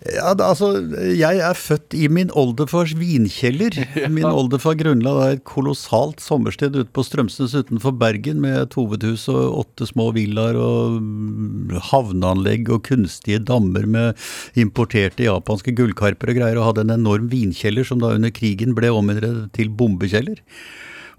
Ja, 0.03 0.33
altså, 0.35 0.73
jeg 1.15 1.39
er 1.47 1.55
født 1.55 1.95
i 1.95 2.09
min 2.11 2.33
oldefars 2.35 2.97
vinkjeller. 2.99 3.77
Min 4.17 4.27
oldefar 4.27 4.75
grunnla 4.81 5.13
da 5.15 5.29
et 5.37 5.45
kolossalt 5.47 6.19
sommersted 6.23 6.75
ute 6.75 6.91
på 6.91 7.05
Strømsnes 7.07 7.55
utenfor 7.55 7.95
Bergen 8.01 8.41
med 8.43 8.57
et 8.65 8.75
hovedhus 8.75 9.29
og 9.31 9.61
åtte 9.61 9.87
små 9.87 10.09
villaer 10.17 10.59
og 10.59 10.99
mm, 10.99 11.77
havneanlegg 11.93 12.73
og 12.75 12.83
kunstige 12.89 13.45
dammer 13.47 13.87
med 13.87 14.19
importerte 14.59 15.29
japanske 15.29 15.77
gullkarper 15.79 16.35
og 16.35 16.41
greier, 16.41 16.59
og 16.59 16.73
hadde 16.73 16.89
en 16.89 16.97
enorm 16.99 17.31
vinkjeller 17.31 17.87
som 17.87 18.03
da 18.03 18.17
under 18.17 18.35
krigen 18.35 18.75
ble 18.79 18.91
ominnredet 18.91 19.53
til 19.55 19.71
bombekjeller. 19.71 20.43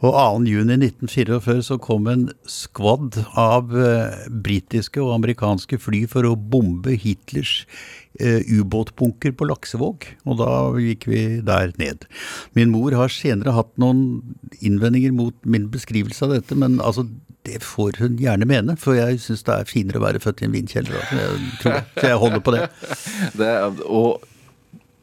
Og 0.04 0.12
2.6.1944 0.44 1.62
så 1.64 1.78
kom 1.80 2.10
en 2.12 2.26
skvadd 2.50 3.22
av 3.40 3.72
eh, 3.72 4.26
britiske 4.44 5.00
og 5.00 5.14
amerikanske 5.16 5.80
fly 5.80 6.04
for 6.12 6.28
å 6.28 6.36
bombe 6.36 6.98
Hitlers 7.00 7.62
eh, 8.20 8.44
ubåtbunker 8.52 9.32
på 9.40 9.48
Laksevåg, 9.48 10.10
og 10.28 10.42
da 10.42 10.52
gikk 10.84 11.08
vi 11.08 11.24
der 11.48 11.72
ned. 11.80 12.04
Min 12.58 12.74
mor 12.76 12.96
har 13.00 13.14
senere 13.16 13.56
hatt 13.56 13.72
noen 13.80 14.04
innvendinger 14.60 15.16
mot 15.16 15.38
min 15.48 15.70
beskrivelse 15.72 16.28
av 16.28 16.36
dette, 16.36 16.60
men 16.60 16.82
altså 16.84 17.08
det 17.48 17.64
får 17.64 18.04
hun 18.04 18.20
gjerne 18.20 18.48
mene, 18.48 18.76
for 18.80 19.00
jeg 19.00 19.24
syns 19.24 19.48
det 19.48 19.56
er 19.56 19.72
finere 19.72 20.00
å 20.00 20.06
være 20.06 20.24
født 20.24 20.44
i 20.44 20.48
en 20.48 20.56
vinkjeller. 20.56 21.00
Altså. 21.00 21.34
Tror 21.64 21.76
det. 21.80 21.84
Så 21.96 22.08
jeg 22.12 22.22
holder 22.22 22.44
på 22.44 22.56
det. 22.56 22.68
Det 23.40 23.50
er, 23.50 23.84
og 23.88 24.24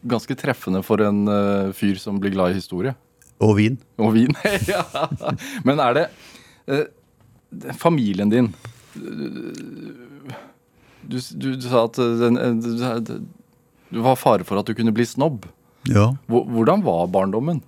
ganske 0.09 0.37
treffende 0.39 0.81
for 0.85 1.03
en 1.05 1.27
uh, 1.29 1.73
fyr 1.77 1.99
som 2.01 2.21
blir 2.21 2.33
glad 2.33 2.55
i 2.55 2.61
historie. 2.61 2.95
Og 3.41 3.57
vin. 3.57 3.79
Og 4.01 4.15
vin. 4.17 4.35
ja. 4.73 4.85
Men 5.65 5.81
er 5.81 5.97
det 5.97 6.07
eh, 6.69 6.85
Familien 7.81 8.31
din 8.31 8.53
du, 11.03 11.19
du, 11.35 11.55
du 11.57 11.67
sa 11.67 11.85
at 11.87 11.99
eh, 11.99 12.19
den, 12.21 12.39
eh, 12.39 12.53
du, 13.01 13.17
du 13.91 14.03
var 14.05 14.19
fare 14.21 14.47
for 14.47 14.61
at 14.61 14.69
du 14.69 14.77
kunne 14.77 14.95
bli 14.95 15.07
snobb. 15.07 15.47
Ja. 15.89 16.11
Hvordan 16.29 16.85
var 16.87 17.09
barndommen? 17.11 17.63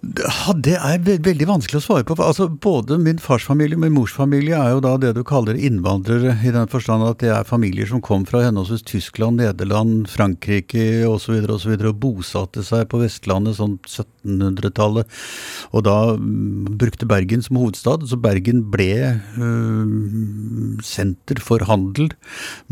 Ja, 0.00 0.54
Det 0.56 0.78
er 0.80 1.00
veldig 1.04 1.44
vanskelig 1.44 1.76
å 1.82 1.84
svare 1.84 2.06
på. 2.08 2.14
Altså, 2.24 2.46
både 2.48 2.96
min 3.02 3.18
fars 3.20 3.44
familie 3.44 3.76
og 3.76 3.82
min 3.82 3.92
mors 3.92 4.14
familie 4.16 4.56
er 4.56 4.72
jo 4.72 4.80
da 4.80 4.94
det 5.00 5.10
du 5.18 5.20
kaller 5.28 5.58
innvandrere, 5.58 6.38
i 6.40 6.52
den 6.54 6.70
forstand 6.72 7.04
at 7.04 7.20
det 7.20 7.28
er 7.34 7.44
familier 7.44 7.88
som 7.88 8.00
kom 8.00 8.24
fra 8.28 8.40
henholdsvis 8.46 8.86
Tyskland, 8.88 9.42
Nederland, 9.42 10.08
Frankrike 10.08 11.04
osv. 11.04 11.36
Og, 11.44 11.60
så 11.60 11.72
videre, 11.72 11.92
og 11.92 12.00
bosatte 12.00 12.64
seg 12.64 12.86
på 12.88 13.02
Vestlandet 13.02 13.58
sånn 13.58 13.76
1700-tallet. 13.84 15.20
Og 15.76 15.84
da 15.84 15.98
mm, 16.16 16.72
brukte 16.80 17.08
Bergen 17.10 17.44
som 17.44 17.60
hovedstad. 17.60 18.08
Så 18.08 18.16
Bergen 18.20 18.64
ble 18.72 19.20
øh, 19.36 20.80
senter 20.86 21.44
for 21.44 21.66
handel 21.68 22.08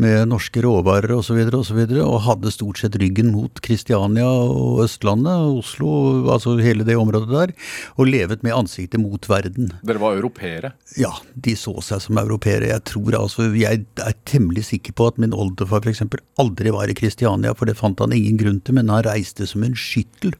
med 0.01 0.31
norske 0.33 0.65
råvarer 0.65 1.13
osv. 1.13 1.19
Og, 1.19 1.27
så 1.29 1.37
videre, 1.37 1.61
og, 1.61 1.69
så 1.69 1.77
videre, 1.77 2.09
og 2.09 2.25
hadde 2.25 2.55
stort 2.55 2.81
sett 2.81 2.97
ryggen 2.97 3.29
mot 3.35 3.61
Kristiania 3.61 4.25
og 4.25 4.81
Østlandet, 4.87 5.45
Oslo, 5.59 5.93
altså 6.33 6.57
hele 6.57 6.87
det 6.87 6.97
området 6.97 7.18
der, 7.29 7.53
og 7.97 8.09
levet 8.09 8.43
med 8.45 8.55
ansiktet 8.55 9.01
mot 9.01 9.29
verden. 9.29 9.73
Dere 9.85 10.01
var 10.01 10.17
europeere. 10.17 10.73
Ja, 10.99 11.11
de 11.35 11.55
så 11.59 11.75
seg 11.85 12.03
som 12.03 12.19
europeere. 12.21 12.69
Jeg 12.71 12.85
tror 12.89 13.17
altså, 13.19 13.49
jeg 13.57 13.83
er 13.99 14.15
temmelig 14.29 14.67
sikker 14.69 14.95
på 14.95 15.09
at 15.11 15.19
min 15.21 15.35
oldefar 15.35 15.83
f.eks. 15.83 16.03
aldri 16.39 16.73
var 16.75 16.91
i 16.91 16.97
Kristiania, 16.97 17.53
for 17.57 17.69
det 17.69 17.77
fant 17.79 17.99
han 18.03 18.15
ingen 18.15 18.39
grunn 18.39 18.61
til, 18.63 18.77
men 18.79 18.91
han 18.93 19.05
reiste 19.07 19.47
som 19.49 19.65
en 19.65 19.77
skyttel. 19.77 20.35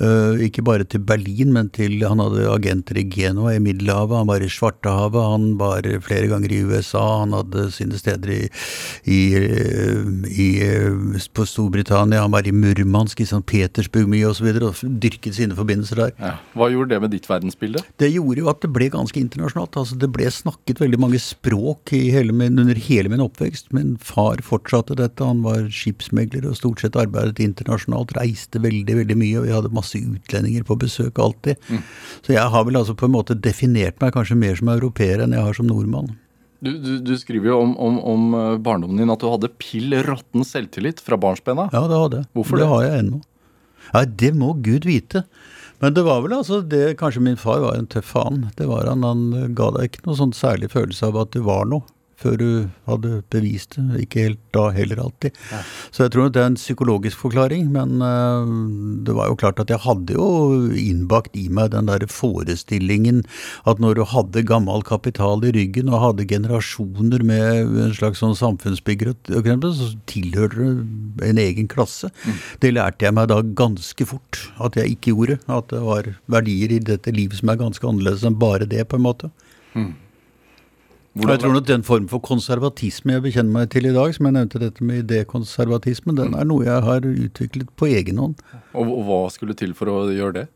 Uh, 0.00 0.36
ikke 0.46 0.64
bare 0.66 0.86
til 0.88 1.04
Berlin, 1.06 1.52
men 1.54 1.70
til 1.74 1.96
Han 2.06 2.20
hadde 2.20 2.48
agenter 2.50 2.98
i 3.00 3.06
Genoa, 3.10 3.54
i 3.56 3.62
Middelhavet, 3.62 4.16
han 4.20 4.28
var 4.28 4.42
i 4.44 4.50
Svartehavet, 4.52 5.22
han 5.32 5.46
var 5.60 5.86
flere 6.04 6.28
ganger 6.30 6.52
i 6.52 6.62
USA, 6.66 7.04
han 7.22 7.34
hadde 7.34 7.68
sine 7.74 7.98
steder 7.98 8.32
i, 8.32 8.42
i, 9.10 9.20
i, 10.30 10.48
på 11.34 11.46
Storbritannia, 11.48 12.22
han 12.22 12.34
var 12.34 12.46
i 12.46 12.54
Murmansk, 12.54 13.20
i 13.20 13.28
St. 13.28 13.42
Petersburg 13.48 14.10
mye 14.12 14.28
osv., 14.28 14.30
og, 14.30 14.38
så 14.38 14.46
videre, 14.46 14.70
og 14.70 15.00
dyrket 15.02 15.38
sine 15.38 15.56
forbindelser 15.58 16.02
der. 16.04 16.15
Ja. 16.16 16.32
Hva 16.56 16.68
gjorde 16.72 16.94
det 16.94 17.00
med 17.02 17.12
ditt 17.12 17.26
verdensbilde? 17.28 17.82
Det 18.00 18.08
gjorde 18.08 18.40
jo 18.40 18.48
at 18.48 18.62
det 18.64 18.70
ble 18.72 18.88
ganske 18.92 19.20
internasjonalt. 19.20 19.76
altså 19.76 19.98
Det 20.00 20.08
ble 20.12 20.30
snakket 20.32 20.80
veldig 20.80 21.00
mange 21.02 21.20
språk 21.20 21.92
i 21.96 22.08
hele 22.14 22.32
min, 22.36 22.58
under 22.62 22.78
hele 22.86 23.12
min 23.12 23.24
oppvekst. 23.24 23.68
Min 23.76 23.96
far 24.00 24.40
fortsatte 24.44 24.96
dette. 24.96 25.24
Han 25.24 25.44
var 25.44 25.68
skipsmegler 25.68 26.48
og 26.48 26.56
stort 26.56 26.80
sett 26.80 26.96
arbeidet 26.96 27.42
internasjonalt. 27.44 28.16
Reiste 28.16 28.62
veldig 28.64 29.00
veldig 29.02 29.18
mye, 29.20 29.40
og 29.40 29.48
vi 29.48 29.56
hadde 29.56 29.74
masse 29.76 30.00
utlendinger 30.00 30.64
på 30.66 30.78
besøk 30.80 31.20
alltid. 31.20 31.60
Så 32.24 32.36
jeg 32.36 32.52
har 32.54 32.68
vel 32.68 32.80
altså 32.80 32.96
på 32.96 33.10
en 33.10 33.16
måte 33.16 33.36
definert 33.36 34.00
meg 34.00 34.16
kanskje 34.16 34.38
mer 34.40 34.56
som 34.56 34.72
europeer 34.72 35.24
enn 35.24 35.36
jeg 35.36 35.44
har 35.44 35.58
som 35.58 35.68
nordmann. 35.68 36.14
Du, 36.64 36.72
du, 36.80 36.92
du 37.04 37.12
skriver 37.20 37.50
jo 37.52 37.58
om, 37.60 37.74
om, 37.76 37.98
om 38.00 38.22
eh, 38.34 38.52
barndommen 38.64 38.96
din 38.96 39.12
at 39.12 39.20
du 39.20 39.28
hadde 39.28 39.52
pill 39.60 39.92
råtten 40.06 40.44
selvtillit 40.46 41.02
fra 41.04 41.18
barnsbena. 41.20 41.68
Ja, 41.74 41.84
det 41.90 41.98
hadde 42.00 42.22
jeg. 42.22 42.28
Hvorfor 42.38 42.56
det? 42.56 42.64
det? 42.64 42.70
har 42.72 42.86
jeg 42.86 43.02
ennå. 43.02 43.20
Ja, 43.92 44.02
det 44.24 44.32
må 44.34 44.54
Gud 44.64 44.88
vite. 44.88 45.26
Men 45.82 45.94
det 45.94 46.06
var 46.06 46.22
vel 46.24 46.32
altså 46.32 46.62
det 46.64 46.96
Kanskje 47.00 47.20
min 47.24 47.36
far 47.40 47.60
var 47.60 47.76
en 47.76 47.88
tøff 47.90 48.14
faen. 48.14 48.46
Det 48.56 48.68
var 48.70 48.88
han. 48.88 49.04
Han 49.04 49.54
ga 49.58 49.70
deg 49.76 49.90
ikke 49.90 50.06
noe 50.06 50.18
sånn 50.18 50.32
særlig 50.36 50.70
følelse 50.72 51.10
av 51.10 51.20
at 51.26 51.34
du 51.36 51.42
var 51.44 51.68
noe. 51.68 51.84
Før 52.16 52.36
du 52.40 52.50
hadde 52.88 53.20
bevist 53.32 53.76
det. 53.76 54.06
Ikke 54.06 54.22
helt 54.24 54.40
da 54.56 54.70
heller 54.72 55.02
alltid. 55.02 55.36
Så 55.92 56.06
jeg 56.06 56.14
tror 56.14 56.30
det 56.32 56.40
er 56.40 56.50
en 56.50 56.56
psykologisk 56.56 57.20
forklaring. 57.20 57.68
Men 57.74 58.00
øh, 58.00 58.52
det 59.04 59.16
var 59.18 59.28
jo 59.28 59.36
klart 59.36 59.60
at 59.60 59.72
jeg 59.72 59.82
hadde 59.84 60.16
jo 60.16 60.28
innbakt 60.80 61.36
i 61.36 61.46
meg 61.52 61.74
den 61.74 61.90
der 61.90 62.06
forestillingen 62.08 63.22
at 63.68 63.82
når 63.82 63.98
du 63.98 64.04
hadde 64.08 64.46
gammel 64.48 64.84
kapital 64.86 65.44
i 65.44 65.52
ryggen 65.56 65.90
og 65.92 66.02
hadde 66.02 66.28
generasjoner 66.30 67.24
med 67.26 67.76
en 67.84 67.94
slags 67.96 68.22
sånn 68.24 68.36
samfunnsbygger, 68.38 69.12
og 69.36 69.68
så 69.76 69.90
tilhørte 70.08 70.56
du 70.56 71.22
en 71.26 71.42
egen 71.42 71.68
klasse. 71.68 72.10
Det 72.62 72.72
lærte 72.72 73.06
jeg 73.06 73.16
meg 73.16 73.28
da 73.32 73.42
ganske 73.42 74.08
fort 74.08 74.40
at 74.62 74.78
jeg 74.80 74.96
ikke 74.96 75.12
gjorde. 75.12 75.38
At 75.52 75.68
det 75.72 75.84
var 75.84 76.10
verdier 76.32 76.72
i 76.72 76.82
dette 76.82 77.12
livet 77.12 77.40
som 77.40 77.52
er 77.52 77.60
ganske 77.60 77.86
annerledes 77.86 78.24
enn 78.26 78.40
bare 78.40 78.68
det, 78.68 78.86
på 78.88 78.96
en 78.96 79.06
måte. 79.06 79.32
Og 81.16 81.30
jeg 81.32 81.40
tror 81.40 81.54
nok 81.54 81.68
den 81.68 81.84
form 81.86 82.06
for 82.10 82.20
konservatisme 82.20 83.14
jeg 83.14 83.24
bekjenner 83.24 83.54
meg 83.54 83.70
til 83.72 83.88
i 83.88 83.94
dag, 83.94 84.12
som 84.12 84.28
jeg 84.28 84.36
nevnte 84.36 84.60
dette 84.60 84.84
med 84.84 85.06
idékonservatisme, 85.06 86.12
den 86.18 86.36
er 86.36 86.44
noe 86.44 86.66
jeg 86.66 86.84
har 86.84 87.06
utviklet 87.08 87.70
på 87.80 87.88
egen 87.88 88.20
hånd. 88.20 88.42
Og, 88.76 88.84
og 88.84 89.02
hva 89.08 89.22
skulle 89.32 89.56
til 89.56 89.72
for 89.78 89.88
å 89.88 89.96
gjøre 90.12 90.42
det? 90.42 90.46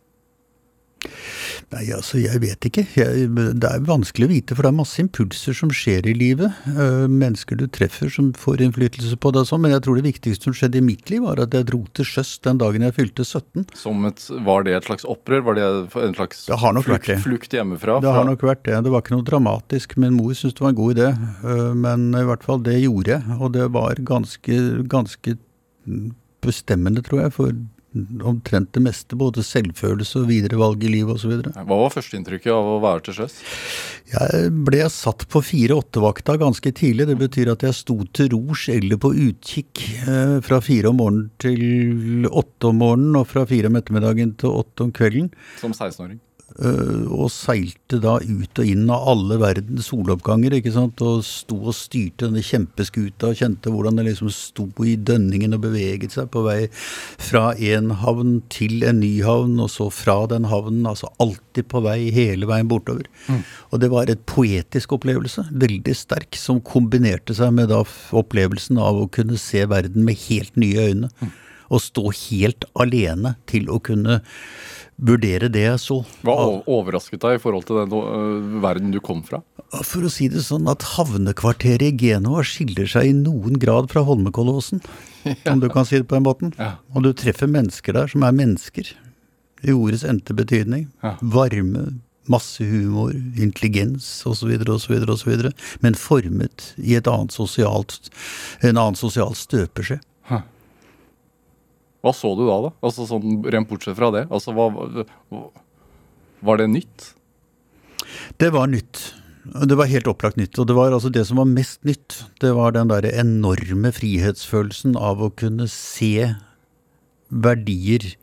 Nei, 1.70 1.84
altså, 1.94 2.18
jeg 2.20 2.40
vet 2.42 2.66
ikke. 2.66 2.84
Jeg, 2.96 3.28
det 3.34 3.68
er 3.68 3.82
vanskelig 3.86 4.26
å 4.26 4.30
vite, 4.32 4.56
for 4.56 4.66
det 4.66 4.70
er 4.72 4.78
masse 4.78 5.00
impulser 5.02 5.56
som 5.56 5.72
skjer 5.74 6.08
i 6.10 6.14
livet. 6.16 6.56
Uh, 6.66 7.06
mennesker 7.10 7.58
du 7.60 7.66
treffer 7.70 8.10
som 8.12 8.32
får 8.36 8.64
innflytelse 8.66 9.18
på 9.20 9.32
deg 9.36 9.48
sånn. 9.48 9.62
Men 9.64 9.74
jeg 9.76 9.84
tror 9.86 10.00
det 10.00 10.06
viktigste 10.08 10.48
som 10.48 10.56
skjedde 10.56 10.80
i 10.80 10.84
mitt 10.84 11.12
liv, 11.12 11.24
var 11.26 11.42
at 11.44 11.54
jeg 11.56 11.68
dro 11.70 11.82
til 11.96 12.08
sjøs 12.08 12.36
den 12.46 12.60
dagen 12.62 12.86
jeg 12.86 12.96
fylte 12.96 13.26
17. 13.26 13.66
Som 13.78 14.06
et, 14.08 14.24
var 14.46 14.66
det 14.66 14.76
et 14.78 14.88
slags 14.88 15.06
opprør? 15.08 15.44
Var 15.50 15.60
det 15.60 15.66
en 16.08 16.16
slags 16.16 16.46
Det 16.48 16.60
har 16.64 16.76
nok 16.76 16.88
vært 16.88 17.06
flukt, 17.06 17.12
det. 17.12 17.18
flukt 17.26 17.58
hjemmefra? 17.60 17.98
Det 18.04 18.14
har 18.16 18.28
nok 18.28 18.46
vært 18.50 18.64
det. 18.68 18.78
Det 18.86 18.94
var 18.94 19.04
ikke 19.04 19.16
noe 19.16 19.28
dramatisk. 19.28 19.98
Min 20.00 20.16
mor 20.16 20.32
syntes 20.34 20.56
det 20.58 20.66
var 20.66 20.74
en 20.74 20.80
god 20.80 20.96
idé, 20.98 21.10
Uh, 21.40 21.72
men 21.76 22.10
i 22.16 22.24
hvert 22.26 22.42
fall 22.44 22.60
det 22.64 22.76
gjorde 22.82 23.14
jeg. 23.14 23.36
Og 23.40 23.52
det 23.54 23.66
var 23.72 23.98
ganske, 24.06 24.56
ganske 24.90 25.36
bestemmende, 26.44 27.02
tror 27.06 27.24
jeg, 27.24 27.32
for 27.36 27.54
omtrent 28.22 28.72
det 28.76 28.82
meste. 28.84 29.18
Både 29.18 29.44
selvfølelse 29.46 30.22
og 30.22 30.30
videre 30.30 30.60
valg 30.60 30.84
i 30.86 30.92
livet 30.92 31.18
osv. 31.18 31.40
Hva 31.54 31.64
var 31.66 31.92
førsteinntrykket 31.94 32.52
av 32.54 32.70
å 32.76 32.78
være 32.82 33.04
til 33.06 33.18
sjøs? 33.20 33.36
Jeg 34.10 34.52
ble 34.66 34.84
satt 34.92 35.26
på 35.30 35.42
fire-åtte-vakta 35.44 36.38
ganske 36.40 36.72
tidlig. 36.76 37.08
Det 37.10 37.18
betyr 37.20 37.52
at 37.54 37.66
jeg 37.66 37.78
sto 37.78 37.98
til 38.16 38.32
rors 38.34 38.68
eller 38.72 39.00
på 39.00 39.12
utkikk 39.26 39.84
eh, 40.06 40.38
fra 40.46 40.62
fire 40.64 40.90
om 40.90 41.00
morgenen 41.02 41.28
til 41.42 42.26
åtte 42.30 42.70
om 42.70 42.82
morgenen, 42.82 43.20
og 43.20 43.28
fra 43.30 43.46
fire 43.50 43.70
om 43.70 43.78
ettermiddagen 43.78 44.34
til 44.40 44.58
åtte 44.62 44.86
om 44.86 44.94
kvelden. 44.94 45.30
Som 45.60 45.74
16-åring? 45.76 46.20
Eh, 46.58 47.04
og 47.06 47.30
seilte 47.32 48.00
da 48.02 48.16
ut 48.20 48.60
og 48.62 48.68
inn 48.68 48.90
av 48.90 49.08
alle 49.12 49.38
verdens 49.40 49.90
soloppganger, 49.90 50.56
ikke 50.58 50.72
sant. 50.74 51.00
Og 51.04 51.24
sto 51.26 51.58
og 51.60 51.76
styrte 51.76 52.26
denne 52.26 52.44
kjempeskuta 52.44 53.30
og 53.30 53.40
kjente 53.40 53.72
hvordan 53.72 54.00
det 54.00 54.08
liksom 54.10 54.32
sto 54.34 54.68
i 54.86 54.96
dønningen 54.96 55.56
og 55.56 55.64
beveget 55.64 56.16
seg 56.16 56.30
på 56.34 56.44
vei 56.46 56.58
fra 56.72 57.50
en 57.54 57.92
havn 58.02 58.38
til 58.52 58.84
en 58.88 59.02
ny 59.02 59.12
havn, 59.26 59.58
og 59.62 59.70
så 59.72 59.90
fra 59.94 60.22
den 60.30 60.48
havnen. 60.50 60.86
Altså 60.90 61.12
alltid 61.22 61.68
på 61.70 61.84
vei 61.86 61.98
hele 62.14 62.48
veien 62.50 62.70
bortover. 62.70 63.06
Og 63.70 63.82
det 63.82 63.92
var 63.92 64.10
et 64.10 64.24
poetisk 64.30 64.96
opplevelse, 64.96 65.46
veldig 65.52 65.94
sterk, 65.96 66.38
som 66.38 66.62
kombinerte 66.64 67.36
seg 67.36 67.54
med 67.56 67.70
da 67.72 67.84
opplevelsen 68.16 68.80
av 68.80 68.98
å 68.98 69.10
kunne 69.12 69.38
se 69.40 69.66
verden 69.70 70.06
med 70.06 70.18
helt 70.28 70.58
nye 70.60 70.90
øyne. 70.90 71.12
Å 71.70 71.80
stå 71.80 72.10
helt 72.26 72.66
alene 72.74 73.36
til 73.50 73.70
å 73.70 73.78
kunne 73.82 74.20
vurdere 75.00 75.48
det 75.52 75.62
jeg 75.64 75.80
så. 75.80 75.98
Hva 76.26 76.36
overrasket 76.68 77.22
deg 77.22 77.38
i 77.38 77.42
forhold 77.42 77.66
til 77.68 77.80
den 77.80 77.94
uh, 77.94 78.58
verden 78.62 78.92
du 78.92 79.00
kom 79.04 79.22
fra? 79.26 79.40
For 79.86 80.04
å 80.04 80.10
si 80.12 80.28
det 80.32 80.42
sånn 80.44 80.68
at 80.70 80.84
havnekvarteret 80.96 81.86
i 81.92 82.08
Genova 82.10 82.42
skiller 82.46 82.90
seg 82.90 83.10
i 83.10 83.16
noen 83.16 83.56
grad 83.62 83.90
fra 83.92 84.04
Holmenkollåsen, 84.06 84.82
om 85.52 85.62
du 85.62 85.70
kan 85.72 85.88
si 85.88 86.00
det 86.00 86.08
på 86.10 86.18
den 86.18 86.26
måten. 86.26 86.52
Ja. 86.58 86.74
Og 86.94 87.06
du 87.06 87.14
treffer 87.16 87.50
mennesker 87.50 87.96
der 87.96 88.10
som 88.12 88.26
er 88.26 88.36
mennesker, 88.36 88.92
i 89.60 89.74
ordets 89.76 90.06
endte 90.08 90.34
betydning. 90.36 90.86
Ja. 91.04 91.16
Varme, 91.20 92.00
masse 92.30 92.64
humor, 92.64 93.12
intelligens 93.40 94.06
osv., 94.28 94.52
osv., 94.72 94.94
osv. 95.12 95.48
Men 95.84 95.98
formet 95.98 96.70
i 96.80 96.96
et 96.96 97.08
annet 97.10 97.34
sosialt, 97.34 98.08
en 98.64 98.76
annen 98.76 98.98
sosial 98.98 99.36
støpeskje. 99.36 100.00
Hva 102.00 102.12
så 102.16 102.32
du 102.38 102.46
da, 102.48 102.58
da? 102.64 102.74
Altså 102.86 103.06
sånn 103.08 103.40
Rent 103.52 103.68
bortsett 103.68 103.98
fra 103.98 104.10
det. 104.14 104.26
Altså, 104.32 104.54
hva, 104.56 104.70
Var 106.40 106.60
det 106.60 106.68
nytt? 106.72 107.10
Det 108.40 108.50
var 108.54 108.70
nytt. 108.72 109.02
Det 109.44 109.76
var 109.76 109.88
helt 109.90 110.08
opplagt 110.08 110.38
nytt. 110.40 110.56
Og 110.60 110.68
det 110.68 110.76
var 110.76 110.92
altså 110.92 111.12
det 111.12 111.26
som 111.28 111.40
var 111.40 111.48
mest 111.48 111.82
nytt, 111.88 112.22
det 112.40 112.52
var 112.56 112.72
den 112.76 112.90
derre 112.92 113.12
enorme 113.20 113.92
frihetsfølelsen 113.96 114.96
av 114.96 115.20
å 115.24 115.30
kunne 115.32 115.68
se 115.70 116.32
verdier 117.30 118.14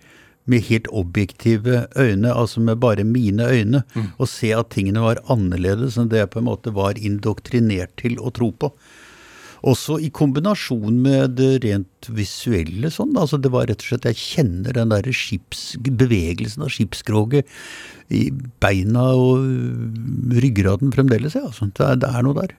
med 0.47 0.63
helt 0.69 0.87
objektive 0.95 1.85
øyne, 1.99 2.31
altså 2.31 2.61
med 2.63 2.79
bare 2.79 3.03
mine 3.03 3.43
øyne, 3.51 3.81
og 4.15 4.29
se 4.31 4.53
at 4.55 4.69
tingene 4.71 5.03
var 5.03 5.19
annerledes 5.27 5.97
enn 5.99 6.07
det 6.11 6.21
jeg 6.21 6.31
på 6.31 6.39
en 6.39 6.47
måte 6.47 6.71
var 6.75 6.95
indoktrinert 6.95 7.97
til 7.99 8.15
å 8.23 8.31
tro 8.31 8.53
på. 8.55 8.71
Også 9.67 9.97
i 9.99 10.07
kombinasjon 10.13 11.01
med 11.03 11.35
det 11.39 11.63
rent 11.65 12.07
visuelle 12.15 12.91
sånn. 12.93 13.15
Altså 13.19 13.39
det 13.41 13.51
var 13.51 13.67
rett 13.67 13.83
og 13.83 13.89
slett 13.89 14.07
Jeg 14.07 14.19
kjenner 14.21 14.77
den 14.77 14.93
derre 14.93 15.11
bevegelsen 16.03 16.63
av 16.63 16.71
skipskroget 16.71 17.49
i 18.13 18.29
beina 18.63 19.09
og 19.19 19.43
ryggraden 20.39 20.93
fremdeles, 20.95 21.35
ja. 21.35 21.43
Altså. 21.49 21.67
Det, 21.67 21.83
er, 21.83 21.99
det 21.99 22.13
er 22.15 22.23
noe 22.23 22.37
der. 22.39 22.55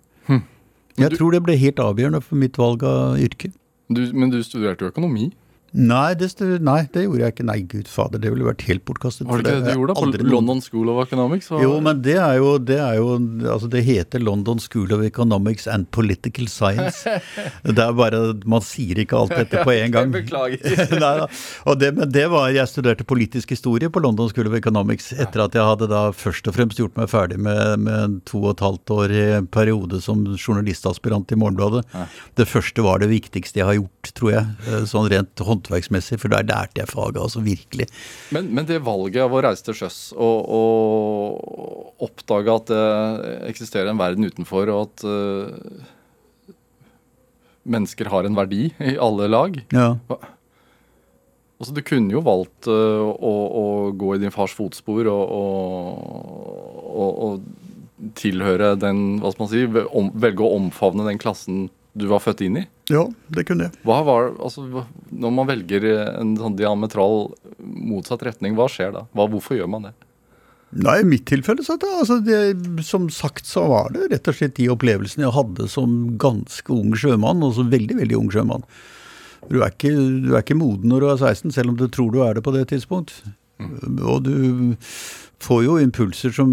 Jeg 0.99 1.15
tror 1.15 1.35
det 1.35 1.45
ble 1.47 1.55
helt 1.59 1.81
avgjørende 1.83 2.21
for 2.25 2.41
mitt 2.41 2.59
valg 2.59 2.83
av 2.87 3.19
yrke. 3.23 3.53
Du, 3.89 4.03
men 4.13 4.33
du 4.33 4.41
studerte 4.45 4.85
jo 4.85 4.93
økonomi. 4.93 5.31
Nei 5.77 6.15
det, 6.17 6.31
nei, 6.65 6.79
det 6.95 7.03
gjorde 7.05 7.21
jeg 7.27 7.33
ikke. 7.35 7.45
Nei, 7.49 7.57
gud 7.69 7.89
fader, 7.93 8.19
det 8.23 8.31
ville 8.33 8.47
vært 8.47 8.63
helt 8.69 8.85
bortkastet. 8.89 9.27
Var 9.29 9.43
det 9.45 9.53
ikke 9.53 9.65
det 9.67 9.75
du 9.75 9.81
gjorde 9.83 9.95
da? 9.95 10.01
På 10.01 10.31
London 10.33 10.63
School 10.65 10.89
of 10.95 11.01
Economics? 11.07 11.51
var- 11.53 11.61
Jo, 11.63 11.75
men 11.85 12.01
det 12.03 12.15
er 12.17 12.39
jo, 12.41 12.55
det 12.59 12.79
er 12.81 12.95
jo 12.97 13.09
Altså, 13.53 13.69
det 13.71 13.83
heter 13.85 14.23
London 14.25 14.59
School 14.65 14.93
of 14.97 15.03
Economics 15.05 15.67
and 15.69 15.91
Political 15.91 16.47
Science. 16.49 17.05
Det 17.69 17.79
er 17.85 17.93
bare 17.93 18.21
Man 18.49 18.63
sier 18.65 18.99
ikke 19.03 19.19
alt 19.19 19.35
dette 19.37 19.61
på 19.65 19.75
en 19.77 19.93
gang. 19.93 20.11
Beklager. 20.17 20.59
Nei. 21.05 21.27
Og 21.69 21.79
det, 21.79 21.93
men 21.97 22.11
det 22.13 22.25
var 22.33 22.49
Jeg 22.55 22.69
studerte 22.73 23.05
politisk 23.09 23.51
historie 23.53 23.91
på 23.93 24.01
London 24.03 24.29
School 24.33 24.49
of 24.49 24.57
Economics 24.57 25.13
etter 25.13 25.45
at 25.45 25.55
jeg 25.59 25.65
hadde 25.69 25.89
da 25.93 26.07
først 26.17 26.49
og 26.49 26.57
fremst 26.57 26.79
gjort 26.81 26.97
meg 26.97 27.09
ferdig 27.13 27.39
med, 27.39 27.79
med 27.85 27.95
en 28.07 28.17
to 28.29 28.41
og 28.47 28.55
et 28.57 28.65
halvt 28.65 28.95
år 28.97 29.13
i 29.13 29.27
periode 29.53 30.01
som 30.05 30.25
journalistaspirant 30.39 31.31
i 31.33 31.39
Morgenbladet. 31.39 31.85
Det 32.39 32.49
første 32.49 32.83
var 32.85 32.99
det 33.03 33.11
viktigste 33.13 33.61
jeg 33.61 33.67
har 33.69 33.77
gjort, 33.79 34.13
tror 34.17 34.33
jeg, 34.33 34.45
eh, 34.69 34.85
sånn 34.89 35.09
rent 35.11 35.35
håndverksmessig, 35.39 35.58
for 35.67 36.29
der 36.33 36.47
lærte 36.47 36.81
jeg 36.81 36.91
faget, 36.91 37.21
altså 37.21 37.43
virkelig. 37.45 37.89
Men, 38.35 38.51
men 38.55 38.67
det 38.69 38.81
valget 38.87 39.23
av 39.25 39.35
å 39.35 39.43
reise 39.45 39.65
til 39.67 39.77
sjøs 39.81 39.99
og, 40.17 40.49
og 40.59 42.09
oppdage 42.09 42.55
at 42.55 42.73
det 42.73 42.83
eksisterer 43.51 43.91
en 43.93 44.01
verden 44.01 44.29
utenfor, 44.29 44.71
og 44.73 44.89
at 44.89 45.07
uh, 45.09 45.87
mennesker 47.69 48.11
har 48.13 48.29
en 48.29 48.39
verdi 48.39 48.69
i 48.79 48.97
alle 48.97 49.29
lag 49.31 49.61
Ja. 49.75 49.95
Altså, 51.59 51.75
Du 51.75 51.83
kunne 51.83 52.15
jo 52.15 52.23
valgt 52.23 52.69
uh, 52.71 53.03
å, 53.03 53.33
å 53.63 53.65
gå 53.99 54.15
i 54.15 54.21
din 54.23 54.35
fars 54.35 54.55
fotspor 54.55 55.11
og, 55.11 55.25
og, 55.39 56.85
og, 56.89 57.11
og 57.27 58.13
tilhøre 58.19 58.77
den 58.79 59.19
Hva 59.23 59.33
skal 59.35 59.45
man 59.45 59.51
si 59.51 59.65
Velge 60.23 60.47
å 60.47 60.55
omfavne 60.61 61.07
den 61.09 61.21
klassen 61.21 61.67
du 61.97 62.07
var 62.11 62.21
født 62.23 62.43
inn 62.47 62.61
i. 62.61 62.65
ja, 62.93 63.05
det 63.35 63.47
kunne 63.49 63.69
jeg. 63.69 63.81
Hva 63.87 64.03
var, 64.07 64.33
altså, 64.39 64.65
Når 65.11 65.33
man 65.35 65.49
velger 65.49 65.87
en 66.21 66.37
sånn 66.39 66.59
diametral 66.59 67.33
motsatt 67.59 68.23
retning, 68.29 68.55
hva 68.59 68.69
skjer 68.71 68.93
da? 68.95 69.07
Hva, 69.13 69.29
hvorfor 69.31 69.59
gjør 69.59 69.71
man 69.73 69.89
det? 69.89 69.95
Nei, 70.77 70.99
i 71.01 71.09
mitt 71.09 71.25
tilfelle 71.29 71.65
så 71.65 71.79
det, 71.81 71.89
altså 71.97 72.19
det, 72.21 72.39
Som 72.85 73.07
sagt 73.09 73.49
så 73.49 73.65
var 73.71 73.95
det 73.95 74.11
rett 74.13 74.29
og 74.29 74.37
slett 74.37 74.59
de 74.59 74.69
opplevelsene 74.69 75.25
jeg 75.25 75.33
hadde 75.33 75.69
som 75.73 75.95
ganske 76.21 76.73
ung 76.75 76.93
sjømann, 76.93 77.43
og 77.45 77.57
som 77.57 77.73
veldig, 77.73 77.97
veldig 78.03 78.19
ung 78.21 78.31
sjømann. 78.35 78.67
Du 79.49 79.63
er, 79.63 79.73
ikke, 79.73 79.95
du 79.95 80.35
er 80.35 80.43
ikke 80.43 80.59
moden 80.59 80.91
når 80.93 81.05
du 81.05 81.11
er 81.15 81.21
16, 81.31 81.55
selv 81.57 81.73
om 81.73 81.79
du 81.79 81.87
tror 81.89 82.13
du 82.13 82.21
er 82.27 82.37
det 82.37 82.45
på 82.45 82.53
det 82.53 82.67
tidspunkt. 82.69 83.23
Og 83.59 84.23
du 84.27 84.35
får 85.43 85.63
jo 85.67 85.77
impulser 85.83 86.35
som 86.35 86.51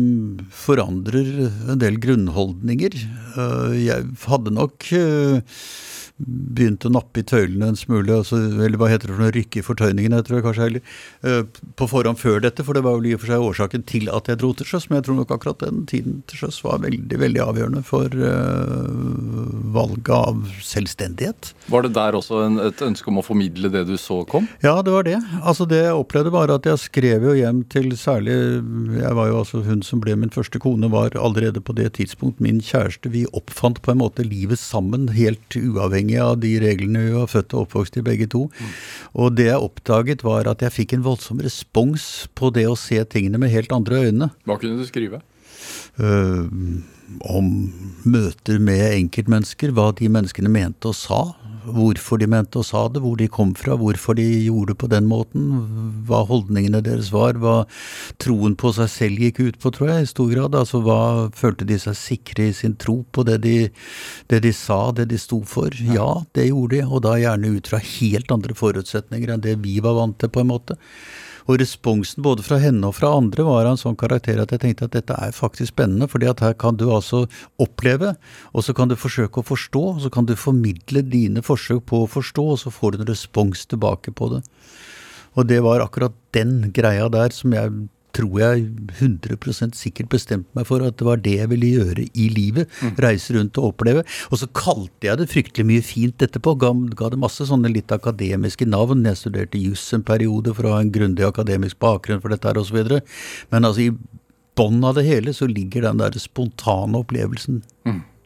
forandrer 0.53 1.29
en 1.71 1.81
del 1.81 1.97
grunnholdninger. 2.01 2.95
Eh, 3.35 3.73
Jeg 3.85 4.09
hadde 4.25 4.53
nok 4.53 4.89
eh, 6.19 6.25
begynt 6.55 6.85
å 6.87 6.91
nappe 6.93 7.21
i 7.21 7.25
tøylene 7.27 7.71
en 7.71 7.79
smule, 7.79 8.21
altså, 8.21 8.39
eller 8.39 8.79
hva 8.79 8.89
heter 8.91 9.09
det 9.09 9.15
for 9.15 9.23
noe, 9.23 9.33
rykke 9.35 9.59
i 9.59 9.65
fortøyningene, 9.65 10.21
tror 10.25 10.39
jeg 10.39 10.45
kanskje 10.45 10.65
heller, 10.65 10.93
uh, 11.27 11.41
på 11.75 11.87
forhånd 11.91 12.19
før 12.21 12.41
dette, 12.45 12.63
for 12.65 12.77
det 12.77 12.85
var 12.85 12.97
jo 12.97 13.09
i 13.09 13.15
og 13.17 13.21
for 13.23 13.33
seg 13.33 13.47
årsaken 13.49 13.85
til 13.89 14.09
at 14.13 14.29
jeg 14.31 14.39
dro 14.41 14.51
til 14.55 14.69
sjøs, 14.69 14.87
men 14.89 14.99
jeg 14.99 15.07
tror 15.09 15.19
nok 15.19 15.33
akkurat 15.35 15.65
den 15.65 15.83
tiden 15.89 16.21
til 16.29 16.45
sjøs 16.45 16.61
var 16.65 16.81
veldig, 16.85 17.19
veldig 17.21 17.43
avgjørende 17.43 17.83
for 17.87 18.15
uh, 18.15 18.89
valget 19.75 20.13
av 20.15 20.55
selvstendighet. 20.63 21.51
Var 21.73 21.85
det 21.85 21.93
der 21.97 22.19
også 22.19 22.41
en, 22.45 22.59
et 22.63 22.85
ønske 22.85 23.11
om 23.11 23.19
å 23.19 23.25
formidle 23.25 23.71
det 23.73 23.85
du 23.89 23.95
så 23.99 24.21
kom? 24.29 24.47
Ja, 24.63 24.77
det 24.85 24.95
var 24.95 25.07
det. 25.07 25.19
Altså 25.43 25.67
Det 25.69 25.81
jeg 25.83 25.99
opplevde, 25.99 26.33
var 26.33 26.53
at 26.53 26.67
jeg 26.69 26.81
skrev 26.81 27.27
jo 27.27 27.35
hjem 27.35 27.63
til 27.71 27.91
særlig 27.99 28.35
Jeg 28.99 29.13
var 29.17 29.29
jo 29.29 29.39
altså 29.41 29.61
Hun 29.65 29.81
som 29.85 30.01
ble 30.03 30.15
min 30.19 30.33
første 30.33 30.59
kone, 30.61 30.89
var 30.91 31.15
allerede 31.19 31.61
på 31.63 31.75
det 31.77 31.91
tidspunkt 31.97 32.41
min 32.43 32.61
kjæreste. 32.63 33.11
Vi 33.11 33.25
oppfant 33.35 33.81
på 33.83 33.93
en 33.93 34.01
måte 34.01 34.25
livet 34.25 34.61
sammen, 34.61 35.09
helt 35.15 35.57
uavhengig 35.57 36.04
av 36.21 36.37
de 36.43 36.53
reglene 36.61 37.01
vi 37.07 37.13
var 37.15 37.29
født 37.31 37.55
og 37.55 37.65
oppvokst 37.65 37.97
i, 37.97 38.05
begge 38.05 38.27
to. 38.31 38.45
Og 39.17 39.33
det 39.37 39.49
jeg 39.49 39.61
oppdaget, 39.61 40.25
var 40.25 40.47
at 40.51 40.61
jeg 40.61 40.75
fikk 40.75 40.93
en 40.93 41.05
voldsom 41.05 41.41
respons 41.41 42.27
på 42.37 42.51
det 42.53 42.67
å 42.69 42.77
se 42.79 43.01
tingene 43.09 43.41
med 43.41 43.53
helt 43.53 43.73
andre 43.75 44.05
øyne. 44.05 44.29
Hva 44.45 44.59
kunne 44.61 44.77
du 44.77 44.85
skrive? 44.85 45.21
Øh, 45.99 46.45
om 47.29 47.49
møter 48.05 48.59
med 48.61 48.85
enkeltmennesker, 48.95 49.73
hva 49.75 49.91
de 49.97 50.09
menneskene 50.11 50.51
mente 50.51 50.91
og 50.91 50.97
sa. 50.97 51.23
Hvorfor 51.65 52.19
de 52.21 52.27
mente 52.29 52.59
og 52.61 52.65
sa 52.67 52.83
det, 52.93 53.01
hvor 53.01 53.15
de 53.17 53.25
kom 53.31 53.55
fra, 53.57 53.73
hvorfor 53.79 54.13
de 54.19 54.25
gjorde 54.45 54.73
det 54.73 54.77
på 54.83 54.89
den 54.91 55.07
måten. 55.09 55.47
Hva 56.05 56.19
holdningene 56.29 56.83
deres 56.85 57.09
var, 57.13 57.39
hva 57.41 57.55
troen 58.21 58.53
på 58.53 58.69
seg 58.77 58.91
selv 58.93 59.23
gikk 59.25 59.41
ut 59.41 59.57
på, 59.61 59.71
tror 59.73 59.89
jeg, 59.89 60.05
i 60.05 60.11
stor 60.11 60.29
grad. 60.33 60.57
Altså 60.61 60.83
hva 60.85 60.99
følte 61.33 61.65
de 61.65 61.79
seg 61.81 61.97
sikre 61.97 62.51
i 62.51 62.53
sin 62.53 62.77
tro 62.77 62.99
på 63.09 63.25
det 63.25 63.39
de, 63.47 63.57
det 64.29 64.43
de 64.45 64.53
sa, 64.53 64.91
det 64.93 65.09
de 65.09 65.21
sto 65.21 65.41
for. 65.49 65.73
Ja, 65.89 66.11
det 66.37 66.51
gjorde 66.51 66.77
de, 66.77 66.85
og 66.85 67.05
da 67.07 67.17
gjerne 67.21 67.55
ut 67.57 67.73
fra 67.73 67.81
helt 67.81 68.33
andre 68.35 68.57
forutsetninger 68.57 69.33
enn 69.33 69.45
det 69.45 69.57
vi 69.65 69.79
var 69.81 69.97
vant 69.97 70.19
til, 70.21 70.29
på 70.29 70.45
en 70.45 70.53
måte. 70.53 70.77
Og 71.45 71.59
responsen 71.61 72.25
både 72.25 72.43
fra 72.45 72.57
henne 72.61 72.89
og 72.89 72.95
fra 72.97 73.11
andre 73.13 73.45
var 73.45 73.67
av 73.67 73.75
en 73.75 73.81
sånn 73.81 73.97
karakter 73.99 74.39
at 74.41 74.53
jeg 74.53 74.63
tenkte 74.63 74.87
at 74.87 74.95
dette 74.95 75.17
er 75.21 75.35
faktisk 75.35 75.75
spennende, 75.75 76.09
fordi 76.09 76.29
at 76.31 76.41
her 76.41 76.55
kan 76.57 76.79
du 76.79 76.87
altså 76.89 77.25
oppleve, 77.61 78.15
og 78.51 78.65
så 78.65 78.73
kan 78.77 78.89
du 78.89 78.97
forsøke 78.97 79.41
å 79.41 79.45
forstå, 79.45 79.83
og 79.93 80.01
så 80.05 80.13
kan 80.13 80.25
du 80.25 80.33
formidle 80.39 81.05
dine 81.05 81.45
forsøk 81.45 81.85
på 81.91 82.01
å 82.03 82.09
forstå, 82.09 82.47
og 82.55 82.61
så 82.63 82.73
får 82.73 82.95
du 82.95 83.03
en 83.03 83.11
respons 83.11 83.65
tilbake 83.69 84.15
på 84.17 84.31
det. 84.33 84.41
Og 85.35 85.49
det 85.51 85.61
var 85.65 85.83
akkurat 85.83 86.15
den 86.33 86.71
greia 86.73 87.09
der 87.11 87.33
som 87.35 87.53
jeg 87.53 87.87
tror 88.15 88.39
jeg 88.39 88.65
100% 88.95 89.75
sikkert 89.77 90.09
bestemte 90.13 90.57
meg 90.57 90.67
for 90.69 90.83
at 90.85 90.97
det 90.99 91.07
var 91.07 91.21
det 91.21 91.35
jeg 91.37 91.51
ville 91.51 91.71
gjøre 91.75 92.07
i 92.07 92.27
livet. 92.31 92.71
Reise 93.03 93.35
rundt 93.35 93.59
og 93.59 93.73
oppleve. 93.73 94.05
Og 94.31 94.41
så 94.41 94.49
kalte 94.55 95.09
jeg 95.09 95.19
det 95.19 95.29
fryktelig 95.31 95.67
mye 95.67 95.85
fint 95.85 96.25
etterpå. 96.25 96.55
Ga, 96.61 96.71
ga 96.95 97.11
det 97.13 97.21
masse 97.21 97.47
sånne 97.49 97.71
litt 97.73 97.91
akademiske 97.91 98.67
navn. 98.69 99.03
Jeg 99.09 99.21
studerte 99.21 99.61
juss 99.61 99.85
en 99.95 100.05
periode 100.07 100.55
for 100.55 100.67
å 100.67 100.75
ha 100.77 100.83
en 100.83 100.93
grundig 100.95 101.27
akademisk 101.27 101.79
bakgrunn 101.83 102.23
for 102.23 102.33
dette 102.33 102.47
her 102.47 102.61
osv. 102.61 102.79
Men 103.53 103.67
altså 103.67 103.89
i 103.89 103.93
bånn 104.55 104.83
av 104.87 104.95
det 104.97 105.05
hele 105.09 105.35
så 105.35 105.47
ligger 105.51 105.89
den 105.89 105.99
der 105.99 106.15
spontane 106.21 107.03
opplevelsen. 107.03 107.63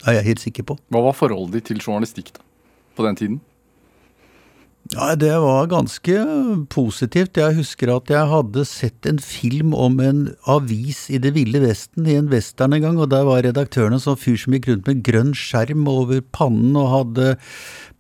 Er 0.07 0.19
jeg 0.19 0.27
helt 0.29 0.43
sikker 0.45 0.67
på. 0.69 0.79
Hva 0.93 1.03
var 1.09 1.17
forholdet 1.17 1.59
ditt 1.59 1.71
til 1.73 1.81
journalistikk 1.83 2.31
da, 2.37 2.43
på 2.95 3.03
den 3.07 3.17
tiden? 3.19 3.39
Ja, 4.89 5.15
Det 5.15 5.29
var 5.29 5.67
ganske 5.69 6.13
positivt. 6.73 7.37
Jeg 7.37 7.55
husker 7.59 7.91
at 7.93 8.09
jeg 8.09 8.25
hadde 8.31 8.63
sett 8.65 9.05
en 9.05 9.19
film 9.21 9.75
om 9.77 9.99
en 10.01 10.23
avis 10.49 11.03
i 11.13 11.19
det 11.21 11.35
ville 11.35 11.61
vesten, 11.61 12.07
i 12.09 12.15
en 12.17 12.31
western 12.31 12.73
en 12.73 12.81
gang, 12.81 12.97
og 12.97 13.11
der 13.11 13.27
var 13.27 13.43
redaktøren 13.45 13.93
en 13.93 14.01
sånn 14.01 14.17
fyr 14.17 14.39
som 14.41 14.55
gikk 14.57 14.71
rundt 14.71 14.89
med 14.89 15.03
grønn 15.05 15.35
skjerm 15.37 15.85
over 15.85 16.23
pannen 16.33 16.73
og 16.73 16.89
hadde 16.95 17.37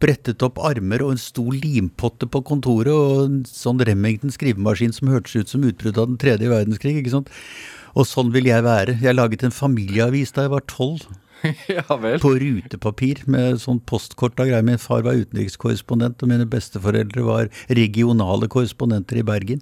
brettet 0.01 0.41
opp 0.41 0.57
armer 0.65 1.03
og 1.05 1.13
en 1.13 1.21
stor 1.21 1.53
limpotte 1.53 2.25
på 2.25 2.41
kontoret 2.41 2.89
og 2.95 3.21
en 3.27 3.39
sånn 3.45 3.85
Remington 3.85 4.33
skrivemaskin 4.33 4.95
som 4.95 5.13
hørtes 5.13 5.35
ut 5.35 5.53
som 5.53 5.67
utbruddet 5.69 6.01
av 6.01 6.09
den 6.09 6.17
tredje 6.17 6.49
verdenskrig, 6.49 6.97
ikke 7.03 7.13
sant. 7.19 7.29
Og 7.93 8.09
sånn 8.09 8.33
vil 8.33 8.49
jeg 8.49 8.65
være. 8.65 8.97
Jeg 9.03 9.17
laget 9.17 9.45
en 9.45 9.53
familieavis 9.53 10.33
da 10.33 10.47
jeg 10.47 10.57
var 10.57 10.65
tolv. 10.65 11.05
ja 11.77 11.85
vel. 12.01 12.19
På 12.21 12.33
rutepapir 12.41 13.23
med 13.31 13.59
sånn 13.63 13.79
postkort 13.89 14.39
og 14.39 14.49
greier. 14.51 14.65
Min 14.65 14.81
far 14.81 15.03
var 15.05 15.17
utenrikskorrespondent, 15.19 16.21
og 16.23 16.31
mine 16.31 16.47
besteforeldre 16.49 17.23
var 17.27 17.49
regionale 17.69 18.49
korrespondenter 18.51 19.21
i 19.21 19.25
Bergen. 19.27 19.61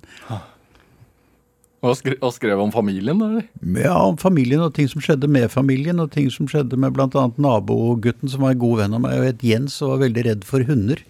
Og 1.86 1.94
skrev, 2.00 2.16
og 2.26 2.32
skrev 2.34 2.60
om 2.60 2.72
familien, 2.74 3.20
eller? 3.22 3.44
Ja, 3.78 3.94
om 4.10 4.18
familien 4.18 4.64
og 4.66 4.74
ting 4.76 4.88
som 4.90 5.04
skjedde 5.06 5.30
med 5.30 5.52
familien, 5.54 6.02
og 6.02 6.10
ting 6.16 6.32
som 6.34 6.50
skjedde 6.50 6.80
med 6.82 6.96
bl.a. 6.98 7.28
nabogutten 7.38 8.32
som 8.34 8.42
var 8.48 8.56
en 8.56 8.62
god 8.64 8.80
venn 8.82 8.98
av 8.98 9.04
meg, 9.06 9.20
og 9.22 9.28
het 9.30 9.46
Jens 9.46 9.78
og 9.86 9.94
var 9.94 10.02
veldig 10.08 10.24
redd 10.32 10.48
for 10.50 10.66
hunder. 10.68 11.04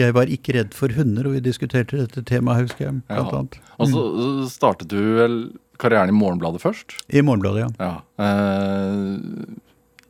Jeg 0.00 0.14
var 0.16 0.30
ikke 0.32 0.56
redd 0.56 0.74
for 0.74 0.90
hunder, 0.96 1.28
og 1.28 1.36
vi 1.36 1.44
diskuterte 1.44 2.00
dette 2.00 2.22
temaet, 2.26 2.66
husker 2.66 2.88
jeg, 2.88 2.98
blant 3.12 3.30
Ja. 3.30 3.38
annet. 3.44 3.58
Og 3.78 3.90
så 3.92 4.02
øh, 4.24 4.46
startet 4.50 4.88
du 4.90 4.98
vel 5.20 5.36
karrieren 5.82 6.10
i 6.10 6.16
Morgenbladet 6.18 6.62
først? 6.64 6.96
I 7.12 7.22
Morgenbladet, 7.22 7.68
ja. 7.78 7.92
Ja. 7.92 8.26
Eh, 8.26 9.62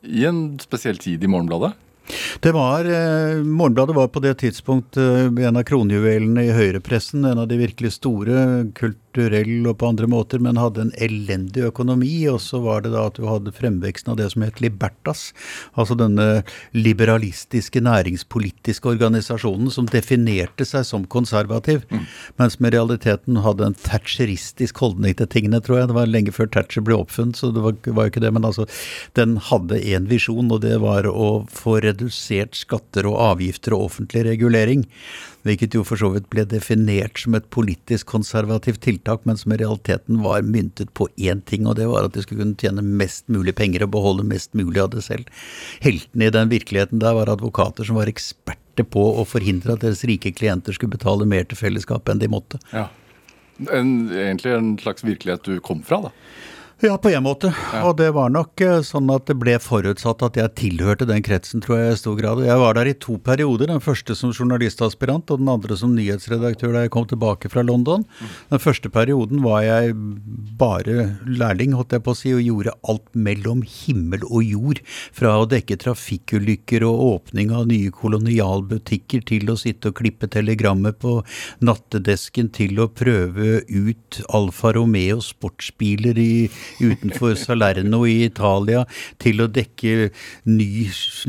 I 0.03 0.25
en 0.27 0.59
spesiell 0.59 0.99
tid 0.99 1.23
i 1.23 1.31
Morgenbladet? 1.31 1.73
Det 2.39 2.51
var, 2.51 2.85
eh, 2.85 3.43
Morgenbladet 3.43 3.95
var 3.95 4.07
på 4.07 4.19
det 4.19 4.33
tidspunkt 4.41 4.97
eh, 4.97 5.47
en 5.47 5.57
av 5.57 5.63
kronjuvelene 5.63 6.43
i 6.43 6.51
høyrepressen. 6.51 7.23
En 7.25 7.39
av 7.39 7.47
de 7.47 7.61
virkelig 7.61 7.95
store, 7.95 8.67
kulturell 9.13 9.67
og 9.69 9.77
på 9.79 9.89
andre 9.91 10.07
måter, 10.09 10.39
men 10.41 10.57
hadde 10.57 10.81
en 10.81 10.93
elendig 11.01 11.67
økonomi. 11.69 12.27
Og 12.29 12.41
så 12.41 12.59
var 12.63 12.81
det 12.83 12.93
da 12.93 13.07
at 13.07 13.17
du 13.17 13.27
hadde 13.27 13.53
fremveksten 13.53 14.11
av 14.11 14.17
det 14.17 14.31
som 14.33 14.43
het 14.43 14.61
Libertas. 14.61 15.31
Altså 15.75 15.95
denne 15.95 16.43
liberalistiske 16.73 17.81
næringspolitiske 17.83 18.89
organisasjonen 18.89 19.71
som 19.71 19.89
definerte 19.89 20.65
seg 20.65 20.85
som 20.87 21.05
konservativ, 21.05 21.83
men 22.37 22.49
som 22.49 22.65
i 22.65 22.73
realiteten 22.73 23.41
hadde 23.43 23.69
en 23.69 23.77
thatcheristisk 23.85 24.81
holdning 24.81 25.15
til 25.17 25.29
tingene, 25.29 25.61
tror 25.61 25.81
jeg. 25.81 25.91
Det 25.91 25.97
var 25.97 26.09
lenge 26.09 26.33
før 26.33 26.49
Thatcher 26.53 26.83
ble 26.85 26.97
oppfunnet, 26.97 27.37
så 27.37 27.51
det 27.53 27.63
var, 27.63 27.77
var 27.85 28.07
jo 28.07 28.13
ikke 28.13 28.23
det. 28.23 28.33
Men 28.33 28.47
altså, 28.49 28.67
den 29.17 29.37
hadde 29.49 29.81
én 29.81 30.09
visjon, 30.09 30.51
og 30.51 30.63
det 30.65 30.79
var 30.83 31.07
å 31.09 31.45
få 31.51 31.79
redusert 31.83 32.57
skatter 32.57 33.07
og 33.09 33.19
avgifter 33.33 33.75
og 33.75 33.89
offentlig 33.89 34.25
regulering. 34.27 34.87
Hvilket 35.43 35.75
jo 35.75 35.83
for 35.83 35.99
så 35.99 36.07
vidt 36.13 36.29
ble 36.31 36.45
definert 36.47 37.19
som 37.19 37.35
et 37.35 37.49
politisk 37.51 38.07
konservativt 38.13 38.79
tiltak, 38.85 39.25
men 39.27 39.39
som 39.39 39.51
i 39.51 39.59
realiteten 39.59 40.21
var 40.23 40.45
myntet 40.47 40.93
på 40.95 41.09
én 41.19 41.43
ting, 41.43 41.67
og 41.67 41.75
det 41.79 41.89
var 41.91 42.07
at 42.07 42.15
de 42.15 42.23
skulle 42.23 42.45
kunne 42.45 42.59
tjene 42.59 42.83
mest 42.83 43.27
mulig 43.31 43.55
penger 43.59 43.83
og 43.83 43.91
beholde 43.97 44.27
mest 44.27 44.53
mulig 44.55 44.79
av 44.83 44.93
det 44.95 45.03
selv. 45.03 45.27
Heltene 45.83 46.29
i 46.29 46.33
den 46.33 46.53
virkeligheten 46.53 47.03
der 47.03 47.17
var 47.19 47.31
advokater 47.33 47.87
som 47.87 47.99
var 47.99 48.11
eksperter 48.11 48.87
på 48.87 49.03
å 49.19 49.27
forhindre 49.27 49.75
at 49.75 49.83
deres 49.83 50.05
rike 50.07 50.31
klienter 50.33 50.75
skulle 50.75 50.95
betale 50.95 51.27
mer 51.29 51.43
til 51.49 51.59
fellesskapet 51.59 52.15
enn 52.15 52.23
de 52.23 52.31
måtte. 52.31 52.63
Ja. 52.71 52.87
En, 53.69 54.09
egentlig 54.09 54.55
en 54.55 54.73
slags 54.81 55.03
virkelighet 55.05 55.45
du 55.45 55.59
kom 55.63 55.83
fra, 55.85 56.07
da. 56.07 56.15
Ja, 56.83 56.97
på 56.99 57.13
en 57.15 57.23
måte. 57.23 57.47
Og 57.79 57.93
det 57.95 58.09
var 58.11 58.31
nok 58.33 58.59
eh, 58.59 58.81
sånn 58.83 59.07
at 59.13 59.29
det 59.29 59.37
ble 59.39 59.53
forutsatt 59.63 60.19
at 60.25 60.35
jeg 60.35 60.51
tilhørte 60.59 61.05
den 61.07 61.23
kretsen, 61.23 61.61
tror 61.63 61.77
jeg 61.79 61.93
i 61.93 61.99
stor 62.01 62.17
grad. 62.19 62.41
Jeg 62.43 62.59
var 62.59 62.75
der 62.75 62.89
i 62.91 62.95
to 62.99 63.15
perioder. 63.23 63.69
Den 63.71 63.79
første 63.79 64.17
som 64.19 64.33
journalistaspirant, 64.35 65.31
og 65.31 65.39
den 65.39 65.51
andre 65.53 65.77
som 65.79 65.93
nyhetsredaktør 65.95 66.73
da 66.75 66.81
jeg 66.83 66.91
kom 66.91 67.05
tilbake 67.07 67.47
fra 67.53 67.63
London. 67.63 68.03
Den 68.51 68.59
første 68.59 68.91
perioden 68.91 69.39
var 69.45 69.61
jeg 69.63 69.95
bare 70.59 71.05
lærling, 71.23 71.71
holdt 71.79 71.95
jeg 71.95 72.03
på 72.03 72.11
å 72.11 72.19
si, 72.19 72.33
og 72.35 72.43
gjorde 72.43 72.75
alt 72.91 73.07
mellom 73.15 73.63
himmel 73.63 74.27
og 74.27 74.43
jord. 74.43 74.83
Fra 75.15 75.37
å 75.39 75.47
dekke 75.47 75.79
trafikkulykker 75.85 76.83
og 76.89 77.05
åpning 77.07 77.55
av 77.55 77.71
nye 77.71 77.95
kolonialbutikker, 77.95 79.23
til 79.31 79.53
å 79.53 79.57
sitte 79.63 79.93
og 79.93 80.01
klippe 80.01 80.27
telegrammet 80.35 80.99
på 80.99 81.15
nattedesken, 81.63 82.51
til 82.51 82.83
å 82.83 82.91
prøve 82.91 83.63
ut 83.71 84.21
Alfa 84.35 84.75
Romeo 84.75 85.23
sportsbiler 85.23 86.19
i 86.19 86.33
utenfor 86.81 87.35
Salerno 87.39 88.03
i 88.09 88.23
Italia, 88.27 88.83
til 89.21 89.43
å 89.43 89.49
dekke 89.51 90.09
ny, 90.49 90.69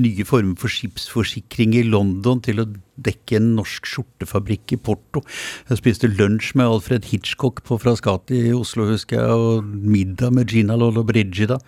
nye 0.04 0.26
former 0.28 0.58
for 0.60 0.72
skipsforsikring 0.72 1.76
i 1.78 1.84
London, 1.86 2.42
til 2.44 2.62
å 2.62 2.68
dekke 3.04 3.40
en 3.40 3.54
norsk 3.58 3.88
skjortefabrikk 3.90 4.76
i 4.76 4.80
Porto. 4.80 5.24
Jeg 5.70 5.82
spiste 5.82 6.10
lunsj 6.12 6.54
med 6.58 6.70
Alfred 6.70 7.10
Hitchcock 7.10 7.64
på 7.66 7.80
Frascati 7.82 8.46
i 8.50 8.54
Oslo, 8.54 8.86
husker 8.92 9.20
jeg, 9.20 9.34
og 9.34 9.66
middag 9.66 10.34
med 10.36 10.54
Gina 10.54 10.78
Lollobrigida. 10.78 11.58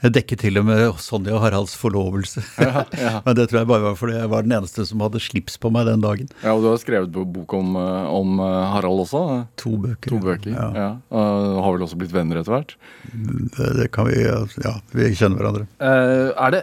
Jeg 0.00 0.14
dekket 0.16 0.40
til 0.40 0.56
og 0.56 0.64
med 0.64 0.80
Sonja 1.02 1.34
og 1.36 1.42
Haralds 1.44 1.74
forlovelse. 1.76 2.40
Men 3.26 3.34
det 3.36 3.44
tror 3.50 3.58
jeg 3.60 3.68
bare 3.68 3.84
var 3.84 3.96
fordi 4.00 4.14
jeg 4.16 4.30
var 4.32 4.46
den 4.46 4.54
eneste 4.56 4.86
som 4.88 5.02
hadde 5.04 5.20
slips 5.20 5.58
på 5.60 5.68
meg 5.74 5.84
den 5.90 6.00
dagen. 6.00 6.30
Ja, 6.40 6.54
Og 6.56 6.62
du 6.64 6.70
har 6.70 6.78
skrevet 6.80 7.12
bo- 7.12 7.26
bok 7.28 7.52
om, 7.58 7.74
eh, 7.76 8.06
om 8.16 8.40
eh, 8.40 8.60
Harald 8.72 9.02
også? 9.04 9.20
To 9.60 9.74
bøker. 9.82 10.14
To 10.14 10.20
bøker. 10.24 10.54
Ja. 10.56 10.68
Ja. 10.72 10.88
Og 11.12 11.60
har 11.66 11.76
vel 11.76 11.84
også 11.84 11.98
blitt 12.00 12.14
venner 12.16 12.40
etter 12.40 12.54
hvert? 12.56 12.72
Det, 13.12 13.68
det 13.82 13.90
kan 13.92 14.08
vi 14.08 14.16
Ja, 14.24 14.72
vi 14.96 15.10
kjenner 15.18 15.36
hverandre. 15.42 15.66
Uh, 15.76 16.30
er 16.46 16.56
det 16.56 16.62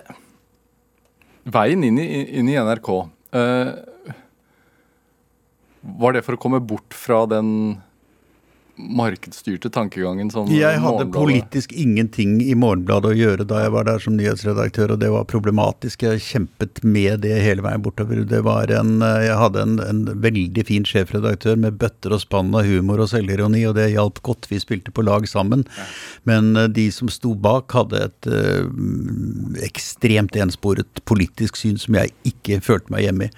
Veien 1.53 1.85
inn 1.87 2.01
i, 2.01 2.07
inn 2.41 2.49
i 2.51 2.57
NRK 2.59 2.89
uh, 2.91 3.69
Var 6.01 6.17
det 6.17 6.25
for 6.25 6.35
å 6.35 6.41
komme 6.41 6.59
bort 6.59 6.95
fra 6.97 7.21
den 7.31 7.77
markedsstyrte 8.77 9.69
tankegangen 9.73 10.29
som 10.31 10.49
Jeg 10.53 10.79
hadde 10.81 11.07
politisk 11.13 11.73
ingenting 11.73 12.37
i 12.43 12.53
Morgenbladet 12.57 13.11
å 13.11 13.17
gjøre 13.17 13.47
da 13.49 13.63
jeg 13.63 13.73
var 13.73 13.87
der 13.87 14.01
som 14.03 14.17
nyhetsredaktør, 14.17 14.93
og 14.93 15.01
det 15.01 15.09
var 15.13 15.27
problematisk. 15.29 16.05
Jeg 16.05 16.23
kjempet 16.23 16.83
med 16.85 17.23
det 17.25 17.33
hele 17.43 17.65
veien 17.65 17.83
bortover. 17.83 18.21
Det 18.29 18.41
var 18.45 18.71
en, 18.73 19.01
eh, 19.01 19.27
jeg 19.27 19.39
hadde 19.41 19.63
en, 19.63 19.77
en 19.83 20.03
veldig 20.23 20.65
fin 20.67 20.85
sjefredaktør 20.87 21.57
med 21.59 21.79
bøtter 21.81 22.13
og 22.13 22.21
spann 22.23 22.53
av 22.57 22.67
humor 22.69 23.01
og 23.03 23.11
selvironi, 23.13 23.65
og 23.69 23.77
det 23.79 23.89
hjalp 23.95 24.21
godt. 24.27 24.49
Vi 24.51 24.61
spilte 24.61 24.93
på 24.93 25.05
lag 25.05 25.27
sammen. 25.29 25.65
Men 26.29 26.53
eh, 26.55 26.69
de 26.69 26.89
som 26.93 27.09
sto 27.13 27.33
bak, 27.33 27.73
hadde 27.77 28.03
et 28.09 28.29
øh, 28.29 28.69
ekstremt 29.65 30.37
ensporet 30.37 31.01
politisk 31.09 31.57
syn 31.57 31.81
som 31.81 31.97
jeg 31.97 32.13
ikke 32.27 32.61
følte 32.63 32.93
meg 32.93 33.07
hjemme 33.07 33.31
i. 33.31 33.35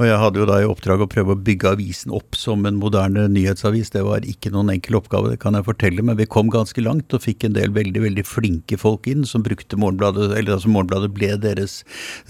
Og 0.00 0.08
jeg 0.08 0.18
hadde 0.18 0.40
jo 0.40 0.46
da 0.48 0.58
i 0.58 0.66
oppdrag 0.66 1.04
å 1.04 1.10
prøve 1.10 1.34
å 1.34 1.42
bygge 1.46 1.74
avisen 1.76 2.14
opp 2.16 2.36
som 2.38 2.64
en 2.66 2.78
moderne 2.80 3.28
nyhetsavis. 3.30 3.92
Det 3.94 4.04
var 4.06 4.26
ikke 4.26 4.50
noen 4.54 4.71
enkel 4.72 4.98
oppgave, 4.98 5.30
det 5.32 5.40
kan 5.42 5.56
jeg 5.56 5.66
fortelle, 5.66 6.04
men 6.04 6.18
vi 6.18 6.28
kom 6.30 6.50
ganske 6.52 6.82
langt 6.84 7.14
og 7.14 7.24
fikk 7.24 7.46
en 7.46 7.56
del 7.56 7.72
veldig 7.74 8.02
veldig 8.06 8.24
flinke 8.26 8.78
folk 8.80 9.06
inn 9.10 9.26
som 9.28 9.44
brukte 9.44 9.78
Morgenbladet, 9.80 10.30
eller 10.38 10.56
altså 10.56 10.72
Morgenbladet 10.72 11.12
ble 11.14 11.30
deres 11.42 11.80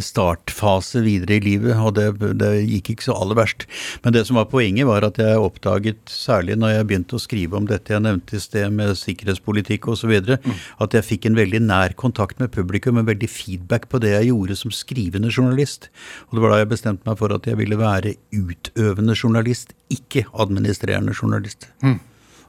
startfase 0.02 1.02
videre 1.04 1.38
i 1.38 1.44
livet, 1.44 1.78
og 1.78 1.96
det, 1.98 2.08
det 2.40 2.52
gikk 2.68 2.94
ikke 2.94 3.08
så 3.08 3.16
aller 3.18 3.38
verst. 3.38 3.66
Men 4.04 4.16
det 4.16 4.24
som 4.28 4.38
var 4.40 4.50
poenget, 4.52 4.88
var 4.88 5.06
at 5.06 5.20
jeg 5.22 5.40
oppdaget, 5.40 6.02
særlig 6.10 6.58
når 6.60 6.76
jeg 6.76 6.88
begynte 6.90 7.18
å 7.18 7.22
skrive 7.22 7.58
om 7.58 7.68
dette 7.70 7.94
jeg 7.94 8.04
nevnte 8.04 8.38
i 8.38 8.42
sted 8.42 8.72
med 8.74 8.94
sikkerhetspolitikk 8.98 9.88
osv., 9.92 10.14
mm. 10.32 10.60
at 10.84 10.98
jeg 10.98 11.08
fikk 11.08 11.28
en 11.30 11.38
veldig 11.38 11.62
nær 11.64 11.96
kontakt 11.98 12.42
med 12.42 12.52
publikum, 12.54 13.00
en 13.00 13.08
veldig 13.08 13.30
feedback 13.30 13.88
på 13.92 14.02
det 14.02 14.14
jeg 14.16 14.30
gjorde 14.30 14.58
som 14.58 14.74
skrivende 14.74 15.32
journalist. 15.32 15.90
Og 16.28 16.38
det 16.38 16.44
var 16.44 16.54
da 16.54 16.62
jeg 16.62 16.72
bestemte 16.74 17.08
meg 17.08 17.20
for 17.20 17.34
at 17.34 17.48
jeg 17.48 17.58
ville 17.60 17.78
være 17.80 18.16
utøvende 18.34 19.16
journalist, 19.18 19.76
ikke 19.92 20.26
administrerende 20.32 21.14
journalist. 21.16 21.70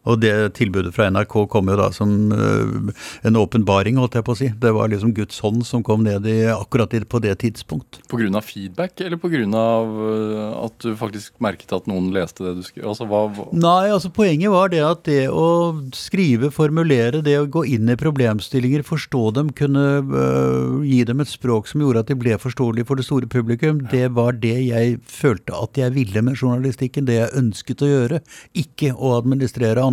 Og 0.09 0.19
det 0.19 0.33
tilbudet 0.57 0.91
fra 0.95 1.07
NRK 1.11 1.35
kom 1.51 1.69
jo 1.71 1.77
da 1.79 1.87
som 1.95 2.31
øh, 2.35 2.91
en 3.23 3.39
åpenbaring, 3.39 3.99
holdt 4.01 4.17
jeg 4.19 4.25
på 4.27 4.35
å 4.35 4.39
si. 4.39 4.49
Det 4.59 4.73
var 4.75 4.91
liksom 4.91 5.13
Guds 5.15 5.39
hånd 5.43 5.63
som 5.67 5.83
kom 5.85 6.03
ned 6.03 6.27
i 6.27 6.37
akkurat 6.51 6.91
på 7.09 7.21
det 7.23 7.37
tidspunkt. 7.43 8.01
Pga. 8.11 8.41
feedback, 8.43 8.99
eller 9.01 9.17
pga. 9.17 9.63
at 10.59 10.83
du 10.83 10.93
faktisk 10.99 11.33
merket 11.43 11.71
at 11.73 11.87
noen 11.87 12.11
leste 12.15 12.43
det 12.43 12.55
du 12.59 12.63
skrev? 12.65 12.85
Altså, 12.91 13.07
hva 13.07 13.23
Nei, 13.55 13.91
altså 13.93 14.11
poenget 14.13 14.51
var 14.51 14.69
det 14.73 14.83
at 14.83 15.03
det 15.07 15.29
å 15.31 15.73
skrive, 15.95 16.51
formulere, 16.53 17.23
det 17.23 17.37
å 17.39 17.47
gå 17.49 17.63
inn 17.71 17.89
i 17.89 17.97
problemstillinger, 17.99 18.83
forstå 18.85 19.23
dem, 19.39 19.53
kunne 19.55 19.85
øh, 20.03 20.83
gi 20.85 21.01
dem 21.07 21.23
et 21.23 21.31
språk 21.31 21.71
som 21.71 21.83
gjorde 21.83 22.03
at 22.03 22.11
de 22.11 22.19
ble 22.19 22.35
forståelige 22.41 22.89
for 22.89 22.99
det 22.99 23.07
store 23.07 23.29
publikum, 23.31 23.81
det 23.93 24.11
var 24.17 24.35
det 24.43 24.57
jeg 24.67 24.99
følte 25.07 25.55
at 25.55 25.79
jeg 25.79 25.95
ville 25.95 26.25
med 26.25 26.37
journalistikken, 26.37 27.07
det 27.07 27.19
jeg 27.21 27.33
ønsket 27.39 27.85
å 27.85 27.91
gjøre, 27.91 28.21
ikke 28.65 28.93
å 28.93 29.15
administrere 29.21 29.81
andre. 29.81 29.92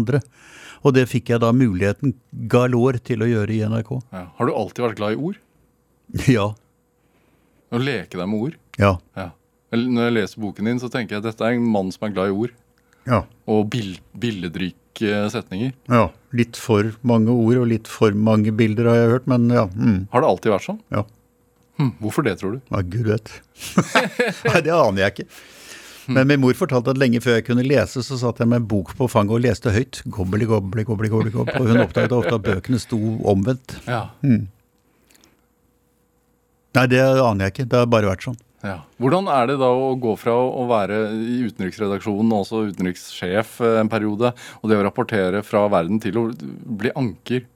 Og 0.81 0.95
det 0.97 1.09
fikk 1.11 1.29
jeg 1.35 1.41
da 1.43 1.51
muligheten 1.53 2.15
galor 2.49 2.97
til 3.05 3.21
å 3.23 3.29
gjøre 3.29 3.53
i 3.53 3.61
NRK. 3.69 3.91
ja. 4.13 4.23
Har 4.39 4.47
du 4.49 4.53
alltid 4.57 4.85
vært 4.87 4.97
glad 5.01 5.13
i 5.13 5.21
ord? 5.21 5.37
Ja. 6.27 6.49
Å 7.71 7.79
leke 7.79 8.19
deg 8.19 8.27
med 8.27 8.41
ord? 8.43 8.57
Ja. 8.81 8.97
Ja. 9.15 9.29
Når 9.71 10.09
jeg 10.09 10.15
leser 10.17 10.41
boken 10.43 10.67
din, 10.67 10.81
så 10.83 10.89
tenker 10.91 11.15
jeg 11.17 11.23
at 11.23 11.29
dette 11.31 11.45
er 11.47 11.55
en 11.55 11.69
mann 11.71 11.93
som 11.95 12.09
er 12.09 12.15
glad 12.17 12.33
i 12.33 12.35
ord. 12.35 12.57
Ja. 13.07 13.21
Og 13.47 13.69
bild, 13.71 14.01
billedrike 14.19 15.13
setninger. 15.31 15.73
ja. 15.89 16.09
Litt 16.35 16.55
for 16.63 16.93
mange 17.03 17.31
ord 17.35 17.57
og 17.59 17.67
litt 17.71 17.89
for 17.91 18.15
mange 18.15 18.53
bilder 18.55 18.87
har 18.87 18.99
jeg 19.01 19.09
hørt, 19.11 19.25
men 19.31 19.49
ja. 19.51 19.65
Mm, 19.75 20.05
Har 20.13 20.23
det 20.23 20.29
alltid 20.31 20.53
vært 20.53 20.67
sånn? 20.69 20.81
ja. 20.95 21.05
Hm, 21.81 21.95
hvorfor 22.03 22.23
det, 22.27 22.35
tror 22.39 22.53
du? 22.53 22.61
Ja, 22.71 22.83
gud 22.85 23.07
vet. 23.09 23.31
Nei, 24.51 24.61
det 24.67 24.75
aner 24.75 25.01
jeg 25.07 25.15
ikke. 25.15 25.25
Men 26.11 26.27
min 26.29 26.41
mor 26.43 26.55
fortalte 26.59 26.91
at 26.93 26.99
lenge 27.01 27.21
før 27.23 27.39
jeg 27.39 27.47
kunne 27.47 27.63
lese, 27.67 28.03
så 28.03 28.19
satt 28.21 28.41
jeg 28.43 28.51
med 28.51 28.63
en 28.65 28.69
bok 28.71 28.93
på 28.99 29.07
fanget 29.11 29.37
og 29.39 29.43
leste 29.45 29.71
høyt. 29.75 30.03
Gobbeli, 30.11 30.47
gobbeli, 30.51 30.85
gobbeli, 30.89 31.11
gobbeli, 31.13 31.33
gobbeli. 31.35 31.61
Og 31.61 31.69
hun 31.71 31.83
oppdaget 31.85 32.15
ofte 32.17 32.35
at 32.39 32.47
bøkene 32.47 32.81
sto 32.83 32.99
omvendt. 33.31 33.77
Ja. 33.87 34.03
Nei, 36.77 36.87
det 36.91 37.03
aner 37.03 37.47
jeg 37.49 37.55
ikke. 37.55 37.69
Det 37.71 37.79
har 37.83 37.91
bare 37.91 38.11
vært 38.11 38.27
sånn. 38.29 38.39
ja. 38.67 38.77
Hvordan 39.01 39.31
er 39.33 39.47
det 39.51 39.57
da 39.63 39.71
å 39.73 39.95
gå 40.03 40.13
fra 40.21 40.35
å 40.37 40.67
være 40.71 40.99
i 41.17 41.41
utenriksredaksjonen, 41.49 42.31
og 42.35 42.45
også 42.45 42.65
utenrikssjef 42.71 43.57
eh, 43.65 43.79
en 43.81 43.91
periode, 43.93 44.35
og 44.61 44.71
det 44.71 44.79
å 44.79 44.85
rapportere 44.87 45.41
fra 45.47 45.65
verden 45.73 46.03
til 46.03 46.19
å 46.21 46.27
bli 46.81 46.93
anker? 46.99 47.47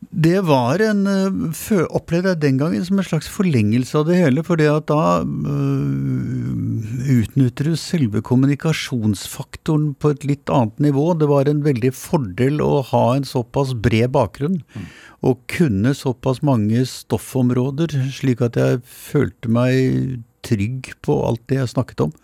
Det 0.00 0.40
var 0.48 0.80
en 0.80 1.04
uh, 1.06 1.82
Opplevde 1.92 2.32
jeg 2.32 2.40
den 2.42 2.58
gangen 2.60 2.84
som 2.86 2.98
en 2.98 3.06
slags 3.06 3.28
forlengelse 3.30 3.98
av 4.00 4.08
det 4.08 4.16
hele. 4.16 4.42
For 4.46 4.56
da 4.56 4.70
øh, 5.20 6.80
utnytter 7.20 7.68
du 7.68 7.76
selve 7.78 8.22
kommunikasjonsfaktoren 8.24 9.92
på 10.00 10.14
et 10.14 10.24
litt 10.24 10.50
annet 10.50 10.80
nivå. 10.88 11.12
Det 11.20 11.28
var 11.30 11.50
en 11.50 11.62
veldig 11.66 11.92
fordel 11.96 12.64
å 12.64 12.80
ha 12.90 13.04
en 13.14 13.28
såpass 13.28 13.74
bred 13.76 14.10
bakgrunn. 14.16 14.62
Mm. 14.72 14.88
Og 15.30 15.44
kunne 15.52 15.92
såpass 15.94 16.40
mange 16.46 16.86
stoffområder, 16.88 17.92
slik 18.16 18.40
at 18.46 18.56
jeg 18.56 18.80
følte 18.88 19.52
meg 19.52 20.24
trygg 20.46 20.94
på 21.04 21.20
alt 21.28 21.44
det 21.52 21.60
jeg 21.60 21.74
snakket 21.74 22.06
om. 22.08 22.16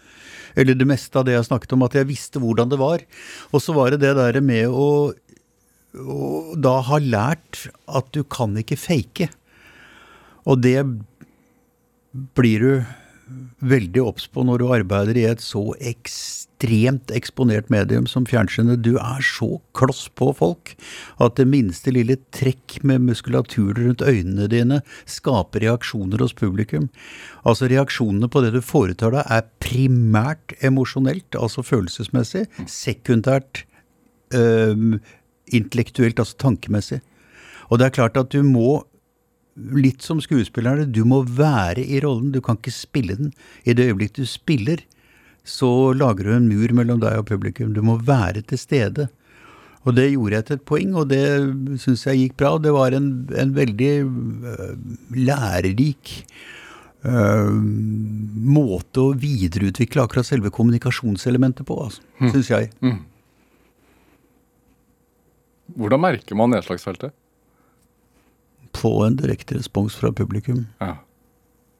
Eller 0.57 0.77
det 0.79 0.89
meste 0.89 1.21
av 1.21 1.27
det 1.29 1.37
jeg 1.37 1.49
snakket 1.51 1.75
om, 1.77 1.85
at 1.85 1.95
jeg 1.99 2.09
visste 2.09 2.41
hvordan 2.41 2.73
det 2.73 2.81
var. 2.81 3.05
Og 3.53 3.61
så 3.63 3.77
var 3.77 3.93
det 3.93 4.01
det 4.01 4.15
der 4.17 4.41
med 4.41 4.73
å 4.73 5.13
og 6.03 6.55
da 6.63 6.79
har 6.87 7.05
lært 7.05 7.67
at 7.87 8.13
du 8.17 8.23
kan 8.25 8.57
ikke 8.61 8.79
fake. 8.79 9.31
Og 10.47 10.63
det 10.63 10.79
blir 12.37 12.63
du 12.63 12.73
veldig 13.67 14.03
obs 14.07 14.29
på 14.31 14.45
når 14.47 14.63
du 14.63 14.69
arbeider 14.71 15.19
i 15.19 15.25
et 15.27 15.43
så 15.43 15.63
ekstremt 15.81 17.11
eksponert 17.15 17.71
medium 17.73 18.07
som 18.07 18.27
fjernsynet. 18.29 18.85
Du 18.87 19.01
er 19.01 19.25
så 19.25 19.57
kloss 19.77 20.07
på 20.15 20.31
folk 20.37 20.75
at 21.23 21.35
det 21.41 21.49
minste 21.51 21.91
lille 21.95 22.19
trekk 22.37 22.79
med 22.87 23.03
muskulatur 23.09 23.75
rundt 23.81 24.05
øynene 24.07 24.47
dine 24.53 24.81
skaper 25.11 25.67
reaksjoner 25.67 26.23
hos 26.23 26.37
publikum. 26.39 26.89
Altså 27.43 27.71
reaksjonene 27.73 28.31
på 28.31 28.45
det 28.45 28.55
du 28.55 28.63
foretar 28.63 29.17
deg 29.17 29.27
er 29.27 29.47
primært 29.65 30.55
emosjonelt, 30.65 31.35
altså 31.35 31.67
følelsesmessig, 31.67 32.47
sekundært 32.71 33.65
øh, 34.37 35.01
intellektuelt, 35.55 36.19
altså 36.19 36.37
tankemessig. 36.43 37.01
Og 37.71 37.81
det 37.81 37.89
er 37.89 37.97
klart 37.99 38.19
at 38.21 38.31
du 38.35 38.43
må, 38.47 38.83
litt 39.57 40.05
som 40.05 40.21
skuespillerne, 40.23 40.87
du 40.91 41.05
må 41.09 41.23
være 41.27 41.85
i 41.85 42.01
rollen. 42.05 42.33
Du 42.35 42.41
kan 42.45 42.59
ikke 42.61 42.75
spille 42.75 43.19
den. 43.19 43.33
I 43.65 43.75
det 43.77 43.89
øyeblikk 43.91 44.17
du 44.19 44.27
spiller, 44.29 44.83
så 45.47 45.93
lager 45.95 46.27
du 46.27 46.35
en 46.35 46.51
mur 46.51 46.75
mellom 46.75 47.01
deg 47.03 47.23
og 47.23 47.29
publikum. 47.31 47.73
Du 47.75 47.83
må 47.87 47.99
være 48.03 48.43
til 48.47 48.61
stede. 48.61 49.09
Og 49.87 49.95
det 49.95 50.09
gjorde 50.11 50.35
jeg 50.35 50.47
til 50.47 50.59
et 50.59 50.67
poeng, 50.67 50.95
og 50.99 51.11
det 51.13 51.25
syns 51.79 52.07
jeg 52.09 52.19
gikk 52.19 52.39
bra. 52.43 52.57
Det 52.59 52.73
var 52.75 52.95
en, 52.97 53.11
en 53.39 53.53
veldig 53.55 53.91
uh, 54.03 54.73
lærerik 55.15 56.15
uh, 57.07 57.53
måte 57.55 59.05
å 59.05 59.15
videreutvikle 59.15 60.03
akkurat 60.03 60.27
selve 60.27 60.51
kommunikasjonselementet 60.55 61.69
på, 61.69 61.79
altså, 61.87 62.03
mm. 62.19 62.33
syns 62.35 62.51
jeg. 62.51 62.73
Mm. 62.83 62.99
Hvordan 65.77 66.01
merker 66.03 66.35
man 66.39 66.51
nedslagsfeltet? 66.55 67.13
På 68.77 68.93
en 69.07 69.17
direkte 69.21 69.55
respons 69.59 69.97
fra 69.97 70.13
publikum. 70.13 70.67
Ja. 70.81 70.97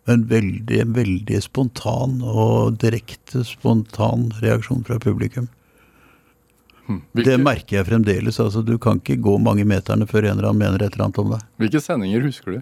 En 0.07 0.29
veldig, 0.31 0.85
veldig 0.95 1.43
spontan 1.43 2.21
og 2.23 2.79
direkte 2.83 3.43
spontan 3.45 4.31
reaksjon 4.43 4.85
fra 4.87 4.99
publikum. 5.03 5.49
Hm. 6.87 7.01
Hvilke... 7.17 7.31
Det 7.31 7.39
merker 7.43 7.77
jeg 7.81 7.87
fremdeles. 7.89 8.41
altså 8.41 8.63
Du 8.63 8.79
kan 8.79 8.97
ikke 9.01 9.23
gå 9.23 9.39
mange 9.43 9.65
meterne 9.67 10.07
før 10.07 10.23
en 10.25 10.31
eller 10.37 10.49
annen 10.53 10.63
mener 10.63 10.83
et 10.85 10.93
eller 10.95 11.05
annet 11.09 11.23
om 11.25 11.31
deg. 11.35 11.43
Hvilke 11.63 11.81
sendinger 11.83 12.21
husker 12.29 12.51
du? 12.55 12.61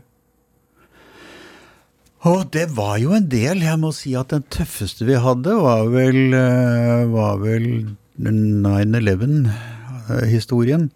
Å, 2.25 2.49
det 2.49 2.73
var 2.73 2.97
jo 3.03 3.11
en 3.13 3.29
del. 3.29 3.61
Jeg 3.67 3.79
må 3.83 3.91
si 3.93 4.15
at 4.17 4.33
den 4.33 4.45
tøffeste 4.49 5.05
vi 5.05 5.13
hadde, 5.21 5.53
var 5.61 5.85
vel, 5.93 6.33
eh, 6.33 7.05
var 7.13 7.37
vel 7.43 7.93
9-11-historien. 8.17 10.89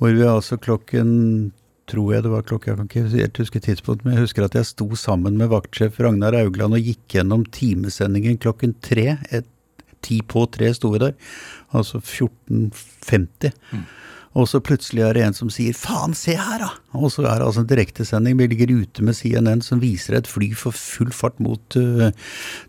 Hvor 0.00 0.14
vi 0.16 0.24
altså 0.24 0.56
klokken 0.56 1.52
tror 1.90 2.14
jeg 2.14 2.24
det 2.24 2.32
var 2.32 2.44
klokka, 2.46 2.70
jeg 2.70 2.78
kan 2.78 2.88
ikke 2.88 3.18
helt 3.18 3.40
huske 3.42 3.60
tidspunkt, 3.60 4.04
men 4.04 4.14
jeg 4.14 4.24
husker 4.24 4.46
at 4.46 4.54
jeg 4.56 4.68
sto 4.68 4.86
sammen 4.96 5.36
med 5.36 5.50
vaktsjef 5.52 5.98
Ragnar 6.00 6.36
Augland 6.38 6.76
og 6.78 6.86
gikk 6.86 7.02
gjennom 7.16 7.44
timesendingen 7.52 8.38
klokken 8.40 8.72
tre. 8.80 9.18
Et, 9.34 9.48
ti 10.00 10.22
på 10.24 10.46
tre 10.48 10.70
sto 10.72 10.94
vi 10.94 11.02
der. 11.02 11.16
Altså 11.76 12.00
14.50. 12.00 13.50
Mm. 13.74 13.84
Og 14.38 14.46
så 14.46 14.60
plutselig 14.62 15.02
er 15.02 15.16
det 15.16 15.22
en 15.26 15.34
som 15.34 15.48
sier 15.50 15.74
'faen, 15.74 16.14
se 16.14 16.36
her', 16.38 16.62
da! 16.62 16.70
Og 16.94 17.10
så 17.10 17.24
er 17.26 17.38
det 17.38 17.46
altså 17.46 17.62
en 17.64 17.70
direktesending. 17.70 18.36
Vi 18.38 18.46
ligger 18.46 18.82
ute 18.82 19.02
med 19.02 19.14
CNN 19.14 19.62
som 19.62 19.80
viser 19.82 20.14
et 20.14 20.26
fly 20.26 20.52
for 20.54 20.70
full 20.70 21.10
fart 21.10 21.38
mot 21.42 21.76
uh, 21.76 22.10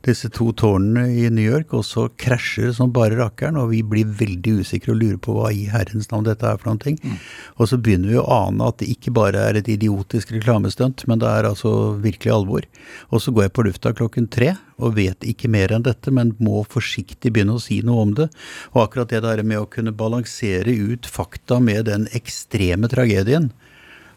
disse 0.05 0.29
to 0.29 0.51
tårnene 0.53 1.05
i 1.09 1.29
New 1.29 1.45
York, 1.45 1.73
og 1.73 1.85
så 1.85 2.07
krasjer 2.17 2.69
det 2.69 2.75
som 2.77 2.93
bare 2.93 3.17
rakkeren, 3.17 3.57
og 3.57 3.69
vi 3.73 3.81
blir 3.81 4.05
veldig 4.05 4.61
usikre 4.61 4.93
og 4.93 5.01
lurer 5.01 5.21
på 5.21 5.37
hva 5.37 5.51
i 5.53 5.67
herrens 5.69 6.09
navn 6.11 6.25
dette 6.25 6.45
er 6.45 6.57
for 6.57 6.71
noen 6.71 6.81
ting. 6.81 6.97
Mm. 7.03 7.17
Og 7.57 7.69
så 7.69 7.77
begynner 7.77 8.09
vi 8.09 8.21
å 8.21 8.29
ane 8.29 8.65
at 8.65 8.81
det 8.81 8.89
ikke 8.93 9.13
bare 9.13 9.45
er 9.49 9.61
et 9.61 9.69
idiotisk 9.69 10.33
reklamestunt, 10.33 11.05
men 11.09 11.21
det 11.21 11.29
er 11.29 11.49
altså 11.49 11.93
virkelig 12.01 12.33
alvor. 12.33 12.65
Og 13.09 13.21
så 13.21 13.33
går 13.33 13.49
jeg 13.49 13.55
på 13.57 13.69
lufta 13.69 13.93
klokken 13.93 14.29
tre 14.33 14.55
og 14.81 14.97
vet 14.97 15.25
ikke 15.27 15.51
mer 15.51 15.73
enn 15.73 15.85
dette, 15.85 16.11
men 16.13 16.35
må 16.43 16.65
forsiktig 16.69 17.33
begynne 17.33 17.57
å 17.57 17.63
si 17.63 17.81
noe 17.85 18.05
om 18.07 18.13
det. 18.17 18.29
Og 18.73 18.85
akkurat 18.85 19.13
det 19.13 19.23
der 19.25 19.43
med 19.45 19.61
å 19.61 19.69
kunne 19.69 19.95
balansere 19.95 20.73
ut 20.73 21.09
fakta 21.09 21.61
med 21.63 21.87
den 21.91 22.07
ekstreme 22.17 22.89
tragedien, 22.91 23.51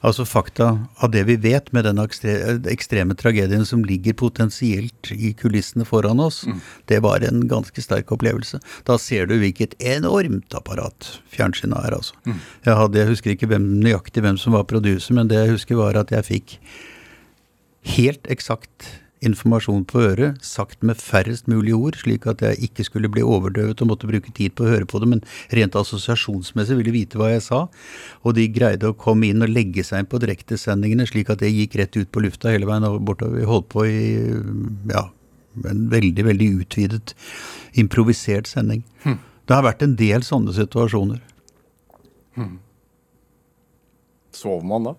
altså 0.05 0.27
fakta 0.29 0.67
av 1.01 1.13
det 1.15 1.23
vi 1.29 1.37
vet 1.41 1.71
med 1.73 1.87
den 1.87 2.01
ekstreme 2.01 3.17
tragedien 3.17 3.65
som 3.65 3.85
ligger 3.89 4.17
potensielt 4.21 5.13
i 5.15 5.33
kulissene 5.39 5.87
foran 5.89 6.21
oss, 6.21 6.43
mm. 6.47 6.59
det 6.93 7.01
var 7.05 7.25
en 7.25 7.47
ganske 7.49 7.85
sterk 7.85 8.13
opplevelse. 8.13 8.61
Da 8.89 8.99
ser 9.01 9.31
du 9.31 9.39
hvilket 9.41 9.77
enormt 9.81 10.57
apparat 10.57 11.15
fjernsynet 11.33 11.79
er, 11.89 11.97
altså. 11.97 12.19
Mm. 12.29 12.43
Jeg, 12.67 12.77
hadde, 12.83 13.01
jeg 13.01 13.13
husker 13.15 13.35
ikke 13.35 13.49
hvem, 13.55 13.71
nøyaktig 13.85 14.25
hvem 14.25 14.41
som 14.41 14.57
var 14.59 14.69
producer, 14.69 15.17
men 15.17 15.31
det 15.33 15.41
jeg 15.41 15.57
husker 15.57 15.81
var 15.81 15.97
at 16.01 16.13
jeg 16.13 16.29
fikk 16.29 16.59
helt 17.95 18.29
eksakt 18.33 18.91
informasjon 19.27 19.85
på 19.89 20.03
øret, 20.05 20.41
sagt 20.45 20.83
med 20.87 21.01
færrest 21.01 21.49
mulig 21.51 21.75
ord, 21.77 21.99
slik 22.01 22.27
at 22.31 22.43
jeg 22.45 22.61
ikke 22.69 22.87
skulle 22.87 23.11
bli 23.13 23.25
overdøvet 23.25 23.83
og 23.83 23.91
måtte 23.91 24.09
bruke 24.11 24.33
tid 24.37 24.55
på 24.57 24.67
å 24.67 24.71
høre 24.73 24.89
på 24.91 25.01
det, 25.03 25.09
men 25.11 25.25
rent 25.55 25.79
assosiasjonsmessig 25.79 26.79
ville 26.81 26.95
vite 26.95 27.21
hva 27.21 27.33
jeg 27.33 27.45
sa. 27.47 27.65
Og 28.23 28.37
de 28.39 28.47
greide 28.53 28.91
å 28.91 28.97
komme 28.99 29.31
inn 29.31 29.45
og 29.45 29.53
legge 29.53 29.85
seg 29.87 30.05
inn 30.05 30.11
på 30.11 30.21
direktesendingene, 30.23 31.09
slik 31.11 31.33
at 31.33 31.43
det 31.45 31.53
gikk 31.53 31.79
rett 31.81 31.99
ut 31.99 32.13
på 32.15 32.25
lufta 32.25 32.53
hele 32.55 32.69
veien 32.71 32.87
bortover. 33.05 33.41
Vi 33.41 33.49
holdt 33.49 33.71
på 33.75 33.87
i 33.89 34.01
ja, 34.93 35.07
en 35.63 35.87
veldig, 35.93 36.27
veldig 36.31 36.51
utvidet, 36.61 37.15
improvisert 37.81 38.51
sending. 38.51 38.85
Hmm. 39.05 39.21
Det 39.45 39.57
har 39.57 39.67
vært 39.67 39.85
en 39.85 39.97
del 39.99 40.25
sånne 40.25 40.55
situasjoner. 40.57 41.21
Hmm. 42.35 42.59
Sover 44.35 44.67
man 44.67 44.89
da? 44.89 44.95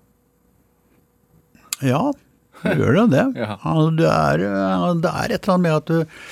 Ja, 1.84 2.14
Gjør 2.64 3.02
det 3.02 3.08
det? 3.14 3.26
ja. 3.44 3.58
det, 4.00 4.12
er, 4.12 4.46
det 5.04 5.12
er 5.12 5.36
et 5.36 5.42
eller 5.42 5.58
annet 5.58 5.66
med 5.68 5.76
at 5.76 5.92
du 5.92 6.24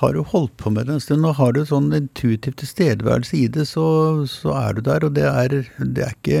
har 0.00 0.14
du 0.16 0.22
holdt 0.24 0.54
på 0.56 0.70
med 0.72 0.88
det 0.88 0.94
en 0.96 1.02
stund, 1.02 1.26
og 1.28 1.36
har 1.36 1.52
du 1.52 1.60
sånn 1.68 1.90
intuitiv 1.92 2.54
tilstedeværelse 2.60 3.36
i 3.36 3.46
det, 3.52 3.66
så, 3.68 3.84
så, 4.30 4.54
er 4.56 4.76
du 4.78 4.84
der. 4.86 5.04
Og 5.04 5.16
det 5.16 5.26
er, 5.28 5.56
det 5.76 6.06
er 6.06 6.14
ikke 6.16 6.38